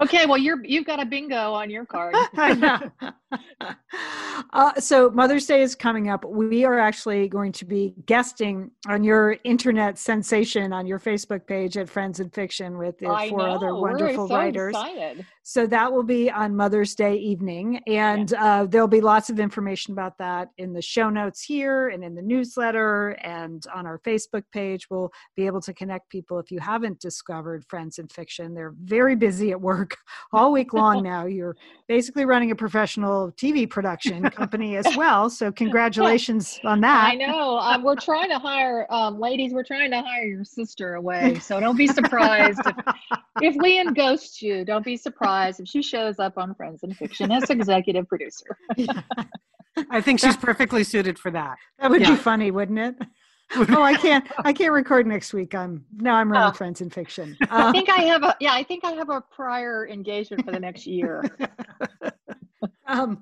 Okay. 0.02 0.26
Well, 0.26 0.38
you're 0.38 0.64
you've 0.64 0.86
got 0.86 1.02
a 1.02 1.06
bingo 1.06 1.52
on 1.52 1.70
your 1.70 1.86
card. 1.86 2.16
I 2.38 2.54
know. 2.54 3.12
uh, 4.54 4.80
so 4.80 5.10
Mother's 5.10 5.46
Day 5.46 5.62
is 5.62 5.76
coming 5.76 6.10
up. 6.10 6.24
We 6.24 6.64
are 6.64 6.80
actually 6.80 7.28
going 7.28 7.52
to 7.52 7.66
be 7.66 7.96
guesting 8.06 8.72
on 8.88 9.04
your 9.04 9.36
internet 9.44 9.98
sensation 9.98 10.72
on 10.72 10.88
your 10.88 11.00
Facebook 11.00 11.46
page 11.48 11.76
at 11.76 11.90
Friends 11.90 12.22
and 12.22 12.34
Fiction 12.34 12.78
with 12.78 12.98
the 13.00 13.08
I 13.10 13.28
four 13.28 13.40
know. 13.40 13.56
other 13.56 13.74
We're 13.76 13.92
wonderful 13.92 14.30
so 14.30 14.36
writers. 14.36 14.70
Excited. 14.74 15.26
So 15.48 15.68
that 15.68 15.94
will 15.94 16.02
be 16.02 16.32
on 16.32 16.56
Mother's 16.56 16.96
Day 16.96 17.18
evening, 17.18 17.80
and 17.86 18.34
uh, 18.34 18.66
there'll 18.66 18.88
be 18.88 19.00
lots 19.00 19.30
of 19.30 19.40
information 19.40 19.94
about 19.94 20.18
that 20.18 20.50
in 20.58 20.74
the 20.74 20.82
show 20.82 21.08
notes 21.08 21.44
here 21.44 21.90
and 21.90 22.04
in 22.04 22.16
the 22.16 22.22
newsletter 22.24 23.10
and 23.22 23.64
on 23.72 23.86
our 23.86 24.00
Facebook 24.00 24.42
page. 24.52 24.90
We'll 24.90 25.12
be 25.36 25.46
able 25.46 25.62
to 25.62 25.72
connect 25.72 26.10
people 26.10 26.40
if 26.40 26.50
you 26.50 26.60
haven't 26.60 27.00
discovered 27.00 27.64
Friends 27.68 28.00
and 28.00 28.12
Fiction. 28.12 28.56
They're 28.56 28.74
very 28.86 29.16
busy 29.16 29.52
at 29.52 29.62
work 29.62 29.98
all 30.34 30.52
week 30.52 30.74
long 30.74 31.04
now. 31.14 31.28
You're 31.28 31.56
basically 31.88 32.26
running 32.26 32.50
a 32.50 32.56
professional 32.56 33.32
TV 33.34 33.70
production 33.70 34.24
company 34.32 34.78
as 34.78 34.98
well. 34.98 35.30
So 35.30 35.52
congratulations 35.52 36.60
on 36.64 36.82
that. 36.82 37.12
I 37.12 37.14
know. 37.14 37.60
Um, 37.60 37.84
we're 37.84 37.98
trying 37.98 38.30
to 38.30 38.40
hire, 38.40 38.88
um, 38.90 39.20
ladies. 39.20 39.54
We're 39.54 39.64
trying 39.64 39.92
to 39.92 40.02
hire 40.02 40.26
your 40.26 40.44
sister 40.44 40.96
away. 40.96 41.38
So 41.38 41.60
don't 41.60 41.78
be 41.78 41.86
surprised 41.86 42.62
if, 42.66 42.96
if 43.44 43.56
Lian 43.58 43.94
ghosts 43.94 44.42
you. 44.42 44.66
Don't 44.66 44.84
be 44.84 44.98
surprised 44.98 45.35
if 45.44 45.68
she 45.68 45.82
shows 45.82 46.20
up 46.20 46.38
on 46.38 46.54
Friends 46.56 46.84
and 46.84 46.96
Fiction 46.96 47.32
as 47.32 47.50
executive 47.50 48.08
producer. 48.08 48.58
I 49.90 50.00
think 50.02 50.20
she's 50.22 50.38
perfectly 50.38 50.84
suited 50.84 51.20
for 51.20 51.32
that. 51.32 51.58
That 51.80 51.90
would 51.92 52.02
Yeah. 52.02 52.12
be 52.12 52.16
funny, 52.16 52.50
wouldn't 52.52 52.80
it? 52.80 52.96
oh, 53.56 53.84
I 53.84 53.94
can't. 53.96 54.26
I 54.40 54.54
can't 54.54 54.72
record 54.72 55.06
next 55.06 55.34
week. 55.34 55.54
I'm 55.54 55.86
now. 55.98 56.16
I'm 56.16 56.32
running 56.32 56.50
Oh. 56.50 56.54
Friends 56.54 56.82
and 56.82 56.92
Fiction. 56.92 57.38
I 57.52 57.70
Uh, 57.70 57.72
think 57.72 57.90
I 57.90 58.02
have 58.04 58.24
a 58.24 58.36
yeah. 58.40 58.54
I 58.54 58.64
think 58.64 58.84
I 58.84 58.92
have 58.94 59.10
a 59.10 59.22
prior 59.22 59.88
engagement 59.88 60.44
for 60.46 60.52
the 60.52 60.60
next 60.60 60.88
year. 60.88 61.24
um, 62.88 63.22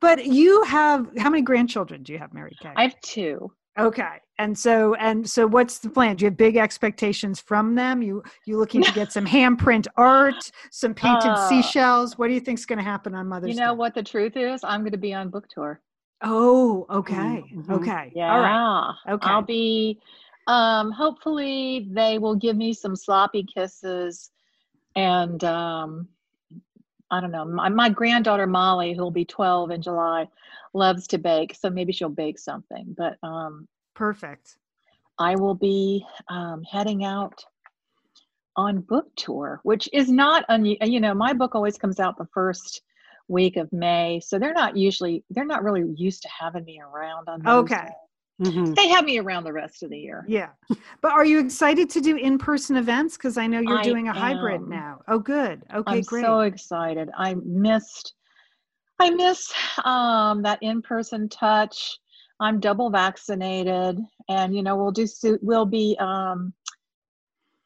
but 0.00 0.24
you 0.24 0.62
have 0.64 1.08
how 1.18 1.28
many 1.30 1.42
grandchildren 1.42 2.02
do 2.02 2.12
you 2.12 2.18
have, 2.18 2.32
Mary 2.32 2.56
Kay? 2.62 2.72
I 2.76 2.82
have 2.82 2.98
two. 3.02 3.52
Okay, 3.78 4.16
and 4.38 4.58
so 4.58 4.94
and 4.94 5.28
so, 5.28 5.46
what's 5.46 5.78
the 5.78 5.90
plan? 5.90 6.16
Do 6.16 6.24
you 6.24 6.30
have 6.30 6.36
big 6.36 6.56
expectations 6.56 7.40
from 7.40 7.74
them? 7.74 8.02
You 8.02 8.22
you 8.46 8.58
looking 8.58 8.82
to 8.82 8.92
get 9.00 9.12
some 9.12 9.26
handprint 9.26 9.86
art, 9.96 10.50
some 10.70 10.94
painted 10.94 11.32
Uh, 11.32 11.48
seashells? 11.48 12.18
What 12.18 12.28
do 12.28 12.34
you 12.34 12.40
think's 12.40 12.64
going 12.66 12.78
to 12.78 12.84
happen 12.84 13.14
on 13.14 13.28
Mother's 13.28 13.48
Day? 13.56 13.60
You 13.60 13.66
know 13.66 13.72
Day? 13.74 13.78
what 13.78 13.94
the 13.94 14.02
truth 14.02 14.36
is? 14.36 14.62
I'm 14.64 14.80
going 14.80 14.92
to 14.92 14.98
be 14.98 15.14
on 15.14 15.28
book 15.30 15.46
tour. 15.48 15.80
Oh, 16.22 16.86
okay, 16.90 17.44
Mhm. 17.54 17.70
okay, 17.76 18.12
Yeah. 18.14 18.32
all 18.32 18.40
right. 18.40 19.14
Okay. 19.14 19.28
I'll 19.28 19.42
be. 19.42 20.00
Um, 20.46 20.90
hopefully, 20.90 21.88
they 21.92 22.18
will 22.18 22.34
give 22.34 22.56
me 22.56 22.72
some 22.72 22.96
sloppy 22.96 23.44
kisses, 23.44 24.30
and 24.96 25.42
um, 25.44 26.08
I 27.10 27.20
don't 27.20 27.32
know. 27.32 27.44
My, 27.44 27.68
my 27.68 27.88
granddaughter 27.88 28.46
Molly, 28.46 28.94
who 28.94 29.02
will 29.02 29.10
be 29.10 29.24
12 29.24 29.70
in 29.72 29.82
July, 29.82 30.28
loves 30.74 31.06
to 31.08 31.18
bake, 31.18 31.54
so 31.54 31.68
maybe 31.68 31.92
she'll 31.92 32.08
bake 32.08 32.38
something. 32.38 32.94
But 32.96 33.16
um, 33.22 33.66
Perfect. 33.94 34.56
I 35.18 35.34
will 35.36 35.54
be 35.54 36.06
um, 36.28 36.62
heading 36.62 37.04
out 37.04 37.44
on 38.56 38.80
book 38.80 39.06
tour, 39.16 39.60
which 39.62 39.88
is 39.92 40.10
not 40.10 40.44
un- 40.48 40.64
you 40.64 41.00
know 41.00 41.14
my 41.14 41.32
book 41.32 41.54
always 41.54 41.78
comes 41.78 42.00
out 42.00 42.18
the 42.18 42.28
first 42.32 42.82
week 43.28 43.56
of 43.56 43.72
May, 43.72 44.20
so 44.20 44.38
they're 44.38 44.52
not 44.52 44.76
usually 44.76 45.24
they're 45.30 45.44
not 45.44 45.62
really 45.62 45.84
used 45.96 46.22
to 46.22 46.28
having 46.28 46.64
me 46.64 46.80
around 46.80 47.28
on 47.28 47.42
Mother's 47.42 47.70
Okay. 47.70 47.76
Day. 47.76 47.94
Mhm. 48.40 48.74
they 48.74 48.88
have 48.88 49.04
me 49.04 49.18
around 49.18 49.44
the 49.44 49.52
rest 49.52 49.82
of 49.82 49.90
the 49.90 49.98
year. 49.98 50.24
Yeah. 50.26 50.50
But 51.02 51.12
are 51.12 51.24
you 51.24 51.38
excited 51.40 51.90
to 51.90 52.00
do 52.00 52.16
in-person 52.16 52.76
events? 52.76 53.16
Because 53.16 53.36
I 53.36 53.46
know 53.46 53.60
you're 53.60 53.78
I 53.78 53.82
doing 53.82 54.08
a 54.08 54.12
hybrid 54.12 54.62
am. 54.62 54.68
now. 54.68 55.02
Oh, 55.08 55.18
good. 55.18 55.62
Okay, 55.74 56.00
great. 56.02 56.24
I'm 56.24 56.30
so 56.30 56.40
excited. 56.40 57.10
I 57.16 57.34
missed 57.34 58.14
I 58.98 59.10
miss 59.10 59.52
um 59.84 60.42
that 60.42 60.62
in-person 60.62 61.28
touch. 61.28 61.98
I'm 62.38 62.60
double 62.60 62.90
vaccinated 62.90 63.98
and 64.28 64.54
you 64.54 64.62
know 64.62 64.76
we'll 64.76 64.92
do 64.92 65.06
we'll 65.42 65.66
be 65.66 65.96
um 66.00 66.54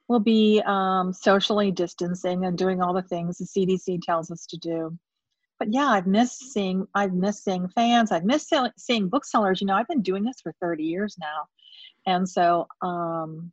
we'll 0.09 0.21
be 0.21 0.61
um 0.67 1.13
socially 1.13 1.71
distancing 1.71 2.45
and 2.47 2.59
doing 2.59 2.83
all 2.83 2.93
the 2.95 3.03
things 3.03 3.39
the 3.39 3.45
CDC 3.47 4.01
tells 4.03 4.31
us 4.31 4.47
to 4.47 4.57
do. 4.59 4.99
But 5.59 5.73
yeah, 5.73 5.89
I've 5.89 6.07
missed 6.07 6.53
seeing 6.53 6.87
I've 6.95 7.13
missed 7.13 7.45
seeing 7.45 7.69
fans. 7.69 8.13
I've 8.13 8.25
missed 8.25 8.49
sell- 8.49 8.73
seeing 8.77 9.09
booksellers. 9.09 9.61
You 9.61 9.67
know, 9.67 9.75
I've 9.75 9.89
been 9.89 10.03
doing 10.03 10.25
this 10.25 10.41
for 10.43 10.53
30 10.61 10.85
years 10.85 11.17
now. 11.19 11.47
And 12.07 12.29
so 12.29 12.67
um 12.83 13.53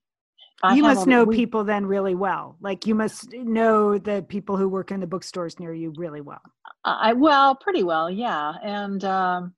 I 0.64 0.76
you 0.76 0.84
must 0.84 1.08
know 1.08 1.26
people 1.26 1.64
then 1.64 1.86
really 1.86 2.16
well. 2.16 2.58
Like 2.62 2.86
you 2.86 2.95
must 2.95 3.32
know 3.34 3.97
the 3.97 4.24
people 4.28 4.58
who 4.58 4.70
work 4.70 4.91
in 4.91 4.99
the 4.99 5.08
bookstores 5.08 5.60
near 5.60 5.74
you 5.74 5.93
really 5.97 6.22
well. 6.22 6.41
I 6.84 7.14
well, 7.14 7.56
pretty 7.56 7.84
well, 7.84 8.10
yeah, 8.10 8.54
and 8.64 9.04
um, 9.04 9.54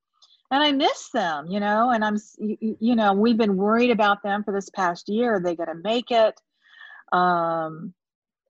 and 0.52 0.64
I 0.64 0.72
miss 0.72 1.10
them, 1.10 1.48
you 1.48 1.60
know, 1.60 1.90
and 1.92 2.04
I'm, 2.06 2.16
s- 2.16 2.36
y- 2.40 2.58
y- 2.62 2.76
you 2.80 2.96
know, 2.96 3.14
we've 3.14 3.38
been 3.38 3.58
worried 3.58 3.92
about 3.92 4.22
them 4.24 4.44
for 4.44 4.54
this 4.54 4.70
past 4.70 5.10
year. 5.10 5.36
Are 5.36 5.40
they 5.42 5.56
going 5.56 5.70
to 5.70 5.82
make 5.84 6.12
it? 6.12 6.40
Um, 7.12 7.94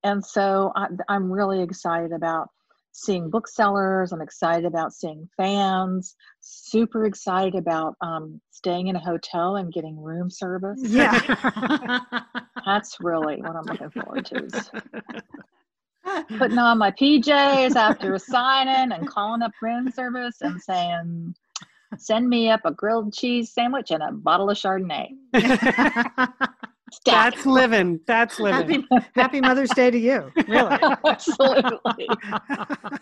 and 0.04 0.24
so 0.24 0.72
I, 0.76 0.88
I'm 1.08 1.32
really 1.32 1.62
excited 1.62 2.12
about 2.12 2.50
seeing 2.94 3.30
booksellers. 3.30 4.12
I'm 4.12 4.22
excited 4.22 4.66
about 4.66 4.94
seeing 4.94 5.28
fans. 5.36 6.16
Super 6.40 7.06
excited 7.06 7.56
about 7.56 7.96
um, 8.02 8.40
staying 8.52 8.88
in 8.88 8.96
a 8.96 9.00
hotel 9.00 9.58
and 9.58 9.74
getting 9.74 10.00
room 10.00 10.30
service. 10.30 10.80
Yeah. 10.82 11.20
That's 12.66 12.98
really 13.02 13.42
what 13.42 13.56
I'm 13.56 13.66
looking 13.66 13.90
forward 13.90 14.26
to. 14.28 14.46
is 14.46 14.72
putting 16.38 16.58
on 16.58 16.78
my 16.78 16.92
PJs 16.92 17.76
after 17.76 18.14
a 18.14 18.20
signing 18.20 18.92
and 18.92 19.08
calling 19.08 19.42
up 19.42 19.52
room 19.62 19.92
service 19.92 20.38
and 20.42 20.62
saying, 20.62 21.36
send 21.98 22.30
me 22.30 22.50
up 22.50 22.62
a 22.64 22.72
grilled 22.72 23.14
cheese 23.14 23.52
sandwich 23.52 23.92
and 23.92 24.04
a 24.04 24.12
bottle 24.12 24.50
of 24.50 24.58
Chardonnay. 24.58 25.10
Stack. 26.94 27.34
That's 27.34 27.46
living. 27.46 28.00
That's 28.06 28.40
living. 28.40 28.86
Happy, 28.92 29.08
happy 29.16 29.42
Mother's 29.42 29.72
Day 29.72 29.90
to 29.92 29.98
you. 29.98 30.32
Really. 30.48 30.78
Absolutely. 31.06 32.08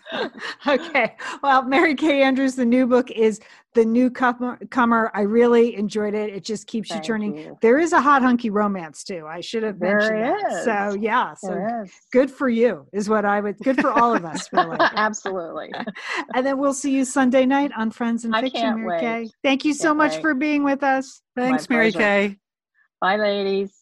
okay. 0.66 1.14
Well, 1.42 1.62
Mary 1.64 1.94
Kay 1.94 2.22
Andrews, 2.22 2.54
the 2.54 2.64
new 2.64 2.86
book 2.86 3.10
is 3.10 3.40
The 3.74 3.84
Newcomer. 3.84 4.58
Comer. 4.70 5.10
I 5.14 5.20
really 5.22 5.76
enjoyed 5.76 6.14
it. 6.14 6.30
It 6.34 6.44
just 6.44 6.66
keeps 6.66 6.88
Thank 6.88 7.02
you 7.02 7.06
turning. 7.06 7.36
you. 7.36 7.58
There 7.60 7.78
is 7.78 7.92
a 7.92 8.00
hot 8.00 8.22
hunky 8.22 8.50
romance 8.50 9.04
too. 9.04 9.26
I 9.28 9.40
should 9.40 9.62
have 9.62 9.78
There 9.78 9.98
mentioned 9.98 10.22
that. 10.22 10.52
is. 10.58 10.64
So 10.64 10.96
yeah. 11.00 11.34
So 11.34 11.48
There 11.48 11.84
is. 11.84 11.92
good 12.12 12.30
for 12.30 12.48
you 12.48 12.86
is 12.92 13.08
what 13.08 13.24
I 13.24 13.40
would. 13.40 13.58
Good 13.58 13.80
for 13.80 13.90
all 13.92 14.14
of 14.14 14.24
us, 14.24 14.48
really. 14.52 14.76
Absolutely. 14.80 15.70
and 16.34 16.46
then 16.46 16.58
we'll 16.58 16.74
see 16.74 16.92
you 16.92 17.04
Sunday 17.04 17.46
night 17.46 17.72
on 17.76 17.90
Friends 17.90 18.24
and 18.24 18.34
I 18.34 18.40
Fiction, 18.42 18.60
can't 18.62 18.76
Mary 18.78 18.88
wait. 18.88 19.00
Kay. 19.00 19.30
Thank 19.42 19.64
you 19.64 19.74
so 19.74 19.88
Can't 19.88 19.98
much 19.98 20.12
wait. 20.14 20.22
for 20.22 20.34
being 20.34 20.64
with 20.64 20.82
us. 20.82 21.20
Thanks, 21.36 21.68
My 21.68 21.76
Mary 21.76 21.92
pleasure. 21.92 22.28
Kay. 22.28 22.36
Bye, 23.00 23.16
ladies. 23.16 23.81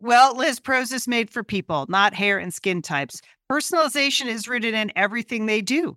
Well, 0.00 0.36
Liz, 0.36 0.60
Prose 0.60 0.92
is 0.92 1.08
made 1.08 1.28
for 1.28 1.42
people, 1.42 1.86
not 1.88 2.14
hair 2.14 2.38
and 2.38 2.54
skin 2.54 2.82
types. 2.82 3.20
Personalization 3.50 4.26
mm. 4.26 4.34
is 4.34 4.46
rooted 4.46 4.74
in 4.74 4.92
everything 4.94 5.46
they 5.46 5.60
do, 5.60 5.96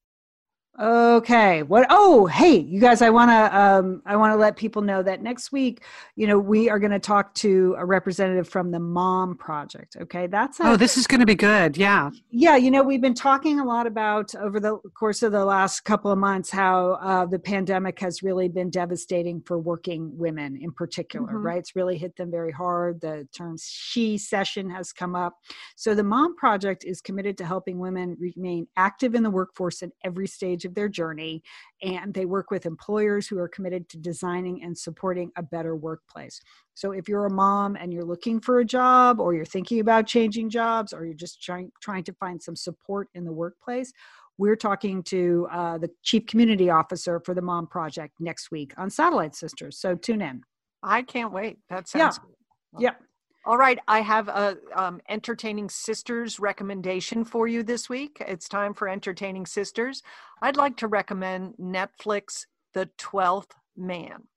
Okay. 0.79 1.63
What? 1.63 1.85
Oh, 1.89 2.27
hey, 2.27 2.57
you 2.57 2.79
guys! 2.79 3.01
I 3.01 3.09
want 3.09 3.29
to. 3.29 3.59
Um, 3.59 4.01
I 4.05 4.15
want 4.15 4.31
to 4.31 4.37
let 4.37 4.55
people 4.55 4.81
know 4.81 5.03
that 5.03 5.21
next 5.21 5.51
week, 5.51 5.83
you 6.15 6.25
know, 6.27 6.39
we 6.39 6.69
are 6.69 6.79
going 6.79 6.93
to 6.93 6.99
talk 6.99 7.33
to 7.35 7.75
a 7.77 7.85
representative 7.85 8.47
from 8.47 8.71
the 8.71 8.79
Mom 8.79 9.35
Project. 9.35 9.97
Okay, 9.99 10.27
that's 10.27 10.61
a, 10.61 10.67
Oh, 10.69 10.77
this 10.77 10.95
is 10.95 11.07
going 11.07 11.19
to 11.19 11.25
be 11.25 11.35
good. 11.35 11.75
Yeah. 11.75 12.09
yeah. 12.29 12.55
You 12.55 12.71
know, 12.71 12.83
we've 12.83 13.01
been 13.01 13.13
talking 13.13 13.59
a 13.59 13.65
lot 13.65 13.85
about 13.85 14.33
over 14.35 14.61
the 14.61 14.77
course 14.97 15.23
of 15.23 15.33
the 15.33 15.43
last 15.43 15.81
couple 15.81 16.09
of 16.09 16.17
months 16.17 16.49
how 16.49 16.91
uh, 17.01 17.25
the 17.25 17.39
pandemic 17.39 17.99
has 17.99 18.23
really 18.23 18.47
been 18.47 18.69
devastating 18.69 19.41
for 19.45 19.59
working 19.59 20.17
women 20.17 20.57
in 20.61 20.71
particular. 20.71 21.33
Mhm. 21.33 21.43
Right? 21.43 21.57
It's 21.57 21.75
really 21.75 21.97
hit 21.97 22.15
them 22.15 22.31
very 22.31 22.51
hard. 22.51 23.01
The 23.01 23.27
term 23.35 23.57
"shecession" 23.59 24.69
has 24.69 24.93
come 24.93 25.15
up. 25.15 25.35
So 25.75 25.93
the 25.93 26.03
Mom 26.03 26.37
Project 26.37 26.85
is 26.85 27.01
committed 27.01 27.37
to 27.39 27.45
helping 27.45 27.77
women 27.77 28.15
remain 28.17 28.67
active 28.77 29.15
in 29.15 29.23
the 29.23 29.29
workforce 29.29 29.83
at 29.83 29.89
every 30.05 30.27
stage 30.27 30.60
of 30.65 30.73
their 30.73 30.89
journey. 30.89 31.41
And 31.81 32.13
they 32.13 32.25
work 32.25 32.51
with 32.51 32.65
employers 32.65 33.27
who 33.27 33.37
are 33.39 33.47
committed 33.47 33.89
to 33.89 33.97
designing 33.97 34.63
and 34.63 34.77
supporting 34.77 35.31
a 35.35 35.43
better 35.43 35.75
workplace. 35.75 36.41
So 36.73 36.91
if 36.91 37.07
you're 37.07 37.25
a 37.25 37.31
mom 37.31 37.75
and 37.75 37.91
you're 37.93 38.05
looking 38.05 38.39
for 38.39 38.59
a 38.59 38.65
job, 38.65 39.19
or 39.19 39.33
you're 39.33 39.45
thinking 39.45 39.79
about 39.79 40.07
changing 40.07 40.49
jobs, 40.49 40.93
or 40.93 41.05
you're 41.05 41.13
just 41.13 41.41
trying 41.41 41.71
trying 41.81 42.03
to 42.05 42.13
find 42.13 42.41
some 42.41 42.55
support 42.55 43.09
in 43.13 43.23
the 43.25 43.33
workplace, 43.33 43.91
we're 44.37 44.55
talking 44.55 45.03
to 45.03 45.47
uh, 45.51 45.77
the 45.77 45.89
chief 46.01 46.25
community 46.25 46.69
officer 46.69 47.19
for 47.19 47.33
the 47.33 47.41
Mom 47.41 47.67
Project 47.67 48.15
next 48.19 48.49
week 48.51 48.73
on 48.77 48.89
Satellite 48.89 49.35
Sisters. 49.35 49.77
So 49.77 49.95
tune 49.95 50.21
in. 50.21 50.41
I 50.81 51.03
can't 51.03 51.31
wait. 51.31 51.59
That 51.69 51.85
Yeah. 51.93 52.09
sounds 52.09 52.19
good. 52.19 52.35
Yeah. 52.79 52.95
All 53.43 53.57
right, 53.57 53.79
I 53.87 54.01
have 54.01 54.27
a 54.27 54.57
um, 54.75 55.01
entertaining 55.09 55.69
sisters 55.69 56.39
recommendation 56.39 57.25
for 57.25 57.47
you 57.47 57.63
this 57.63 57.89
week. 57.89 58.17
It's 58.27 58.47
time 58.47 58.73
for 58.73 58.87
entertaining 58.87 59.47
sisters. 59.47 60.03
I'd 60.41 60.57
like 60.57 60.77
to 60.77 60.87
recommend 60.87 61.55
Netflix 61.59 62.45
The 62.73 62.89
Twelfth 62.97 63.55
Man. 63.75 64.27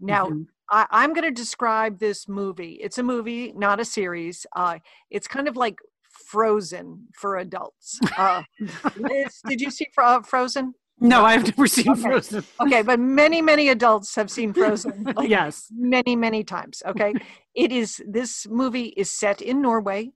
Now, 0.00 0.30
Mhm. 0.30 0.46
I, 0.68 0.86
I'm 0.90 1.12
going 1.12 1.24
to 1.24 1.30
describe 1.30 1.98
this 1.98 2.28
movie. 2.28 2.74
It's 2.74 2.98
a 2.98 3.02
movie, 3.02 3.52
not 3.52 3.80
a 3.80 3.84
series. 3.84 4.46
Uh, 4.54 4.78
it's 5.10 5.28
kind 5.28 5.46
of 5.48 5.56
like 5.56 5.78
Frozen 6.02 7.08
for 7.14 7.38
adults. 7.38 7.98
Uh, 8.16 8.42
Liz, 8.96 9.40
did 9.46 9.60
you 9.60 9.70
see 9.70 9.86
uh, 9.96 10.22
Frozen? 10.22 10.74
No, 11.00 11.24
I've 11.24 11.44
never 11.44 11.66
seen 11.66 11.90
Okay. 11.90 12.02
Frozen. 12.02 12.44
Okay, 12.60 12.82
but 12.82 13.00
many, 13.00 13.40
many 13.40 13.68
adults 13.68 14.14
have 14.14 14.30
seen 14.30 14.52
Frozen. 14.52 15.04
Like 15.16 15.28
yes. 15.28 15.66
many, 15.70 16.14
many 16.14 16.44
times. 16.44 16.82
Okay. 16.86 17.14
it 17.54 17.72
is, 17.72 18.02
this 18.06 18.46
movie 18.48 18.92
is 18.96 19.10
set 19.10 19.40
in 19.40 19.62
Norway. 19.62 20.10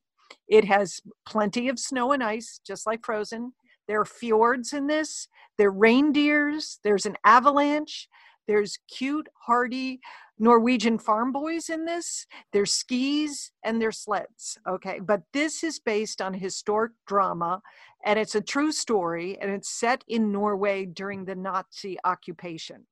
It 0.48 0.64
has 0.66 1.00
plenty 1.26 1.68
of 1.68 1.78
snow 1.78 2.12
and 2.12 2.22
ice, 2.22 2.60
just 2.66 2.86
like 2.86 3.04
Frozen. 3.04 3.52
There 3.88 4.00
are 4.00 4.06
fjords 4.06 4.72
in 4.72 4.86
this, 4.86 5.28
there 5.58 5.68
are 5.68 5.72
reindeers, 5.72 6.78
there's 6.84 7.06
an 7.06 7.16
avalanche, 7.24 8.08
there's 8.46 8.78
cute, 8.88 9.28
hardy 9.46 10.00
Norwegian 10.38 10.98
farm 10.98 11.32
boys 11.32 11.68
in 11.68 11.84
this, 11.84 12.26
there's 12.52 12.72
skis 12.72 13.52
and 13.62 13.80
there's 13.80 13.98
sleds. 13.98 14.58
Okay. 14.68 14.98
But 15.00 15.22
this 15.32 15.62
is 15.62 15.78
based 15.78 16.20
on 16.20 16.34
historic 16.34 16.92
drama 17.06 17.62
and 18.04 18.18
it's 18.18 18.34
a 18.34 18.40
true 18.40 18.72
story 18.72 19.38
and 19.40 19.50
it's 19.50 19.70
set 19.70 20.04
in 20.08 20.32
Norway 20.32 20.86
during 20.86 21.24
the 21.24 21.36
Nazi 21.36 21.96
occupation 22.04 22.86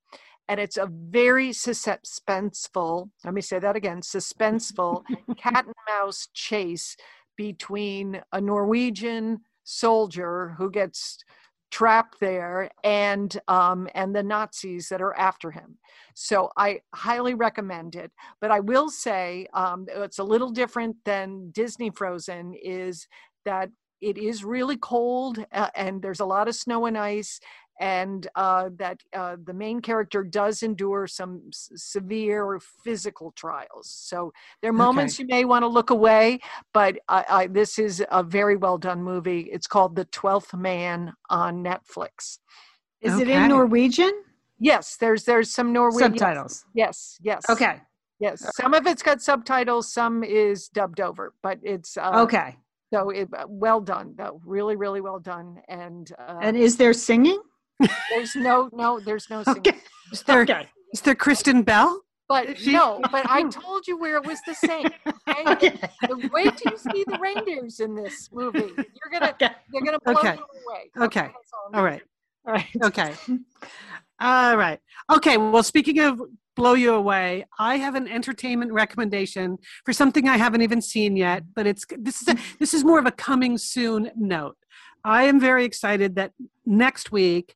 and 0.49 0.61
it's 0.61 0.77
a 0.77 0.87
very 0.87 1.51
suspenseful 1.51 3.09
let 3.25 3.35
me 3.35 3.41
say 3.41 3.59
that 3.59 3.77
again 3.77 4.01
suspenseful 4.01 5.03
cat 5.37 5.65
and 5.65 5.75
mouse 5.89 6.29
chase 6.35 6.97
between 7.37 8.21
a 8.33 8.41
norwegian 8.41 9.39
soldier 9.65 10.55
who 10.59 10.71
gets 10.71 11.19
trapped 11.73 12.21
there 12.21 12.71
and 12.85 13.41
um, 13.49 13.89
and 13.95 14.15
the 14.15 14.23
nazis 14.23 14.89
that 14.91 15.01
are 15.03 15.17
after 15.17 15.51
him. 15.51 15.79
So 16.15 16.51
i 16.57 16.81
highly 16.95 17.35
recommend 17.35 17.97
it. 17.97 18.13
But 18.41 18.53
i 18.53 18.61
will 18.61 18.91
say 18.91 19.47
um, 19.55 19.87
it's 19.89 20.21
a 20.21 20.25
little 20.25 20.51
different 20.51 20.97
than 21.05 21.51
disney 21.51 21.91
frozen 21.91 22.55
is 22.55 23.09
that 23.45 23.71
it 24.03 24.19
is 24.19 24.45
really 24.45 24.77
cold 24.77 25.45
uh, 25.53 25.71
and 25.75 26.03
there's 26.03 26.21
a 26.21 26.25
lot 26.25 26.49
of 26.49 26.55
snow 26.55 26.87
and 26.87 26.99
ice 26.99 27.41
and 27.81 28.29
uh, 28.35 28.71
that 28.77 29.01
uh, 29.13 29.37
the 29.45 29.53
main 29.55 29.81
character 29.81 30.23
does 30.23 30.63
endure 30.63 31.07
some 31.07 31.43
s- 31.53 31.71
severe 31.75 32.61
physical 32.85 33.33
trials. 33.33 33.89
So 33.89 34.33
there 34.61 34.71
are 34.71 34.75
moments 34.75 35.19
you 35.19 35.27
may 35.27 35.45
want 35.45 35.63
to 35.63 35.69
look 35.69 35.91
away, 35.91 36.39
but 36.73 36.99
I, 37.09 37.25
I, 37.29 37.47
this 37.47 37.79
is 37.79 38.05
a 38.11 38.23
very 38.23 38.57
well 38.57 38.79
done 38.79 39.03
movie. 39.03 39.49
It's 39.53 39.67
called 39.67 39.97
The 39.97 40.05
Twelfth 40.07 40.55
Man 40.55 41.13
on 41.31 41.65
Netflix. 41.65 42.39
Is 43.01 43.19
it 43.19 43.29
in 43.29 43.49
Norwegian? 43.49 44.13
Yes, 44.61 44.97
there's 44.97 45.25
there's 45.25 45.51
some 45.51 45.73
Norwegian 45.73 46.19
Subtitles. 46.19 46.65
Yes, 46.75 47.19
yes. 47.23 47.45
Okay. 47.51 47.81
Yes, 48.21 48.45
some 48.55 48.73
of 48.73 48.87
it's 48.87 49.03
got 49.03 49.21
subtitles, 49.21 49.93
some 49.93 50.23
is 50.23 50.69
dubbed 50.69 51.01
over, 51.01 51.35
but 51.43 51.59
it's 51.65 51.97
uh, 51.97 52.13
Okay. 52.23 52.57
So 52.95 53.11
it, 53.11 53.29
uh, 53.37 53.47
well 53.49 53.81
done, 53.81 54.15
though. 54.17 54.41
Really, 54.45 54.77
really 54.77 55.01
well 55.01 55.19
done. 55.19 55.61
And 55.69 56.13
uh, 56.19 56.39
And 56.41 56.57
is 56.57 56.77
there 56.77 56.93
singing? 56.93 57.41
There's 58.11 58.35
no, 58.37 58.69
no, 58.73 59.01
there's 59.01 59.29
no 59.31 59.43
singing. 59.45 59.59
Okay. 59.61 59.79
Is 60.13 60.23
there, 60.23 60.43
Okay. 60.43 60.69
is 60.93 61.01
there 61.01 61.15
Kristen 61.15 61.63
Bell? 61.63 62.03
But 62.29 62.59
She- 62.59 62.73
no, 62.73 63.01
but 63.11 63.29
I 63.29 63.43
told 63.51 63.87
you 63.87 63.99
where 63.99 64.17
it 64.17 64.25
was 64.27 64.39
the 64.47 64.55
same. 64.55 64.87
Okay? 65.07 65.43
Okay. 65.53 65.69
The- 66.09 66.31
Wait 66.33 66.57
till 66.57 66.73
you 66.73 66.79
see 66.79 67.05
the 67.07 67.19
reindeers 67.21 67.81
in 67.81 67.95
this 67.95 68.31
movie. 68.33 68.59
You're 68.77 69.11
gonna, 69.13 69.31
Okay. 69.31 69.51
they're 69.73 69.83
gonna 69.83 69.99
blow 70.05 70.15
Okay. 70.15 70.35
you 70.35 70.41
away. 70.67 71.07
Okay. 71.07 71.21
that's 71.21 71.53
all 71.53 71.79
All 71.79 71.85
right. 71.85 72.03
All 72.47 72.53
right. 72.55 72.67
Okay. 72.85 73.15
All 74.21 74.57
right. 74.57 74.79
Okay. 75.11 75.37
Well, 75.37 75.63
speaking 75.63 75.99
of 76.01 76.21
blow 76.55 76.75
you 76.75 76.93
away, 76.95 77.47
I 77.59 77.77
have 77.79 77.95
an 77.95 78.07
entertainment 78.09 78.73
recommendation 78.73 79.59
for 79.85 79.93
something 79.93 80.29
I 80.29 80.37
haven't 80.37 80.63
even 80.63 80.81
seen 80.83 81.17
yet, 81.17 81.45
but 81.55 81.67
it's 81.67 81.85
this 81.99 82.21
is 82.23 82.29
a, 82.29 82.37
this 82.59 82.75
is 82.75 82.85
more 82.85 82.99
of 82.99 83.07
a 83.07 83.11
coming 83.13 83.59
soon 83.59 84.11
note. 84.17 84.57
I 85.05 85.25
am 85.25 85.41
very 85.41 85.65
excited 85.65 86.15
that 86.17 86.33
next 86.67 87.11
week 87.11 87.55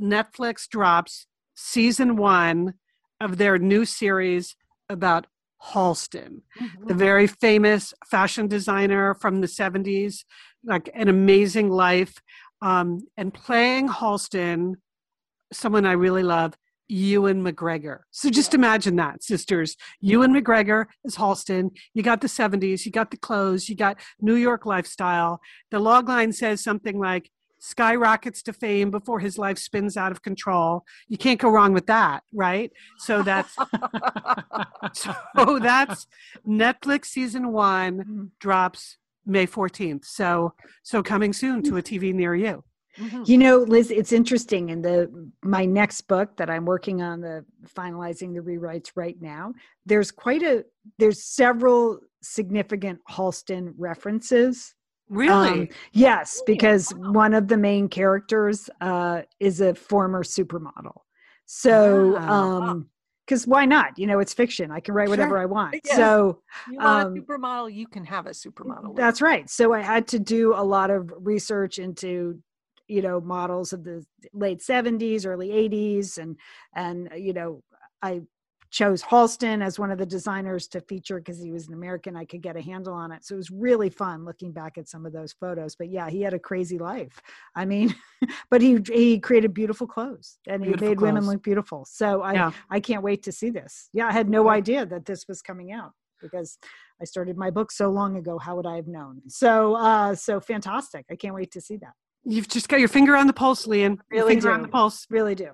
Netflix 0.00 0.68
drops 0.68 1.26
season 1.54 2.16
1 2.16 2.74
of 3.20 3.36
their 3.36 3.58
new 3.58 3.84
series 3.84 4.56
about 4.88 5.26
Halston 5.62 6.40
Mhm. 6.58 6.88
the 6.88 6.94
very 6.94 7.26
famous 7.26 7.92
fashion 8.10 8.48
designer 8.48 9.14
from 9.14 9.42
the 9.42 9.46
70s, 9.48 10.24
like 10.64 10.88
an 10.94 11.08
amazing 11.08 11.68
life. 11.68 12.14
Um, 12.62 13.00
and 13.16 13.32
playing 13.32 13.88
Halston, 13.88 14.76
someone 15.52 15.84
I 15.86 15.92
really 15.92 16.22
love, 16.22 16.56
Ewan 16.88 17.42
McGregor. 17.44 18.00
So 18.10 18.30
just 18.30 18.52
imagine 18.54 18.96
that, 18.96 19.22
sisters. 19.22 19.76
Ewan 20.00 20.32
McGregor 20.32 20.86
is 21.04 21.16
Halston. 21.16 21.70
You 21.94 22.02
got 22.02 22.20
the 22.20 22.28
70s, 22.28 22.84
you 22.84 22.90
got 22.92 23.10
the 23.10 23.16
clothes, 23.16 23.68
you 23.68 23.76
got 23.76 23.98
New 24.20 24.34
York 24.34 24.66
lifestyle. 24.66 25.40
The 25.70 25.78
log 25.78 26.08
line 26.08 26.32
says 26.32 26.62
something 26.62 26.98
like, 26.98 27.30
skyrockets 27.60 28.42
to 28.42 28.52
fame 28.52 28.90
before 28.90 29.20
his 29.20 29.38
life 29.38 29.58
spins 29.58 29.96
out 29.96 30.10
of 30.10 30.22
control. 30.22 30.84
You 31.08 31.18
can't 31.18 31.38
go 31.38 31.50
wrong 31.50 31.72
with 31.72 31.86
that, 31.86 32.24
right? 32.34 32.72
So 32.98 33.22
that's 33.22 33.54
so 34.92 35.58
that's 35.60 36.06
Netflix 36.46 37.06
season 37.06 37.52
one 37.52 38.32
drops 38.40 38.96
May 39.24 39.46
14th. 39.46 40.04
So 40.04 40.54
so 40.82 41.02
coming 41.02 41.32
soon 41.32 41.62
to 41.64 41.76
a 41.76 41.82
TV 41.82 42.12
near 42.12 42.34
you. 42.34 42.64
Mhm. 42.98 43.28
You 43.28 43.38
know, 43.38 43.58
Liz, 43.58 43.90
it's 43.90 44.12
interesting. 44.12 44.70
In 44.70 44.82
the 44.82 45.30
my 45.42 45.64
next 45.64 46.02
book 46.02 46.36
that 46.36 46.50
I'm 46.50 46.64
working 46.64 47.02
on, 47.02 47.20
the 47.20 47.44
finalizing 47.76 48.34
the 48.34 48.40
rewrites 48.40 48.90
right 48.96 49.16
now, 49.20 49.54
there's 49.86 50.10
quite 50.10 50.42
a 50.42 50.64
there's 50.98 51.22
several 51.22 52.00
significant 52.22 53.00
Halston 53.08 53.74
references. 53.78 54.74
Really? 55.10 55.62
Um, 55.62 55.68
yes, 55.92 56.40
because 56.46 56.90
one 56.92 57.34
of 57.34 57.48
the 57.48 57.56
main 57.56 57.88
characters 57.88 58.70
uh, 58.80 59.22
is 59.40 59.60
a 59.60 59.74
former 59.74 60.22
supermodel. 60.22 61.00
So, 61.46 62.14
Wow. 62.14 62.58
um, 62.58 62.86
because 63.26 63.46
why 63.46 63.64
not? 63.64 63.98
You 63.98 64.06
know, 64.06 64.18
it's 64.20 64.34
fiction. 64.34 64.70
I 64.70 64.80
can 64.80 64.94
write 64.94 65.08
whatever 65.08 65.36
Sure. 65.36 65.42
I 65.42 65.46
want. 65.46 65.74
Yes. 65.84 65.96
So 65.96 66.42
You 66.70 66.78
want 66.80 67.08
um, 67.08 67.16
a 67.16 67.20
supermodel, 67.20 67.72
you 67.72 67.86
can 67.86 68.04
have 68.04 68.26
a 68.26 68.30
supermodel. 68.30 68.96
that's 68.96 69.20
right. 69.20 69.48
So 69.50 69.72
I 69.72 69.80
had 69.80 70.08
to 70.08 70.18
do 70.18 70.54
a 70.54 70.62
lot 70.64 70.90
of 70.90 71.12
research 71.16 71.78
into, 71.78 72.40
you 72.88 73.02
know, 73.02 73.20
models 73.20 73.72
of 73.72 73.84
the 73.84 74.04
late 74.32 74.62
70s, 74.62 75.26
early 75.26 75.50
80s, 75.50 76.18
and 76.18 76.36
and 76.74 77.08
you 77.16 77.32
know, 77.32 77.62
I 78.02 78.22
chose 78.70 79.02
Halston 79.02 79.62
as 79.62 79.78
one 79.78 79.90
of 79.90 79.98
the 79.98 80.06
designers 80.06 80.68
to 80.68 80.80
feature 80.80 81.18
because 81.18 81.40
he 81.40 81.50
was 81.50 81.66
an 81.66 81.74
American. 81.74 82.16
I 82.16 82.24
could 82.24 82.40
get 82.40 82.56
a 82.56 82.60
handle 82.60 82.94
on 82.94 83.10
it. 83.10 83.24
So 83.24 83.34
it 83.34 83.38
was 83.38 83.50
really 83.50 83.90
fun 83.90 84.24
looking 84.24 84.52
back 84.52 84.78
at 84.78 84.88
some 84.88 85.04
of 85.04 85.12
those 85.12 85.32
photos. 85.32 85.74
But 85.74 85.90
yeah, 85.90 86.08
he 86.08 86.22
had 86.22 86.34
a 86.34 86.38
crazy 86.38 86.78
life. 86.78 87.20
I 87.54 87.64
mean, 87.64 87.94
but 88.50 88.62
he 88.62 88.78
he 88.92 89.18
created 89.18 89.52
beautiful 89.52 89.86
clothes 89.86 90.38
and 90.46 90.62
Beautiful 90.62 90.86
he 90.86 90.90
made 90.90 91.00
women 91.00 91.26
look 91.26 91.42
beautiful. 91.42 91.84
So 91.84 92.22
I 92.22 92.34
Yeah. 92.34 92.52
I 92.70 92.80
can't 92.80 93.02
wait 93.02 93.22
to 93.24 93.32
see 93.32 93.50
this. 93.50 93.88
Yeah, 93.92 94.06
I 94.06 94.12
had 94.12 94.30
no 94.30 94.48
idea 94.48 94.86
that 94.86 95.04
this 95.04 95.26
was 95.28 95.42
coming 95.42 95.72
out 95.72 95.92
because 96.20 96.58
I 97.00 97.04
started 97.04 97.36
my 97.36 97.50
book 97.50 97.72
so 97.72 97.90
long 97.90 98.16
ago. 98.16 98.38
How 98.38 98.54
would 98.54 98.66
I 98.66 98.76
have 98.76 98.86
known? 98.86 99.22
So 99.28 99.74
uh 99.74 100.14
so 100.14 100.40
fantastic. 100.40 101.06
I 101.10 101.16
can't 101.16 101.34
wait 101.34 101.50
to 101.52 101.60
see 101.60 101.76
that. 101.78 101.94
You've 102.24 102.48
just 102.48 102.68
got 102.68 102.78
your 102.78 102.88
finger 102.88 103.16
on 103.16 103.26
the 103.26 103.32
pulse, 103.32 103.66
Lian. 103.66 103.98
Really 104.10 104.34
finger 104.34 104.52
on 104.52 104.62
the 104.62 104.68
pulse. 104.68 105.06
Really 105.10 105.34
do. 105.34 105.50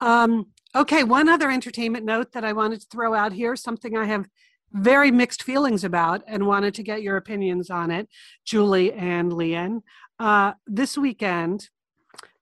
Um, 0.00 0.46
okay, 0.74 1.04
one 1.04 1.28
other 1.28 1.50
entertainment 1.50 2.04
note 2.04 2.32
that 2.32 2.44
I 2.44 2.52
wanted 2.52 2.80
to 2.80 2.86
throw 2.90 3.14
out 3.14 3.32
here, 3.32 3.56
something 3.56 3.96
I 3.96 4.06
have 4.06 4.26
very 4.72 5.10
mixed 5.10 5.42
feelings 5.42 5.84
about 5.84 6.22
and 6.26 6.46
wanted 6.46 6.74
to 6.74 6.82
get 6.82 7.02
your 7.02 7.16
opinions 7.16 7.70
on 7.70 7.90
it, 7.90 8.08
Julie 8.44 8.92
and 8.92 9.32
Lian. 9.32 9.82
Uh, 10.18 10.54
this 10.66 10.98
weekend, 10.98 11.70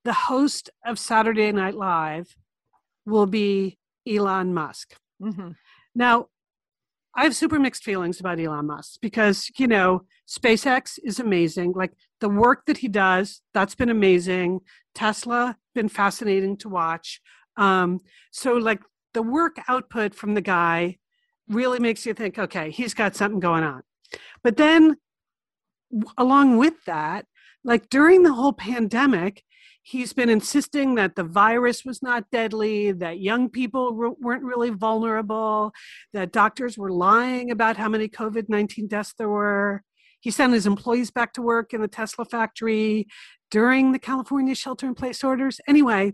the 0.05 0.15
host 0.15 0.71
of 0.85 0.99
Saturday 0.99 1.53
Night 1.53 1.75
Live 1.75 2.35
will 3.05 3.27
be 3.27 3.79
Elon 4.09 4.55
Musk. 4.55 4.95
Mhm. 5.21 5.57
Now, 5.95 6.29
I 7.15 7.25
have 7.25 7.37
super 7.37 7.59
mixed 7.59 7.85
feelings 7.85 8.19
about 8.19 8.41
Elon 8.41 8.67
Musk 8.67 9.01
because, 9.03 9.51
you 9.59 9.67
know, 9.67 10.07
SpaceX 10.27 10.99
is 11.05 11.21
amazing. 11.21 11.73
Like 11.73 11.93
the 12.21 12.31
work 12.31 12.65
that 12.67 12.79
he 12.79 12.89
does, 12.89 13.43
that's 13.53 13.75
been 13.75 13.91
amazing. 13.91 14.61
Tesla, 14.95 15.59
been 15.75 15.91
fascinating 15.91 16.57
to 16.59 16.71
watch. 16.71 17.21
Um, 17.57 18.01
so, 18.31 18.55
like, 18.55 18.81
the 19.15 19.23
work 19.23 19.57
output 19.69 20.15
from 20.15 20.35
the 20.35 20.41
guy 20.41 20.99
really 21.49 21.79
makes 21.79 22.07
you 22.07 22.15
think, 22.15 22.39
okay, 22.39 22.71
he's 22.71 22.95
got 22.95 23.15
something 23.15 23.41
going 23.41 23.65
on. 23.65 23.83
But 24.43 24.57
then, 24.57 24.97
along 26.17 26.59
with 26.59 26.85
that, 26.87 27.27
like 27.65 27.89
during 27.89 28.23
the 28.23 28.33
whole 28.33 28.53
pandemic, 28.53 29.43
he's 29.83 30.13
been 30.13 30.29
insisting 30.29 30.95
that 30.95 31.17
the 31.17 31.25
virus 31.25 31.85
was 31.85 32.03
not 32.03 32.31
deadly, 32.31 32.93
that 32.93 33.21
young 33.21 33.49
people 33.49 33.91
w- 33.91 34.17
weren't 34.21 34.45
really 34.45 34.71
vulnerable, 34.71 35.73
that 36.13 36.33
doctors 36.33 36.79
were 36.79 36.93
lying 36.93 37.51
about 37.51 37.77
how 37.77 37.89
many 37.89 38.09
COVID 38.09 38.49
19 38.49 38.87
deaths 38.87 39.15
there 39.19 39.29
were. 39.29 39.83
He 40.21 40.31
sent 40.31 40.53
his 40.53 40.67
employees 40.67 41.11
back 41.11 41.33
to 41.35 41.43
work 41.43 41.75
in 41.75 41.81
the 41.81 41.89
Tesla 41.89 42.25
factory 42.25 43.09
during 43.51 43.93
the 43.93 43.99
California 43.99 44.55
shelter 44.55 44.87
in 44.87 44.95
place 44.95 45.25
orders. 45.25 45.61
Anyway, 45.67 46.13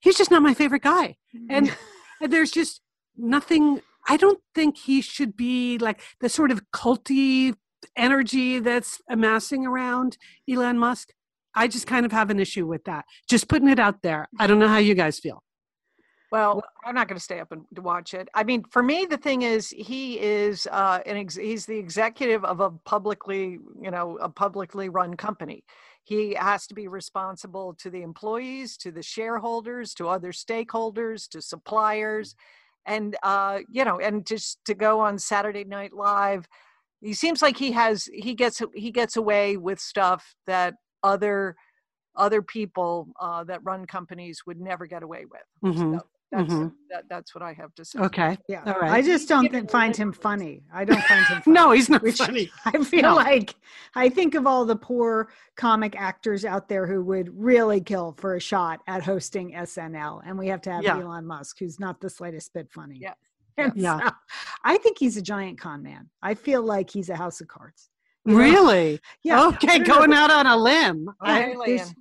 he's 0.00 0.16
just 0.16 0.30
not 0.30 0.42
my 0.42 0.54
favorite 0.54 0.82
guy. 0.82 1.16
And 1.48 1.74
and 2.20 2.32
there's 2.32 2.50
just 2.50 2.80
nothing. 3.16 3.80
I 4.08 4.16
don't 4.16 4.40
think 4.54 4.76
he 4.78 5.00
should 5.00 5.36
be 5.36 5.78
like 5.78 6.00
the 6.20 6.28
sort 6.28 6.50
of 6.50 6.62
culty 6.72 7.54
energy 7.96 8.58
that's 8.58 9.00
amassing 9.08 9.66
around 9.66 10.16
Elon 10.50 10.78
Musk. 10.78 11.10
I 11.54 11.68
just 11.68 11.86
kind 11.86 12.04
of 12.04 12.12
have 12.12 12.30
an 12.30 12.40
issue 12.40 12.66
with 12.66 12.84
that. 12.84 13.04
Just 13.28 13.48
putting 13.48 13.68
it 13.68 13.78
out 13.78 14.02
there. 14.02 14.28
I 14.38 14.46
don't 14.46 14.58
know 14.58 14.68
how 14.68 14.78
you 14.78 14.94
guys 14.94 15.18
feel. 15.18 15.42
Well, 16.32 16.64
I'm 16.84 16.96
not 16.96 17.06
going 17.06 17.16
to 17.16 17.22
stay 17.22 17.38
up 17.38 17.52
and 17.52 17.64
watch 17.78 18.12
it. 18.12 18.28
I 18.34 18.42
mean, 18.42 18.64
for 18.70 18.82
me, 18.82 19.06
the 19.08 19.16
thing 19.16 19.42
is, 19.42 19.70
he 19.70 20.18
is 20.18 20.66
uh, 20.72 20.98
an 21.06 21.16
ex- 21.16 21.36
he's 21.36 21.64
the 21.64 21.78
executive 21.78 22.44
of 22.44 22.58
a 22.58 22.70
publicly, 22.70 23.60
you 23.80 23.90
know, 23.92 24.18
a 24.20 24.28
publicly 24.28 24.88
run 24.88 25.14
company. 25.14 25.62
He 26.04 26.34
has 26.34 26.66
to 26.66 26.74
be 26.74 26.86
responsible 26.86 27.74
to 27.78 27.90
the 27.90 28.02
employees, 28.02 28.76
to 28.78 28.92
the 28.92 29.02
shareholders, 29.02 29.94
to 29.94 30.08
other 30.08 30.32
stakeholders, 30.32 31.28
to 31.30 31.40
suppliers, 31.40 32.36
and 32.86 33.16
uh, 33.22 33.60
you 33.70 33.84
know, 33.84 33.98
and 33.98 34.26
just 34.26 34.58
to 34.66 34.74
go 34.74 35.00
on 35.00 35.18
Saturday 35.18 35.64
Night 35.64 35.94
Live. 35.94 36.46
He 37.00 37.14
seems 37.14 37.42
like 37.42 37.56
he 37.56 37.72
has 37.72 38.08
he 38.12 38.34
gets 38.34 38.60
he 38.74 38.90
gets 38.90 39.16
away 39.16 39.56
with 39.56 39.80
stuff 39.80 40.34
that 40.46 40.74
other 41.02 41.56
other 42.16 42.42
people 42.42 43.08
uh, 43.20 43.44
that 43.44 43.60
run 43.64 43.86
companies 43.86 44.42
would 44.46 44.60
never 44.60 44.86
get 44.86 45.02
away 45.02 45.24
with. 45.24 45.74
Mhm. 45.74 45.98
So 45.98 46.06
that's 46.36 46.52
Mhm. 46.52 46.72
that, 46.90 47.04
that's 47.08 47.34
what 47.34 47.42
I 47.42 47.52
have 47.54 47.74
to 47.76 47.84
say. 47.84 47.98
Okay. 47.98 48.38
Yeah. 48.48 48.62
All 48.66 48.78
right. 48.80 48.90
I 48.90 49.02
just 49.02 49.28
don't 49.28 49.50
think, 49.50 49.70
find 49.70 49.96
him 49.96 50.12
funny. 50.12 50.62
I 50.72 50.84
don't 50.84 51.02
find 51.02 51.24
him 51.26 51.42
funny. 51.42 51.54
No, 51.54 51.70
he's 51.72 51.88
not 51.88 52.02
Which- 52.02 52.18
funny. 52.18 52.50
I 52.64 52.82
feel 52.84 53.02
No. 53.02 53.14
like 53.16 53.54
I 53.94 54.08
think 54.08 54.34
of 54.34 54.46
all 54.46 54.64
the 54.64 54.76
poor 54.76 55.28
comic 55.56 55.94
actors 56.00 56.44
out 56.44 56.68
there 56.68 56.86
who 56.86 57.02
would 57.04 57.30
really 57.38 57.80
kill 57.80 58.14
for 58.18 58.34
a 58.36 58.40
shot 58.40 58.80
at 58.86 59.02
hosting 59.02 59.52
SNL, 59.54 60.22
and 60.26 60.38
we 60.38 60.48
have 60.48 60.60
to 60.62 60.72
have 60.72 60.82
Yeah. 60.84 60.98
Elon 60.98 61.26
Musk, 61.26 61.58
who's 61.58 61.78
not 61.80 62.00
the 62.00 62.10
slightest 62.10 62.52
bit 62.52 62.70
funny. 62.72 62.98
Yeah. 63.00 63.14
And 63.56 63.72
Yeah. 63.76 64.00
so 64.08 64.10
I 64.64 64.78
think 64.78 64.98
he's 64.98 65.16
a 65.16 65.22
giant 65.22 65.60
con 65.60 65.82
man. 65.84 66.10
I 66.20 66.34
feel 66.34 66.60
like 66.62 66.90
he's 66.90 67.08
a 67.08 67.14
house 67.14 67.40
of 67.40 67.46
cards. 67.46 67.88
You 68.24 68.32
know? 68.32 68.38
Really? 68.38 69.00
Yeah. 69.22 69.46
Okay, 69.46 69.68
I 69.68 69.78
don't 69.78 69.86
know. 69.88 69.94
going 69.94 70.12
out 70.12 70.30
on 70.32 70.46
a 70.46 70.56
limb. 70.56 71.08
I- 71.20 71.42
Okay, 71.44 71.54
there's 71.76 71.88
Lian. 71.88 71.96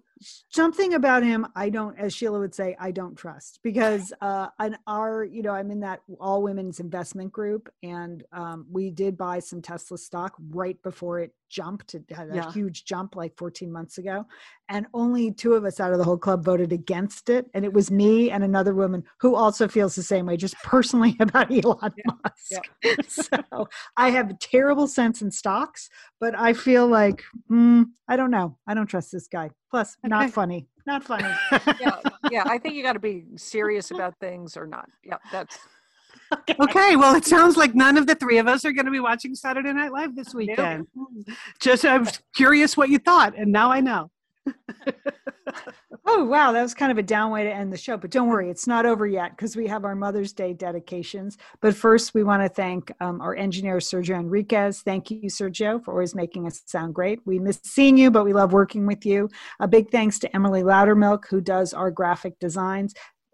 Something 0.49 0.93
about 0.93 1.24
him 1.24 1.47
I 1.55 1.69
don't, 1.69 1.97
as 1.97 2.13
Sheila 2.13 2.39
would 2.39 2.55
say, 2.55 2.76
I 2.80 2.91
don't 2.91 3.15
trust 3.15 3.59
because 3.63 4.13
uh, 4.21 4.47
on 4.59 4.78
our, 4.88 5.24
you 5.24 5.41
know, 5.41 5.51
I'm 5.51 5.71
in 5.71 5.80
that 5.82 6.01
all 6.19 6.41
women's 6.41 6.80
investment 6.80 7.32
group, 7.32 7.69
and 7.84 8.24
um, 8.32 8.65
we 8.71 8.89
did 8.89 9.17
buy 9.17 9.39
some 9.39 9.61
Tesla 9.61 9.97
stock 9.97 10.36
right 10.49 10.82
before 10.84 11.19
it 11.19 11.34
jumped. 11.54 11.93
It 11.93 12.04
had 12.12 12.30
a 12.32 12.36
Yeah. 12.36 12.51
huge 12.51 12.84
jump 12.86 13.16
like 13.16 13.38
14 13.38 13.72
months 13.72 13.97
ago, 13.99 14.26
and 14.70 14.88
only 14.93 15.32
two 15.32 15.54
of 15.54 15.64
us 15.66 15.80
out 15.80 15.91
of 15.93 15.99
the 15.99 16.04
whole 16.04 16.18
club 16.18 16.43
voted 16.43 16.74
against 16.74 17.30
it, 17.30 17.49
and 17.54 17.64
it 17.64 17.72
was 17.72 17.91
me 17.91 18.32
and 18.32 18.43
another 18.43 18.74
woman 18.74 19.04
who 19.20 19.36
also 19.36 19.68
feels 19.68 19.95
the 19.95 20.04
same 20.04 20.26
way, 20.26 20.36
just 20.36 20.56
personally 20.64 21.16
about 21.20 21.51
Elon 21.51 21.93
Musk. 22.06 22.64
so 23.08 23.68
I 23.95 24.10
have 24.10 24.32
a 24.32 24.34
terrible 24.34 24.88
sense 24.88 25.22
in 25.22 25.30
stocks, 25.32 25.89
but 26.20 26.34
I 26.38 26.54
feel 26.54 26.88
like 26.88 27.24
mm, 27.51 27.86
I 28.08 28.16
don't 28.16 28.32
know. 28.32 28.58
I 28.68 28.74
don't 28.74 28.88
trust 28.88 29.12
this 29.12 29.28
guy. 29.28 29.51
Plus, 29.70 29.95
not 30.04 30.32
funny. 30.32 30.68
Not 30.86 31.04
funny. 31.04 31.34
yeah, 31.80 31.99
yeah. 32.30 32.43
I 32.45 32.58
think 32.58 32.76
you 32.76 32.84
got 32.84 32.93
to 32.93 32.99
be 32.99 33.24
serious 33.38 33.89
about 33.91 34.20
things 34.20 34.58
or 34.58 34.68
not. 34.68 34.89
Yeah, 35.04 35.18
that's 35.32 35.58
Okay, 36.60 36.96
well, 36.96 37.16
it 37.16 37.26
sounds 37.26 37.58
like 37.58 37.76
none 37.76 37.98
of 37.98 38.08
the 38.08 38.16
three 38.16 38.38
of 38.38 38.48
us 38.48 38.66
are 38.66 38.72
going 38.72 38.86
to 38.86 38.92
be 38.92 39.00
watching 39.00 39.36
Saturday 39.36 39.74
Night 39.74 39.92
Live 39.92 40.16
this 40.16 40.34
weekend. 40.34 40.88
Just 41.60 41.86
I 41.86 41.98
was 41.98 42.20
curious 42.36 42.78
what 42.78 42.90
you 42.90 43.00
thought, 43.00 43.38
and 43.38 43.52
now 43.52 43.72
I 43.72 43.82
know. 43.82 44.12
Oh, 46.06 46.26
wow. 46.26 46.52
That 46.52 46.62
was 46.62 46.74
kind 46.74 46.92
of 46.92 46.98
a 46.98 47.04
down 47.04 47.32
way 47.32 47.46
to 47.46 47.54
end 47.54 47.72
the 47.72 47.78
show. 47.78 47.96
But 47.96 48.12
don't 48.12 48.28
worry, 48.28 48.50
it's 48.50 48.68
not 48.68 48.86
over 48.86 49.08
yet 49.08 49.32
because 49.32 49.56
we 49.56 49.68
have 49.68 49.86
our 49.86 49.96
Mother's 49.96 50.34
Day 50.34 50.52
dedications. 50.52 51.38
But 51.62 51.76
first, 51.76 52.14
we 52.14 52.24
want 52.24 52.44
to 52.44 52.50
thank 52.50 52.92
um, 53.00 53.22
our 53.22 53.36
engineer, 53.36 53.78
Sergio 53.78 54.20
Enriquez. 54.20 54.82
Thank 54.82 55.12
you, 55.12 55.30
Sergio, 55.30 55.84
for 55.84 55.92
always 55.94 56.14
making 56.14 56.46
us 56.46 56.62
sound 56.66 56.94
great. 56.94 57.20
We 57.26 57.40
miss 57.40 57.62
seeing 57.64 57.98
you, 57.98 58.12
but 58.12 58.26
we 58.26 58.34
love 58.34 58.52
working 58.52 58.86
with 58.86 59.06
you. 59.06 59.30
A 59.62 59.68
big 59.68 59.92
thanks 59.92 60.20
to 60.20 60.36
Emily 60.36 60.62
Loudermilk, 60.62 61.26
who 61.30 61.40
does 61.40 61.74
our 61.74 61.90
graphic 61.90 62.38
designs. 62.38 62.94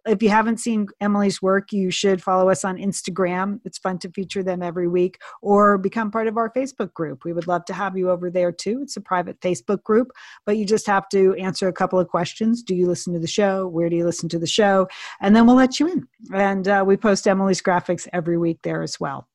If 0.09 0.23
you 0.23 0.29
haven't 0.29 0.57
seen 0.57 0.87
Emily's 1.01 1.39
work, 1.39 1.71
you 1.71 1.91
should 1.91 2.19
follow 2.19 2.49
us 2.49 2.65
on 2.65 2.77
Instagram. 2.77 3.59
It's 3.63 3.77
fun 3.77 3.99
to 3.99 4.09
feature 4.09 4.41
them 4.41 4.63
every 4.63 4.87
week 4.87 5.21
or 5.43 5.77
become 5.77 6.09
part 6.09 6.25
of 6.25 6.35
our 6.35 6.51
Facebook 6.51 6.95
group. 6.95 7.23
We 7.23 7.31
would 7.31 7.45
love 7.45 7.63
to 7.65 7.73
have 7.73 7.95
you 7.95 8.09
over 8.09 8.31
there 8.31 8.51
too. 8.51 8.79
It's 8.81 8.97
a 8.97 9.01
private 9.01 9.39
Facebook 9.39 9.83
group, 9.83 10.11
but 10.47 10.57
you 10.57 10.65
just 10.65 10.87
have 10.87 11.07
to 11.09 11.35
answer 11.35 11.67
a 11.67 11.73
couple 11.73 11.99
of 11.99 12.07
questions. 12.07 12.63
Do 12.63 12.73
you 12.73 12.87
listen 12.87 13.13
to 13.13 13.19
the 13.19 13.27
show? 13.27 13.67
Where 13.67 13.87
do 13.87 13.95
you 13.95 14.03
listen 14.03 14.29
to 14.29 14.39
the 14.39 14.47
show? 14.47 14.87
And 15.21 15.35
then 15.35 15.45
we'll 15.45 15.55
let 15.55 15.79
you 15.79 15.87
in. 15.87 16.07
And 16.33 16.67
uh, 16.67 16.83
we 16.87 16.97
post 16.97 17.27
Emily's 17.27 17.61
graphics 17.61 18.07
every 18.11 18.39
week 18.39 18.57
there 18.63 18.81
as 18.81 18.99
well. 18.99 19.27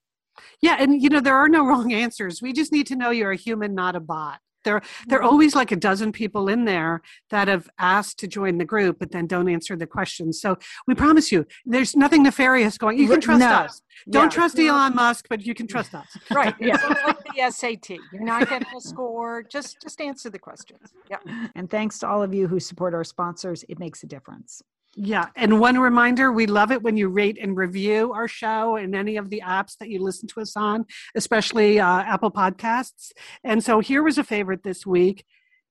Yeah, 0.61 0.77
and 0.81 1.01
you 1.01 1.09
know 1.09 1.21
there 1.21 1.37
are 1.37 1.49
no 1.49 1.65
wrong 1.65 1.93
answers. 1.93 2.43
We 2.43 2.53
just 2.53 2.73
need 2.73 2.89
to 2.89 2.97
know 2.97 3.11
you're 3.11 3.31
a 3.31 3.37
human, 3.37 3.77
not 3.77 3.95
a 3.95 4.01
bot. 4.01 4.41
There, 4.65 4.83
there 5.07 5.19
are 5.21 5.23
always 5.23 5.55
like 5.55 5.73
a 5.73 5.77
dozen 5.77 6.13
people 6.13 6.49
in 6.49 6.65
there 6.65 7.03
that 7.31 7.49
have 7.49 7.69
asked 7.79 8.19
to 8.21 8.27
join 8.27 8.59
the 8.59 8.65
group, 8.65 8.99
but 8.99 9.11
then 9.13 9.27
don't 9.27 9.49
answer 9.49 9.77
the 9.77 9.87
questions. 9.87 10.41
So 10.41 10.57
we 10.87 10.95
promise 10.95 11.31
you, 11.31 11.47
there's 11.65 11.95
nothing 11.95 12.23
nefarious 12.23 12.77
going. 12.79 12.99
You 12.99 13.09
can 13.09 13.21
trust 13.21 13.41
no. 13.41 13.47
us. 13.47 13.83
Don't 14.11 14.25
Yeah. 14.25 14.29
trust 14.31 14.59
Elon 14.59 14.95
Musk, 14.95 15.27
but 15.29 15.45
you 15.47 15.55
can 15.55 15.67
trust 15.67 15.95
us. 15.95 16.09
right. 16.31 16.55
Yeah. 16.61 16.79
It's 16.95 17.05
like 17.05 17.25
the 17.25 17.51
SAT. 17.51 17.99
You're 18.13 18.23
not 18.25 18.49
getting 18.49 18.69
a 18.77 18.81
score. 18.81 19.43
Just 19.43 19.81
just 19.83 20.01
answer 20.01 20.31
the 20.31 20.39
questions. 20.39 20.93
Yeah. 21.11 21.19
And 21.55 21.71
thanks 21.71 21.99
to 22.01 22.09
all 22.09 22.23
of 22.23 22.33
you 22.35 22.49
who 22.49 22.59
support 22.61 22.95
our 22.95 23.05
sponsors. 23.05 23.65
It 23.69 23.79
makes 23.79 24.03
a 24.03 24.07
difference. 24.07 24.63
Yeah. 24.97 25.29
And 25.35 25.61
one 25.61 25.79
reminder 25.79 26.31
we 26.31 26.47
love 26.47 26.71
it 26.71 26.83
when 26.83 26.97
you 26.97 27.09
rate 27.09 27.39
and 27.41 27.57
review 27.57 28.13
our 28.13 28.29
show 28.29 28.77
in 28.77 28.95
any 28.95 29.17
of 29.17 29.31
the 29.31 29.43
apps 29.45 29.77
that 29.79 29.89
you 29.89 30.03
listen 30.03 30.29
to 30.29 30.41
us 30.41 30.57
on, 30.57 30.87
especially 31.15 31.81
uh, 31.81 32.03
Apple 32.03 32.31
Podcasts. 32.31 33.11
And 33.43 33.63
so 33.63 33.81
here 33.81 34.03
was 34.03 34.19
a 34.19 34.25
favorite 34.25 34.63
this 34.63 34.87
week 34.87 35.25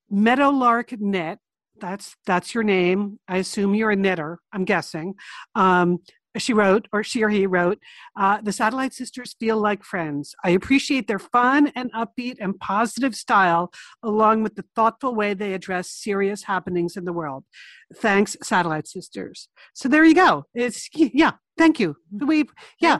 Meadowlark 0.09 0.93
Knit. 0.99 1.39
That's 1.79 2.15
that's 2.25 2.53
your 2.53 2.63
name. 2.63 3.19
I 3.27 3.37
assume 3.37 3.75
you're 3.75 3.91
a 3.91 3.95
knitter. 3.95 4.39
I'm 4.51 4.63
guessing. 4.63 5.15
Um, 5.55 5.99
she 6.37 6.53
wrote, 6.53 6.87
or 6.91 7.03
she 7.03 7.23
or 7.23 7.29
he 7.29 7.45
wrote, 7.45 7.79
uh, 8.17 8.39
the 8.41 8.51
Satellite 8.51 8.93
Sisters 8.93 9.35
feel 9.39 9.57
like 9.57 9.83
friends. 9.83 10.33
I 10.43 10.49
appreciate 10.51 11.07
their 11.07 11.19
fun 11.19 11.71
and 11.75 11.91
upbeat 11.93 12.37
and 12.39 12.59
positive 12.59 13.15
style, 13.15 13.71
along 14.01 14.43
with 14.43 14.55
the 14.55 14.65
thoughtful 14.75 15.13
way 15.15 15.33
they 15.33 15.53
address 15.53 15.89
serious 15.89 16.43
happenings 16.43 16.97
in 16.97 17.05
the 17.05 17.13
world. 17.13 17.43
Thanks, 17.95 18.35
Satellite 18.41 18.87
Sisters. 18.87 19.49
So 19.73 19.87
there 19.89 20.03
you 20.05 20.15
go. 20.15 20.45
It's 20.53 20.89
yeah. 20.93 21.33
Thank 21.57 21.79
you. 21.79 21.95
We 22.11 22.45
yeah. 22.79 22.99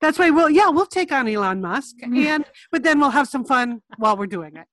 That's 0.00 0.18
why 0.18 0.30
we'll 0.30 0.50
yeah 0.50 0.68
we'll 0.68 0.86
take 0.86 1.10
on 1.10 1.26
Elon 1.26 1.60
Musk 1.60 1.96
Mhm. 2.04 2.24
and 2.26 2.44
but 2.70 2.82
then 2.82 3.00
we'll 3.00 3.10
have 3.10 3.28
some 3.28 3.44
fun 3.44 3.80
while 3.96 4.16
we're 4.16 4.26
doing 4.26 4.54
it. 4.56 4.66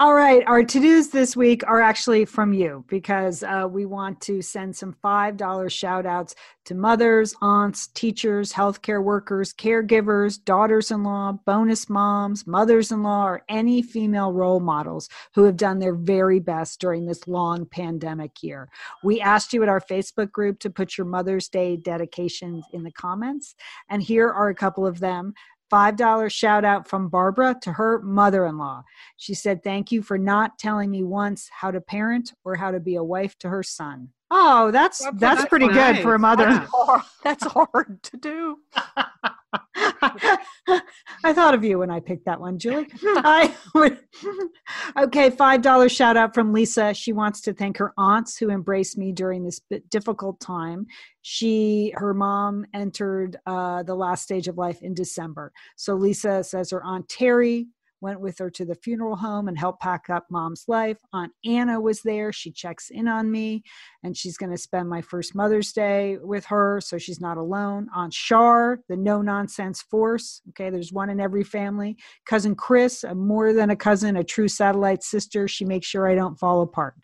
All 0.00 0.14
right, 0.14 0.44
our 0.46 0.62
to 0.62 0.78
dos 0.78 1.08
this 1.08 1.36
week 1.36 1.66
are 1.66 1.80
actually 1.80 2.24
from 2.24 2.52
you 2.52 2.84
because 2.86 3.42
uh, 3.42 3.66
we 3.68 3.84
want 3.84 4.20
to 4.20 4.40
send 4.40 4.76
some 4.76 4.94
$5 5.02 5.72
shout 5.72 6.06
outs 6.06 6.36
to 6.66 6.76
mothers, 6.76 7.34
aunts, 7.42 7.88
teachers, 7.88 8.52
healthcare 8.52 9.02
workers, 9.02 9.52
caregivers, 9.52 10.38
daughters 10.44 10.92
in 10.92 11.02
law, 11.02 11.32
bonus 11.46 11.90
moms, 11.90 12.46
mothers 12.46 12.92
in 12.92 13.02
law, 13.02 13.26
or 13.26 13.42
any 13.48 13.82
female 13.82 14.32
role 14.32 14.60
models 14.60 15.08
who 15.34 15.42
have 15.42 15.56
done 15.56 15.80
their 15.80 15.96
very 15.96 16.38
best 16.38 16.80
during 16.80 17.04
this 17.04 17.26
long 17.26 17.66
pandemic 17.66 18.40
year. 18.40 18.68
We 19.02 19.20
asked 19.20 19.52
you 19.52 19.64
at 19.64 19.68
our 19.68 19.80
Facebook 19.80 20.30
group 20.30 20.60
to 20.60 20.70
put 20.70 20.96
your 20.96 21.08
Mother's 21.08 21.48
Day 21.48 21.76
dedications 21.76 22.64
in 22.72 22.84
the 22.84 22.92
comments, 22.92 23.56
and 23.88 24.00
here 24.00 24.30
are 24.30 24.48
a 24.48 24.54
couple 24.54 24.86
of 24.86 25.00
them. 25.00 25.34
$5 25.70 26.32
shout 26.32 26.64
out 26.64 26.88
from 26.88 27.08
Barbara 27.08 27.56
to 27.62 27.72
her 27.72 28.00
mother 28.02 28.46
in 28.46 28.58
law. 28.58 28.84
She 29.16 29.34
said, 29.34 29.62
Thank 29.62 29.92
you 29.92 30.02
for 30.02 30.18
not 30.18 30.58
telling 30.58 30.90
me 30.90 31.02
once 31.02 31.48
how 31.52 31.70
to 31.70 31.80
parent 31.80 32.32
or 32.44 32.56
how 32.56 32.70
to 32.70 32.80
be 32.80 32.96
a 32.96 33.04
wife 33.04 33.38
to 33.38 33.48
her 33.48 33.62
son. 33.62 34.10
Oh, 34.30 34.70
that's 34.70 34.98
That's- 34.98 35.20
that's, 35.20 35.36
that's 35.40 35.48
pretty 35.48 35.68
good 35.68 35.98
for 36.00 36.14
a 36.14 36.18
mother. 36.18 36.44
Yeah. 36.48 36.66
Hard- 36.72 37.02
That's 37.24 37.44
hard 37.44 38.02
to 38.02 38.16
do. 38.16 38.58
I 41.24 41.32
thought 41.32 41.54
of 41.54 41.64
you 41.64 41.78
when 41.78 41.90
I 41.90 42.00
picked 42.00 42.26
that 42.26 42.40
one, 42.40 42.58
Julie. 42.58 42.86
I 43.02 43.54
would, 43.74 43.98
okay, 44.98 45.30
five 45.30 45.62
dollars 45.62 45.92
shout 45.92 46.16
out 46.16 46.34
from 46.34 46.52
Lisa. 46.52 46.92
She 46.94 47.12
wants 47.12 47.40
to 47.42 47.52
thank 47.54 47.78
her 47.78 47.92
aunts 47.96 48.36
who 48.36 48.50
embraced 48.50 48.98
me 48.98 49.12
during 49.12 49.44
this 49.44 49.60
difficult 49.90 50.38
time. 50.40 50.86
She, 51.22 51.92
her 51.96 52.12
mom, 52.14 52.66
entered 52.74 53.36
uh, 53.46 53.82
the 53.82 53.94
last 53.94 54.22
stage 54.24 54.48
of 54.48 54.58
life 54.58 54.82
in 54.82 54.94
December. 54.94 55.52
So 55.76 55.94
Lisa 55.94 56.44
says 56.44 56.70
her 56.70 56.84
aunt 56.84 57.08
Terry 57.08 57.68
went 58.00 58.20
with 58.20 58.38
her 58.38 58.50
to 58.50 58.64
the 58.64 58.74
funeral 58.74 59.16
home 59.16 59.48
and 59.48 59.58
helped 59.58 59.80
pack 59.80 60.10
up 60.10 60.26
mom's 60.30 60.64
life. 60.68 60.98
Aunt 61.12 61.32
Anna 61.44 61.80
was 61.80 62.02
there. 62.02 62.32
She 62.32 62.50
checks 62.50 62.90
in 62.90 63.08
on 63.08 63.30
me 63.30 63.62
and 64.02 64.16
she's 64.16 64.36
going 64.36 64.52
to 64.52 64.58
spend 64.58 64.88
my 64.88 65.00
first 65.02 65.34
Mother's 65.34 65.72
Day 65.72 66.18
with 66.20 66.44
her, 66.46 66.80
so 66.80 66.98
she's 66.98 67.20
not 67.20 67.36
alone. 67.36 67.88
Aunt 67.94 68.12
Shar, 68.12 68.80
the 68.88 68.96
no 68.96 69.22
nonsense 69.22 69.82
force. 69.82 70.40
Okay, 70.50 70.70
there's 70.70 70.92
one 70.92 71.10
in 71.10 71.20
every 71.20 71.44
family. 71.44 71.96
Cousin 72.26 72.54
Chris, 72.54 73.04
a 73.04 73.14
more 73.14 73.52
than 73.52 73.70
a 73.70 73.76
cousin, 73.76 74.16
a 74.16 74.24
true 74.24 74.48
satellite 74.48 75.02
sister. 75.02 75.48
She 75.48 75.64
makes 75.64 75.86
sure 75.86 76.08
I 76.08 76.14
don't 76.14 76.38
fall 76.38 76.62
apart. 76.62 76.94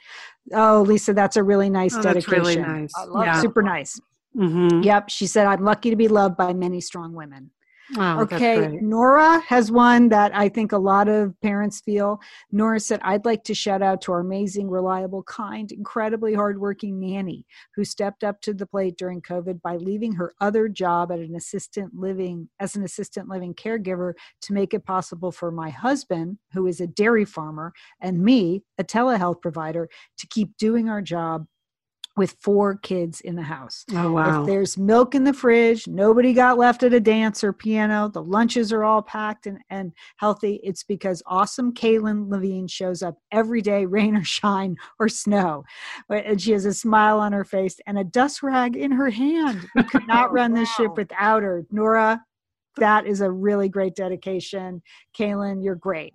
Oh, 0.52 0.82
Lisa, 0.86 1.12
that's 1.14 1.36
a 1.36 1.42
really 1.42 1.70
nice 1.70 1.94
Oh, 1.94 2.02
that's 2.02 2.26
dedication. 2.26 2.62
really 2.62 2.80
nice. 2.80 2.92
I 2.96 3.04
love 3.04 3.24
yeah. 3.24 3.40
Super 3.40 3.62
nice. 3.62 4.00
Mm-hmm. 4.36 4.82
Yep. 4.82 5.10
She 5.10 5.26
said, 5.26 5.46
I'm 5.46 5.64
lucky 5.64 5.90
to 5.90 5.96
be 5.96 6.08
loved 6.08 6.36
by 6.36 6.52
many 6.52 6.80
strong 6.80 7.14
women. 7.14 7.50
Oh, 7.96 8.22
okay. 8.22 8.78
Nora 8.80 9.40
has 9.40 9.70
one 9.70 10.08
that 10.08 10.34
I 10.34 10.48
think 10.48 10.72
a 10.72 10.78
lot 10.78 11.06
of 11.06 11.38
parents 11.42 11.80
feel. 11.80 12.18
Nora 12.50 12.80
said, 12.80 13.00
I'd 13.02 13.26
like 13.26 13.44
to 13.44 13.54
shout 13.54 13.82
out 13.82 14.00
to 14.02 14.12
our 14.12 14.20
amazing, 14.20 14.70
reliable, 14.70 15.22
kind, 15.24 15.70
incredibly 15.70 16.32
hardworking 16.34 16.98
nanny 16.98 17.44
who 17.74 17.84
stepped 17.84 18.24
up 18.24 18.40
to 18.42 18.54
the 18.54 18.66
plate 18.66 18.96
during 18.96 19.20
COVID 19.20 19.60
by 19.60 19.76
leaving 19.76 20.12
her 20.12 20.32
other 20.40 20.68
job 20.68 21.12
at 21.12 21.18
an 21.18 21.36
assistant 21.36 21.92
living 21.94 22.48
as 22.58 22.74
an 22.74 22.84
assistant 22.84 23.28
living 23.28 23.54
caregiver 23.54 24.14
to 24.42 24.52
make 24.54 24.72
it 24.72 24.86
possible 24.86 25.30
for 25.30 25.50
my 25.50 25.68
husband, 25.68 26.38
who 26.52 26.66
is 26.66 26.80
a 26.80 26.86
dairy 26.86 27.26
farmer, 27.26 27.72
and 28.00 28.24
me, 28.24 28.62
a 28.78 28.84
telehealth 28.84 29.42
provider, 29.42 29.88
to 30.16 30.26
keep 30.28 30.56
doing 30.56 30.88
our 30.88 31.02
job 31.02 31.46
with 32.16 32.36
four 32.40 32.76
kids 32.76 33.20
in 33.20 33.34
the 33.34 33.42
house. 33.42 33.84
Oh, 33.92 34.12
wow. 34.12 34.40
If 34.42 34.46
there's 34.46 34.78
milk 34.78 35.14
in 35.14 35.24
the 35.24 35.32
fridge, 35.32 35.88
nobody 35.88 36.32
got 36.32 36.58
left 36.58 36.82
at 36.82 36.92
a 36.92 37.00
dance 37.00 37.42
or 37.42 37.52
piano, 37.52 38.08
the 38.08 38.22
lunches 38.22 38.72
are 38.72 38.84
all 38.84 39.02
packed 39.02 39.46
and, 39.46 39.58
and 39.70 39.92
healthy, 40.16 40.60
it's 40.62 40.84
because 40.84 41.22
awesome 41.26 41.72
Kaylin 41.74 42.30
Levine 42.30 42.68
shows 42.68 43.02
up 43.02 43.16
every 43.32 43.60
day, 43.62 43.84
rain 43.94 44.16
or 44.16 44.24
shine 44.24 44.76
or 44.98 45.08
snow. 45.08 45.64
And 46.08 46.40
she 46.40 46.52
has 46.52 46.64
a 46.64 46.74
smile 46.74 47.18
on 47.18 47.32
her 47.32 47.44
face 47.44 47.80
and 47.86 47.98
a 47.98 48.04
dust 48.04 48.42
rag 48.42 48.76
in 48.76 48.92
her 48.92 49.10
hand. 49.10 49.66
We 49.74 49.82
could 49.82 50.06
not 50.08 50.30
Oh, 50.30 50.32
run 50.32 50.54
this 50.54 50.72
ship 50.74 50.96
without 50.96 51.42
her. 51.42 51.64
Nora, 51.70 52.20
that 52.76 53.06
is 53.06 53.20
a 53.20 53.30
really 53.30 53.68
great 53.68 53.94
dedication. 53.94 54.82
Kaylin, 55.18 55.62
you're 55.62 55.74
great. 55.74 56.12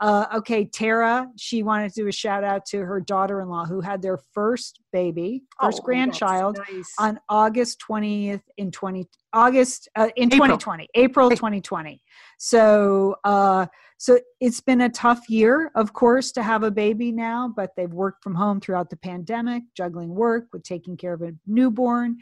Uh, 0.00 0.26
okay, 0.36 0.64
Tara, 0.64 1.28
she 1.36 1.62
wanted 1.62 1.92
to 1.94 2.02
do 2.02 2.08
a 2.08 2.12
shout 2.12 2.44
out 2.44 2.66
to 2.66 2.78
her 2.84 3.00
daughter 3.00 3.40
in 3.40 3.48
law 3.48 3.64
who 3.64 3.80
had 3.80 4.02
their 4.02 4.18
first 4.34 4.80
baby, 4.92 5.42
first 5.60 5.80
Oh, 5.82 5.84
grandchild 5.84 6.58
nice. 6.70 6.92
on 6.98 7.18
August 7.28 7.82
20th 7.88 8.42
in 8.56 8.70
20 8.70 9.06
August 9.32 9.88
uh, 9.96 10.08
in 10.16 10.28
April. 10.32 10.56
2020 10.56 10.88
April 10.94 11.28
2020 11.30 12.00
so 12.38 13.16
uh 13.24 13.66
so 13.98 14.18
it's 14.40 14.60
been 14.60 14.82
a 14.82 14.88
tough 14.88 15.28
year 15.28 15.70
of 15.74 15.92
course 15.92 16.32
to 16.32 16.42
have 16.42 16.62
a 16.62 16.70
baby 16.70 17.12
now 17.12 17.52
but 17.54 17.70
they've 17.76 17.92
worked 17.92 18.22
from 18.22 18.34
home 18.34 18.60
throughout 18.60 18.88
the 18.88 18.96
pandemic 18.96 19.62
juggling 19.76 20.08
work 20.14 20.46
with 20.52 20.62
taking 20.62 20.96
care 20.96 21.12
of 21.12 21.20
a 21.22 21.32
newborn 21.46 22.16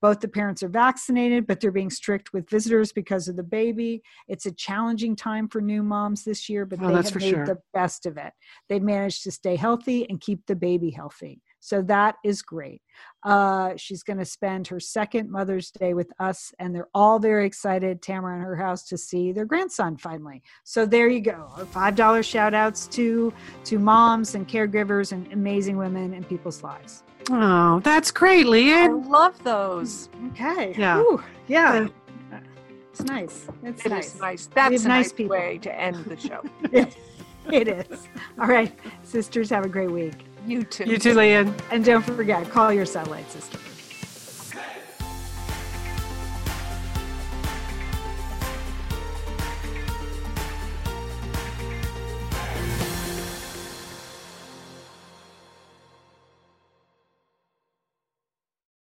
both 0.00 0.20
the 0.20 0.28
parents 0.28 0.62
are 0.62 0.68
vaccinated 0.68 1.46
but 1.46 1.60
they're 1.60 1.70
being 1.70 1.90
strict 1.90 2.32
with 2.32 2.48
visitors 2.48 2.92
because 2.92 3.28
of 3.28 3.36
the 3.36 3.42
baby 3.42 4.02
it's 4.28 4.46
a 4.46 4.52
challenging 4.52 5.14
time 5.16 5.48
for 5.48 5.60
new 5.60 5.82
moms 5.82 6.24
this 6.24 6.48
year 6.48 6.64
but 6.64 6.78
Oh, 6.82 6.88
they 6.88 6.94
have 6.94 7.14
made 7.16 7.30
sure. 7.30 7.46
the 7.46 7.58
best 7.74 8.06
of 8.06 8.16
it 8.16 8.32
they've 8.68 8.82
managed 8.82 9.22
to 9.24 9.30
stay 9.30 9.56
healthy 9.56 10.08
and 10.08 10.20
keep 10.20 10.46
the 10.46 10.56
baby 10.56 10.90
healthy 10.90 11.42
so 11.60 11.82
that 11.82 12.16
is 12.24 12.42
great 12.42 12.82
uh, 13.24 13.76
she's 13.76 14.02
going 14.02 14.18
to 14.18 14.24
spend 14.24 14.66
her 14.68 14.78
second 14.78 15.30
Mother's 15.30 15.70
Day 15.70 15.92
with 15.94 16.12
us, 16.20 16.52
and 16.58 16.74
they're 16.74 16.88
all 16.94 17.18
very 17.18 17.46
excited, 17.46 18.00
Tamara 18.00 18.34
and 18.36 18.44
her 18.44 18.56
house, 18.56 18.84
to 18.84 18.96
see 18.98 19.32
their 19.32 19.44
grandson 19.44 19.96
finally. 19.96 20.42
So 20.64 20.86
there 20.86 21.08
you 21.08 21.20
go. 21.20 21.50
Our 21.56 21.64
Five 21.66 21.96
dollar 21.96 22.22
shout 22.22 22.54
outs 22.54 22.86
to 22.88 23.32
to 23.64 23.78
moms 23.78 24.34
and 24.34 24.48
caregivers 24.48 25.12
and 25.12 25.30
amazing 25.32 25.76
women 25.76 26.14
in 26.14 26.24
people's 26.24 26.62
lives. 26.62 27.02
Oh, 27.30 27.80
that's 27.84 28.10
great, 28.10 28.46
Leah. 28.46 28.84
I 28.84 28.86
love 28.88 29.42
those. 29.44 30.08
Okay. 30.28 30.74
Yeah. 30.78 31.00
Ooh, 31.00 31.22
yeah. 31.46 31.88
Uh, 32.32 32.38
it's 32.90 33.02
nice. 33.02 33.46
It's 33.62 33.84
It 33.84 33.90
nice. 33.90 34.14
is 34.14 34.20
nice. 34.20 34.46
That's 34.46 34.84
a 34.84 34.88
nice 34.88 35.12
nice 35.18 35.28
way 35.28 35.58
to 35.58 35.80
end 35.80 36.04
the 36.06 36.16
show. 36.16 36.42
it 37.52 37.68
is. 37.68 38.08
All 38.40 38.46
right, 38.46 38.72
sisters, 39.02 39.50
have 39.50 39.64
a 39.64 39.68
great 39.68 39.90
week. 39.90 40.24
You 40.46 40.62
too. 40.62 40.84
You 40.84 40.98
too, 40.98 41.14
Lian. 41.14 41.54
And 41.70 41.84
don't 41.84 42.04
forget, 42.04 42.48
call 42.50 42.72
your 42.72 42.86
satellite 42.86 43.30
sisters. 43.30 43.60